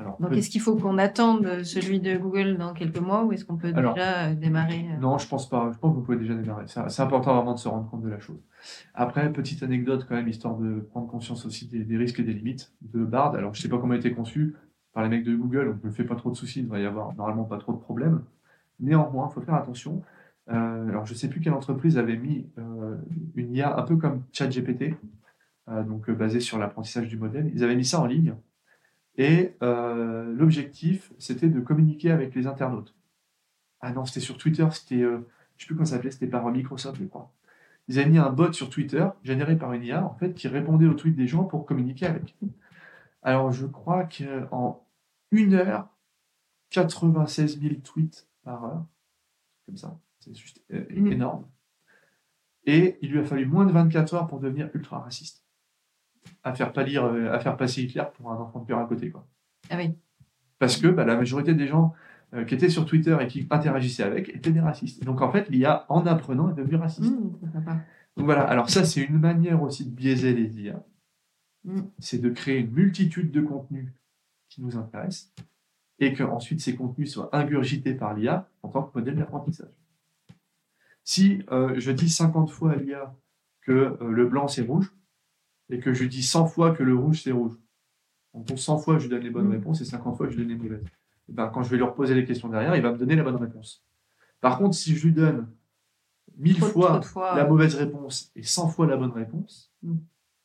Donc, 0.00 0.32
est-ce 0.32 0.50
qu'il 0.50 0.60
faut 0.60 0.74
qu'on 0.74 0.98
attende 0.98 1.62
celui 1.62 2.00
de 2.00 2.16
Google 2.16 2.56
dans 2.58 2.72
quelques 2.72 2.98
mois 2.98 3.24
ou 3.24 3.32
est-ce 3.32 3.44
qu'on 3.44 3.56
peut 3.56 3.72
déjà 3.72 4.24
euh, 4.24 4.34
démarrer 4.34 4.86
euh 4.92 5.00
Non, 5.00 5.18
je 5.18 5.28
pense 5.28 5.48
pas. 5.48 5.70
Je 5.72 5.78
pense 5.78 5.92
que 5.92 5.96
vous 5.96 6.02
pouvez 6.02 6.16
déjà 6.16 6.34
démarrer. 6.34 6.64
C'est 6.66 7.00
important 7.00 7.36
vraiment 7.36 7.54
de 7.54 7.60
se 7.60 7.68
rendre 7.68 7.88
compte 7.88 8.02
de 8.02 8.08
la 8.08 8.18
chose. 8.18 8.40
Après, 8.94 9.32
petite 9.32 9.62
anecdote 9.62 10.04
quand 10.08 10.16
même, 10.16 10.26
histoire 10.26 10.56
de 10.56 10.80
prendre 10.80 11.06
conscience 11.06 11.46
aussi 11.46 11.68
des, 11.68 11.96
risques 11.96 12.18
et 12.18 12.24
des 12.24 12.32
limites 12.32 12.72
de 12.82 13.04
Bard. 13.04 13.36
Alors, 13.36 13.54
je 13.54 13.62
sais 13.62 13.68
pas 13.68 13.78
comment 13.78 13.94
il 13.94 13.98
a 13.98 14.00
été 14.00 14.12
conçu 14.12 14.56
par 14.92 15.04
les 15.04 15.08
mecs 15.08 15.24
de 15.24 15.34
Google, 15.34 15.66
donc 15.66 15.76
je 15.82 15.88
me 15.88 15.92
fais 15.92 16.04
pas 16.04 16.14
trop 16.14 16.30
de 16.30 16.36
soucis, 16.36 16.60
il 16.60 16.64
devrait 16.64 16.82
y 16.82 16.86
avoir 16.86 17.14
normalement 17.14 17.44
pas 17.44 17.58
trop 17.58 17.72
de 17.72 17.78
problèmes. 17.78 18.22
Néanmoins, 18.80 19.28
il 19.30 19.34
faut 19.34 19.40
faire 19.40 19.54
attention. 19.54 20.02
Euh, 20.50 20.88
alors, 20.88 21.06
je 21.06 21.14
sais 21.14 21.28
plus 21.28 21.40
quelle 21.40 21.52
entreprise 21.52 21.98
avait 21.98 22.16
mis 22.16 22.46
une 23.36 23.54
IA 23.54 23.78
un 23.78 23.82
peu 23.82 23.96
comme 23.96 24.22
ChatGPT, 24.32 24.94
donc 25.86 26.10
basée 26.10 26.40
sur 26.40 26.58
l'apprentissage 26.58 27.06
du 27.06 27.16
modèle. 27.16 27.50
Ils 27.54 27.62
avaient 27.62 27.76
mis 27.76 27.84
ça 27.84 28.00
en 28.00 28.06
ligne 28.06 28.34
et 29.16 29.54
euh, 29.62 30.32
l'objectif, 30.34 31.12
c'était 31.18 31.48
de 31.48 31.60
communiquer 31.60 32.10
avec 32.10 32.34
les 32.34 32.46
internautes. 32.46 32.94
Ah 33.80 33.92
non, 33.92 34.04
c'était 34.06 34.20
sur 34.20 34.38
Twitter, 34.38 34.66
c'était, 34.72 35.02
euh, 35.02 35.10
je 35.10 35.16
ne 35.16 35.60
sais 35.60 35.66
plus 35.66 35.74
comment 35.74 35.86
ça 35.86 35.96
s'appelait, 35.96 36.10
c'était 36.10 36.26
par 36.26 36.50
Microsoft, 36.50 36.98
je 36.98 37.04
crois. 37.04 37.32
Ils 37.88 37.98
avaient 37.98 38.08
mis 38.08 38.18
un 38.18 38.30
bot 38.30 38.52
sur 38.52 38.70
Twitter, 38.70 39.06
généré 39.22 39.56
par 39.56 39.72
une 39.72 39.84
IA, 39.84 40.04
en 40.04 40.14
fait, 40.14 40.34
qui 40.34 40.48
répondait 40.48 40.86
aux 40.86 40.94
tweets 40.94 41.16
des 41.16 41.28
gens 41.28 41.44
pour 41.44 41.66
communiquer 41.66 42.06
avec. 42.06 42.34
Alors, 43.22 43.52
je 43.52 43.66
crois 43.66 44.04
qu'en 44.04 44.84
une 45.30 45.54
heure, 45.54 45.88
96 46.70 47.60
000 47.60 47.74
tweets 47.84 48.28
par 48.42 48.64
heure, 48.64 48.86
comme 49.66 49.76
ça, 49.76 49.98
c'est 50.18 50.34
juste 50.34 50.62
euh, 50.72 50.84
mmh. 50.90 51.12
énorme. 51.12 51.46
Et 52.66 52.98
il 53.02 53.10
lui 53.10 53.18
a 53.18 53.24
fallu 53.24 53.46
moins 53.46 53.66
de 53.66 53.72
24 53.72 54.14
heures 54.14 54.26
pour 54.26 54.40
devenir 54.40 54.70
ultra 54.74 54.98
raciste 54.98 55.43
à 56.42 56.54
faire, 56.54 56.72
pas 56.72 56.82
lire, 56.82 57.04
euh, 57.04 57.32
à 57.32 57.40
faire 57.40 57.56
passer 57.56 57.82
Hitler 57.82 58.04
pour 58.14 58.30
un 58.30 58.36
enfant 58.36 58.60
de 58.60 58.66
cœur 58.66 58.78
à 58.78 58.86
côté. 58.86 59.10
Quoi. 59.10 59.26
Ah 59.70 59.76
oui. 59.76 59.94
Parce 60.58 60.76
que 60.76 60.88
bah, 60.88 61.04
la 61.04 61.16
majorité 61.16 61.54
des 61.54 61.66
gens 61.66 61.94
euh, 62.34 62.44
qui 62.44 62.54
étaient 62.54 62.68
sur 62.68 62.86
Twitter 62.86 63.16
et 63.20 63.26
qui 63.26 63.46
interagissaient 63.50 64.02
avec 64.02 64.28
étaient 64.28 64.50
des 64.50 64.60
racistes. 64.60 65.04
Donc 65.04 65.22
en 65.22 65.30
fait, 65.30 65.48
l'IA, 65.48 65.86
en 65.88 66.06
apprenant, 66.06 66.50
est 66.50 66.54
devenue 66.54 66.76
raciste. 66.76 67.12
Mmh, 67.12 67.38
Donc 68.16 68.26
voilà, 68.26 68.42
alors 68.42 68.70
ça, 68.70 68.84
c'est 68.84 69.02
une 69.02 69.18
manière 69.18 69.62
aussi 69.62 69.84
de 69.84 69.90
biaiser 69.90 70.34
les 70.34 70.60
IA. 70.60 70.84
Mmh. 71.64 71.80
C'est 71.98 72.18
de 72.18 72.30
créer 72.30 72.58
une 72.58 72.72
multitude 72.72 73.30
de 73.30 73.40
contenus 73.40 73.92
qui 74.48 74.62
nous 74.62 74.76
intéressent 74.76 75.32
et 75.98 76.12
qu'ensuite 76.12 76.60
ces 76.60 76.74
contenus 76.74 77.12
soient 77.12 77.34
ingurgités 77.36 77.94
par 77.94 78.14
l'IA 78.14 78.48
en 78.62 78.68
tant 78.68 78.82
que 78.82 78.98
modèle 78.98 79.16
d'apprentissage. 79.16 79.72
Si 81.04 81.42
euh, 81.50 81.74
je 81.78 81.90
dis 81.92 82.08
50 82.08 82.50
fois 82.50 82.72
à 82.72 82.76
l'IA 82.76 83.14
que 83.62 83.96
le 84.00 84.26
blanc 84.26 84.48
c'est 84.48 84.62
rouge, 84.62 84.92
et 85.70 85.80
que 85.80 85.92
je 85.92 86.04
dis 86.04 86.22
100 86.22 86.46
fois 86.46 86.72
que 86.72 86.82
le 86.82 86.94
rouge, 86.94 87.22
c'est 87.22 87.32
rouge. 87.32 87.54
Donc 88.34 88.58
100 88.58 88.78
fois, 88.78 88.98
je 88.98 89.04
lui 89.04 89.10
donne 89.10 89.22
les 89.22 89.30
bonnes 89.30 89.48
mm. 89.48 89.52
réponses 89.52 89.80
et 89.80 89.84
50 89.84 90.16
fois, 90.16 90.28
je 90.28 90.36
lui 90.36 90.46
donne 90.46 90.48
les 90.48 90.62
mauvaises. 90.62 90.84
Et 91.28 91.32
ben, 91.32 91.48
quand 91.48 91.62
je 91.62 91.70
vais 91.70 91.76
lui 91.76 91.84
reposer 91.84 92.14
les 92.14 92.24
questions 92.24 92.48
derrière, 92.48 92.76
il 92.76 92.82
va 92.82 92.92
me 92.92 92.98
donner 92.98 93.16
la 93.16 93.22
bonne 93.22 93.36
réponse. 93.36 93.84
Par 94.40 94.58
contre, 94.58 94.74
si 94.74 94.94
je 94.94 95.06
lui 95.06 95.14
donne 95.14 95.48
1000 96.36 96.60
fois, 96.60 97.00
la 97.36 97.46
mauvaise 97.46 97.74
réponse 97.76 98.30
et 98.34 98.42
100 98.42 98.68
fois 98.68 98.86
la 98.86 98.96
bonne 98.96 99.12
réponse, 99.12 99.72
mm. 99.82 99.96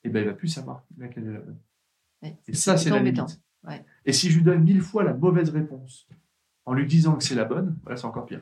et 0.04 0.10
ben, 0.10 0.22
il 0.22 0.26
va 0.28 0.34
plus 0.34 0.48
savoir 0.48 0.84
laquelle 0.98 1.28
est 1.28 1.34
la 1.34 1.40
bonne. 1.40 1.60
et 2.48 2.54
ça, 2.54 2.78
c'est 2.78 2.90
la 2.90 3.00
limite. 3.00 3.42
Et 4.06 4.14
si 4.14 4.30
je 4.30 4.38
lui 4.38 4.44
donne 4.44 4.64
1000 4.64 4.82
fois 4.82 5.04
la 5.04 5.14
mauvaise 5.14 5.50
réponse 5.50 6.08
en 6.66 6.74
lui 6.74 6.86
disant 6.86 7.16
que 7.16 7.24
c'est 7.24 7.36
la 7.36 7.46
bonne, 7.46 7.78
voilà, 7.84 7.98
c'est 7.98 8.06
encore 8.06 8.26
pire. 8.26 8.42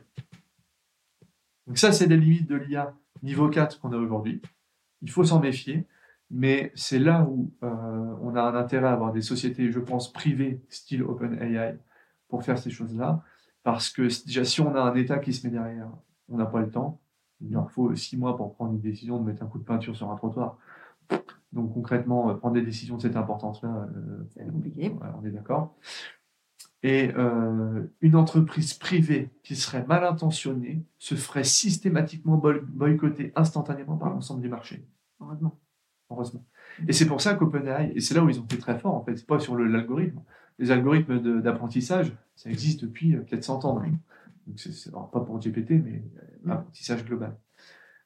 Donc 1.66 1.78
ça, 1.78 1.92
c'est 1.92 2.08
les 2.08 2.18
limites 2.18 2.48
de 2.48 2.56
l'IA 2.56 2.96
niveau 3.24 3.50
4 3.50 3.80
qu'on 3.80 3.92
a 3.92 3.98
aujourd'hui. 3.98 4.42
Il 5.02 5.12
faut 5.12 5.24
s'en 5.24 5.40
méfier. 5.40 5.86
Mais 6.30 6.72
c'est 6.76 7.00
là 7.00 7.24
où 7.24 7.54
euh, 7.64 8.16
on 8.22 8.36
a 8.36 8.42
un 8.42 8.56
intérêt 8.56 8.88
à 8.88 8.94
avoir 8.94 9.14
des 9.14 9.22
sociétés, 9.22 9.72
je 9.72 9.80
pense, 9.80 10.12
privées, 10.12 10.62
style 10.70 11.04
OpenAI, 11.04 11.78
pour 12.28 12.44
faire 12.44 12.58
ces 12.58 12.70
choses-là. 12.70 13.24
Parce 13.64 13.90
que 13.90 14.04
déjà, 14.26 14.44
si 14.44 14.62
on 14.62 14.76
a 14.76 14.82
un 14.82 14.96
État 14.96 15.20
qui 15.20 15.34
se 15.34 15.48
met 15.48 15.54
derrière, 15.54 15.90
on 16.28 16.38
n'a 16.38 16.46
pas 16.46 16.60
le 16.60 16.70
temps. 16.70 17.00
Il 17.42 17.56
en 17.56 17.68
faut 17.68 17.96
six 17.96 18.18
mois 18.18 18.36
pour 18.36 18.54
prendre 18.56 18.74
une 18.74 18.82
décision 18.82 19.20
de 19.20 19.24
mettre 19.24 19.44
un 19.44 19.48
coup 19.48 19.60
de 19.60 19.64
peinture 19.64 19.96
sur 19.96 20.10
un 20.12 20.16
trottoir. 20.16 20.58
Donc 21.54 21.74
concrètement, 21.74 22.34
prendre 22.36 22.56
des 22.56 22.62
décisions 22.62 22.98
de 22.98 23.02
cette 23.02 23.16
importance-là, 23.16 23.88
c'est 24.30 24.46
compliqué. 24.52 24.94
on 25.22 25.26
est 25.26 25.32
d'accord. 25.32 25.76
Et 26.84 27.12
une 28.02 28.16
entreprise 28.16 28.74
privée 28.74 29.30
qui 29.44 29.56
serait 29.56 29.86
mal 29.86 30.04
intentionnée 30.04 30.84
se 30.98 31.16
ferait 31.16 31.44
systématiquement 31.44 32.38
boycotter 32.38 33.32
instantanément 33.36 33.98
par 33.98 34.10
l'ensemble 34.10 34.42
du 34.42 34.50
marché. 34.50 34.86
Heureusement. 35.22 35.60
Heureusement. 36.10 36.46
Et 36.88 36.94
c'est 36.94 37.06
pour 37.06 37.22
ça 37.22 37.34
qu'OpenAI, 37.34 37.92
et 37.96 38.00
c'est 38.00 38.14
là 38.14 38.24
où 38.24 38.30
ils 38.30 38.40
ont 38.40 38.46
été 38.46 38.58
très 38.58 38.80
forts 38.80 38.96
en 38.96 39.04
fait, 39.04 39.18
c'est 39.18 39.28
pas 39.28 39.40
sur 39.40 39.58
l'algorithme. 39.58 40.22
Les 40.60 40.72
algorithmes 40.72 41.42
d'apprentissage, 41.42 42.14
ça 42.36 42.50
existe 42.50 42.82
depuis 42.82 43.16
peut-être 43.16 43.44
100 43.44 43.66
ans. 43.66 43.82
Donc 44.48 44.60
c'est 44.60 44.92
pas 44.92 45.20
pour 45.20 45.40
GPT, 45.40 45.72
mais 45.84 46.04
l'apprentissage 46.46 47.04
global. 47.06 47.38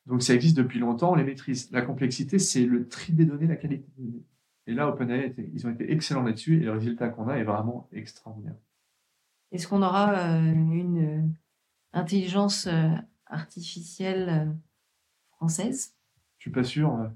Donc 0.08 0.24
ça 0.24 0.34
existe 0.34 0.58
depuis 0.58 0.80
longtemps, 0.80 1.12
on 1.12 1.16
les 1.16 1.24
maîtrise. 1.24 1.70
La 1.72 1.82
complexité, 1.82 2.40
c'est 2.40 2.66
le 2.66 2.88
tri 2.88 3.14
des 3.14 3.26
données, 3.26 3.48
la 3.48 3.56
qualité 3.56 3.86
des 3.98 4.04
données. 4.04 4.24
Et 4.68 4.74
là, 4.74 4.88
OpenAI, 4.90 5.34
ils 5.54 5.68
ont 5.68 5.72
été 5.72 5.92
excellents 5.92 6.24
là-dessus 6.24 6.62
et 6.62 6.66
le 6.66 6.72
résultat 6.72 7.10
qu'on 7.10 7.28
a 7.28 7.36
est 7.36 7.44
vraiment 7.44 7.88
extraordinaire. 7.92 8.56
Est-ce 9.52 9.68
qu'on 9.68 9.82
aura 9.82 10.14
euh, 10.14 10.54
une 10.54 11.04
euh, 11.04 11.28
intelligence 11.94 12.68
euh, 12.68 12.90
artificielle 13.26 14.56
française? 15.36 15.96
Je 16.38 16.44
suis 16.44 16.52
pas 16.52 16.64
sûr. 16.64 17.12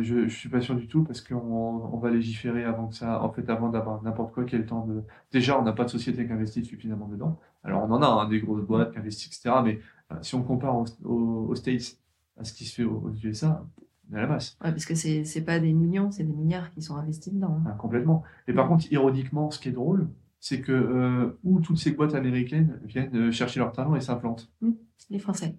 Je, 0.00 0.14
ne 0.14 0.28
suis 0.28 0.48
pas 0.48 0.60
sûr 0.60 0.74
du 0.74 0.88
tout 0.88 1.04
parce 1.04 1.20
qu'on 1.20 1.36
on 1.36 1.98
va 1.98 2.10
légiférer 2.10 2.64
avant 2.64 2.88
que 2.88 2.94
ça, 2.94 3.22
en 3.22 3.30
fait, 3.30 3.48
avant 3.50 3.68
d'avoir 3.68 4.02
n'importe 4.02 4.32
quoi 4.32 4.44
qui 4.44 4.54
ait 4.54 4.58
le 4.58 4.66
temps 4.66 4.86
de. 4.86 5.02
Déjà, 5.32 5.58
on 5.58 5.62
n'a 5.62 5.72
pas 5.72 5.84
de 5.84 5.90
société 5.90 6.26
qui 6.26 6.32
investit 6.32 6.64
suffisamment 6.64 7.08
dedans. 7.08 7.38
Alors, 7.64 7.82
on 7.82 7.90
en 7.92 8.02
a 8.02 8.06
hein, 8.06 8.28
des 8.28 8.40
grosses 8.40 8.64
boîtes 8.64 8.92
qui 8.92 8.98
investissent, 8.98 9.38
etc. 9.38 9.56
Mais 9.64 9.80
si 10.22 10.34
on 10.34 10.42
compare 10.42 10.84
aux, 11.04 11.54
States 11.54 11.98
à 12.38 12.44
ce 12.44 12.52
qui 12.52 12.64
se 12.64 12.74
fait 12.76 12.84
aux, 12.84 13.12
USA, 13.22 13.66
on 14.10 14.14
est 14.14 14.18
à 14.18 14.22
la 14.22 14.28
masse. 14.28 14.56
Ouais, 14.62 14.70
parce 14.70 14.84
que 14.84 14.94
c'est 14.94 15.24
n'est 15.34 15.44
pas 15.44 15.58
des 15.58 15.72
millions, 15.72 16.10
c'est 16.10 16.24
des 16.24 16.32
milliards 16.32 16.70
qui 16.70 16.82
sont 16.82 16.96
investis 16.96 17.32
dedans. 17.32 17.60
Hein. 17.60 17.70
Ah, 17.70 17.76
complètement. 17.78 18.22
Et 18.46 18.52
par 18.52 18.68
contre, 18.68 18.90
ironiquement, 18.92 19.50
ce 19.50 19.58
qui 19.58 19.68
est 19.68 19.72
drôle, 19.72 20.08
c'est 20.40 20.60
que 20.60 20.72
euh, 20.72 21.38
où 21.44 21.60
toutes 21.60 21.78
ces 21.78 21.90
boîtes 21.90 22.14
américaines 22.14 22.80
viennent 22.84 23.16
euh, 23.16 23.32
chercher 23.32 23.60
leur 23.60 23.72
talent 23.72 23.96
et 23.96 24.00
s'implantent. 24.00 24.50
Mmh, 24.60 24.70
les 25.10 25.18
Français. 25.18 25.56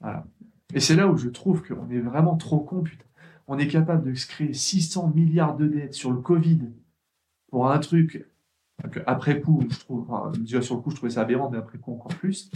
Voilà. 0.00 0.26
Et 0.72 0.80
c'est 0.80 0.96
là 0.96 1.08
où 1.08 1.16
je 1.16 1.28
trouve 1.28 1.62
qu'on 1.62 1.90
est 1.90 2.00
vraiment 2.00 2.36
trop 2.36 2.60
con, 2.60 2.82
putain. 2.82 3.04
On 3.46 3.58
est 3.58 3.68
capable 3.68 4.10
de 4.10 4.14
se 4.14 4.26
créer 4.26 4.52
600 4.52 5.12
milliards 5.14 5.56
de 5.56 5.66
dettes 5.66 5.94
sur 5.94 6.10
le 6.10 6.20
Covid 6.20 6.60
pour 7.48 7.70
un 7.70 7.78
truc 7.78 8.26
après 9.06 9.40
coup, 9.40 9.64
je 9.70 9.78
trouve, 9.78 10.08
déjà 10.38 10.60
sur 10.60 10.74
le 10.74 10.80
coup, 10.82 10.90
je 10.90 10.96
trouvais 10.96 11.12
ça 11.12 11.22
aberrant, 11.22 11.48
mais 11.48 11.58
après 11.58 11.78
coup 11.78 11.92
encore 11.92 12.14
plus. 12.14 12.50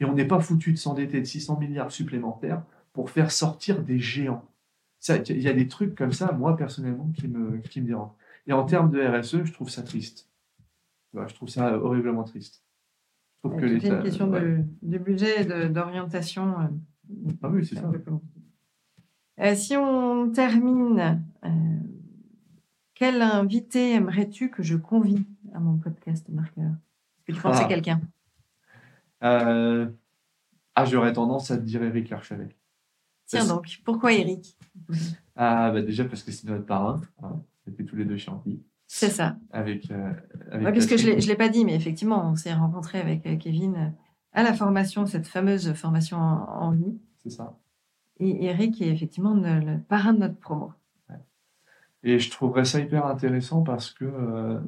Et 0.00 0.04
on 0.04 0.14
n'est 0.14 0.26
pas 0.26 0.38
foutu 0.38 0.72
de 0.72 0.78
s'endetter 0.78 1.20
de 1.20 1.26
600 1.26 1.58
milliards 1.58 1.90
supplémentaires 1.90 2.62
pour 2.92 3.10
faire 3.10 3.32
sortir 3.32 3.82
des 3.82 3.98
géants. 3.98 4.44
Il 5.08 5.42
y 5.42 5.48
a 5.48 5.52
des 5.52 5.66
trucs 5.66 5.96
comme 5.96 6.12
ça, 6.12 6.32
moi 6.32 6.56
personnellement, 6.56 7.10
qui 7.14 7.26
me, 7.26 7.58
qui 7.58 7.80
me 7.80 7.86
dérangent. 7.86 8.14
Et 8.46 8.52
en 8.52 8.64
termes 8.64 8.90
de 8.90 9.00
RSE, 9.00 9.44
je 9.44 9.52
trouve 9.52 9.68
ça 9.68 9.82
triste 9.82 10.28
je 11.14 11.34
trouve 11.34 11.48
ça 11.48 11.76
horriblement 11.78 12.24
triste. 12.24 12.62
Que 13.42 13.66
une 13.66 14.02
question 14.02 14.26
de, 14.26 14.98
budget 14.98 15.42
et 15.42 15.68
d'orientation. 15.68 16.60
Euh, 16.60 17.30
ah 17.42 17.48
oui, 17.48 17.64
c'est 17.64 17.76
ça. 17.76 17.90
Euh, 19.40 19.54
si 19.54 19.76
on 19.76 20.30
termine, 20.30 21.22
euh, 21.44 21.48
quel 22.94 23.22
invité 23.22 23.92
aimerais-tu 23.92 24.50
que 24.50 24.62
je 24.62 24.76
convie 24.76 25.24
à 25.54 25.60
mon 25.60 25.78
podcast 25.78 26.28
Marqueur? 26.28 26.70
Est-ce 26.70 27.24
que 27.26 27.32
tu 27.32 27.40
penses 27.40 27.60
à 27.60 27.64
ah. 27.64 27.68
quelqu'un? 27.68 28.00
Ah, 29.20 30.84
j'aurais 30.84 31.12
tendance 31.12 31.50
à 31.50 31.56
te 31.56 31.62
dire 31.62 31.82
Eric 31.82 32.10
Larchalet. 32.10 32.56
Tiens 33.26 33.46
donc, 33.46 33.80
pourquoi 33.84 34.12
Eric 34.12 34.56
Ah, 35.36 35.70
bah 35.70 35.82
déjà 35.82 36.04
parce 36.04 36.22
que 36.22 36.32
c'est 36.32 36.46
notre 36.48 36.64
parrain. 36.64 37.00
Hein. 37.22 37.42
C'était 37.64 37.84
tous 37.84 37.96
les 37.96 38.04
deux 38.04 38.16
chez 38.16 38.30
c'est 38.90 39.10
ça. 39.10 39.36
Avec, 39.50 39.90
euh, 39.90 40.14
parce 40.50 40.86
que 40.86 40.96
je 40.96 41.10
ne 41.10 41.20
l'ai 41.20 41.36
pas 41.36 41.50
dit, 41.50 41.66
mais 41.66 41.74
effectivement, 41.74 42.30
on 42.30 42.36
s'est 42.36 42.54
rencontré 42.54 42.98
avec 42.98 43.26
euh, 43.26 43.36
Kevin 43.36 43.74
euh, 43.76 43.88
à 44.32 44.42
la 44.42 44.54
formation, 44.54 45.04
cette 45.04 45.26
fameuse 45.26 45.74
formation 45.74 46.16
en, 46.16 46.70
ligne. 46.70 46.96
C'est 47.22 47.28
ça. 47.28 47.54
Et 48.20 48.46
Eric 48.46 48.80
est 48.82 48.88
effectivement 48.88 49.34
le, 49.34 49.78
parrain 49.78 50.12
de 50.12 50.20
notre 50.20 50.38
promo. 50.38 50.72
Et 52.04 52.18
je 52.18 52.30
trouverais 52.30 52.64
ça 52.64 52.80
hyper 52.80 53.06
intéressant 53.06 53.62
parce 53.62 53.90
que 53.90 54.60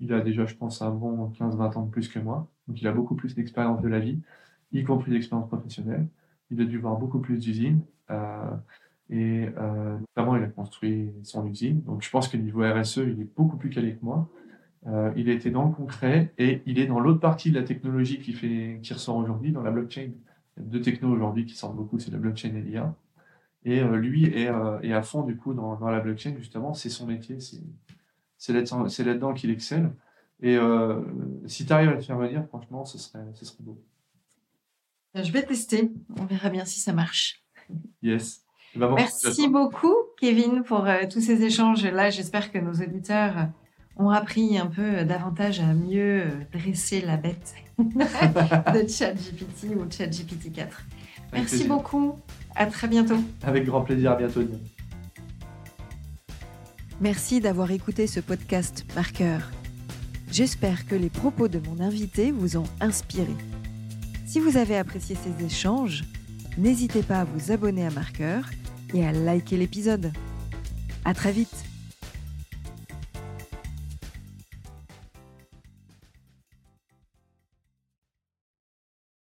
il 0.00 0.12
a 0.12 0.20
déjà, 0.20 0.46
je 0.46 0.54
pense, 0.54 0.82
bon 0.82 1.30
15-20 1.30 1.78
ans 1.78 1.86
de 1.86 1.90
plus 1.90 2.08
que 2.08 2.18
moi. 2.18 2.48
Donc 2.66 2.80
il 2.80 2.86
a 2.88 2.92
beaucoup 2.92 3.14
plus 3.14 3.34
d'expérience 3.34 3.80
de 3.80 3.88
la 3.88 4.00
vie, 4.00 4.20
y 4.72 4.82
compris 4.82 5.12
d'expérience 5.12 5.48
professionnelle. 5.48 6.08
Il 6.50 6.60
a 6.60 6.64
dû 6.64 6.78
voir 6.78 6.96
beaucoup 6.96 7.20
plus 7.20 7.38
d'usines. 7.38 7.80
Et 9.10 9.48
euh, 9.58 9.98
notamment, 9.98 10.36
il 10.36 10.44
a 10.44 10.48
construit 10.48 11.10
son 11.22 11.46
usine. 11.46 11.82
Donc, 11.82 12.02
je 12.02 12.10
pense 12.10 12.28
que 12.28 12.36
niveau 12.36 12.62
RSE, 12.62 12.98
il 12.98 13.20
est 13.20 13.36
beaucoup 13.36 13.56
plus 13.56 13.70
calé 13.70 13.94
que 13.94 14.04
moi. 14.04 14.28
Euh, 14.86 15.12
il 15.16 15.28
était 15.28 15.50
dans 15.50 15.66
le 15.66 15.72
concret 15.72 16.32
et 16.38 16.62
il 16.66 16.78
est 16.78 16.86
dans 16.86 17.00
l'autre 17.00 17.20
partie 17.20 17.50
de 17.50 17.58
la 17.58 17.64
technologie 17.64 18.18
qui, 18.18 18.32
fait, 18.32 18.80
qui 18.82 18.92
ressort 18.92 19.16
aujourd'hui, 19.16 19.52
dans 19.52 19.62
la 19.62 19.70
blockchain. 19.70 20.10
Il 20.56 20.62
y 20.62 20.66
a 20.66 20.68
deux 20.68 20.80
technos 20.80 21.10
aujourd'hui 21.10 21.46
qui 21.46 21.54
sortent 21.54 21.76
beaucoup, 21.76 21.98
c'est 21.98 22.10
la 22.10 22.18
blockchain 22.18 22.54
et 22.54 22.62
l'IA. 22.62 22.94
Et 23.64 23.80
euh, 23.80 23.96
lui 23.96 24.26
est, 24.26 24.48
euh, 24.48 24.78
est, 24.82 24.92
à 24.92 25.02
fond, 25.02 25.22
du 25.22 25.36
coup, 25.36 25.54
dans, 25.54 25.76
dans 25.76 25.90
la 25.90 26.00
blockchain, 26.00 26.34
justement. 26.36 26.74
C'est 26.74 26.90
son 26.90 27.06
métier, 27.06 27.38
c'est 27.40 28.52
là-dedans 28.52 29.32
qu'il 29.32 29.50
excelle. 29.50 29.90
Et 30.40 30.56
euh, 30.56 31.00
si 31.46 31.64
tu 31.64 31.72
arrives 31.72 31.88
à 31.88 31.94
le 31.94 32.00
faire 32.00 32.18
venir, 32.18 32.46
franchement, 32.48 32.84
ce 32.84 32.98
serait, 32.98 33.24
ce 33.32 33.44
serait 33.44 33.62
beau. 33.64 33.82
Je 35.14 35.30
vais 35.30 35.42
tester. 35.42 35.92
On 36.18 36.24
verra 36.24 36.50
bien 36.50 36.64
si 36.64 36.80
ça 36.80 36.92
marche. 36.92 37.42
Yes. 38.02 38.44
Merci 38.76 39.48
beaucoup, 39.48 39.94
Kevin, 40.18 40.64
pour 40.64 40.86
tous 41.10 41.20
ces 41.20 41.42
échanges. 41.42 41.84
Là, 41.84 42.10
j'espère 42.10 42.50
que 42.50 42.58
nos 42.58 42.72
auditeurs 42.72 43.48
ont 43.96 44.10
appris 44.10 44.58
un 44.58 44.66
peu 44.66 45.04
davantage 45.04 45.60
à 45.60 45.72
mieux 45.72 46.24
dresser 46.52 47.00
la 47.00 47.16
bête 47.16 47.54
de 47.78 48.88
ChatGPT 48.88 49.76
ou 49.76 49.90
ChatGPT 49.90 50.52
4. 50.52 50.82
Merci 51.32 51.64
beaucoup. 51.64 52.16
À 52.54 52.66
très 52.66 52.88
bientôt. 52.88 53.18
Avec 53.42 53.64
grand 53.64 53.82
plaisir. 53.82 54.12
À 54.12 54.16
bientôt. 54.16 54.42
Merci 57.00 57.40
d'avoir 57.40 57.70
écouté 57.70 58.06
ce 58.06 58.20
podcast 58.20 58.86
Marqueur. 58.94 59.50
J'espère 60.30 60.86
que 60.86 60.94
les 60.94 61.10
propos 61.10 61.48
de 61.48 61.60
mon 61.68 61.80
invité 61.80 62.30
vous 62.30 62.56
ont 62.56 62.66
inspiré. 62.80 63.34
Si 64.26 64.40
vous 64.40 64.56
avez 64.56 64.76
apprécié 64.76 65.16
ces 65.16 65.44
échanges, 65.44 66.04
n'hésitez 66.56 67.02
pas 67.02 67.20
à 67.20 67.24
vous 67.24 67.52
abonner 67.52 67.86
à 67.86 67.90
Marqueur 67.90 68.48
et 68.94 69.04
à 69.04 69.12
liker 69.12 69.56
l'épisode. 69.56 70.12
À 71.04 71.14
très 71.14 71.32
vite 71.32 71.64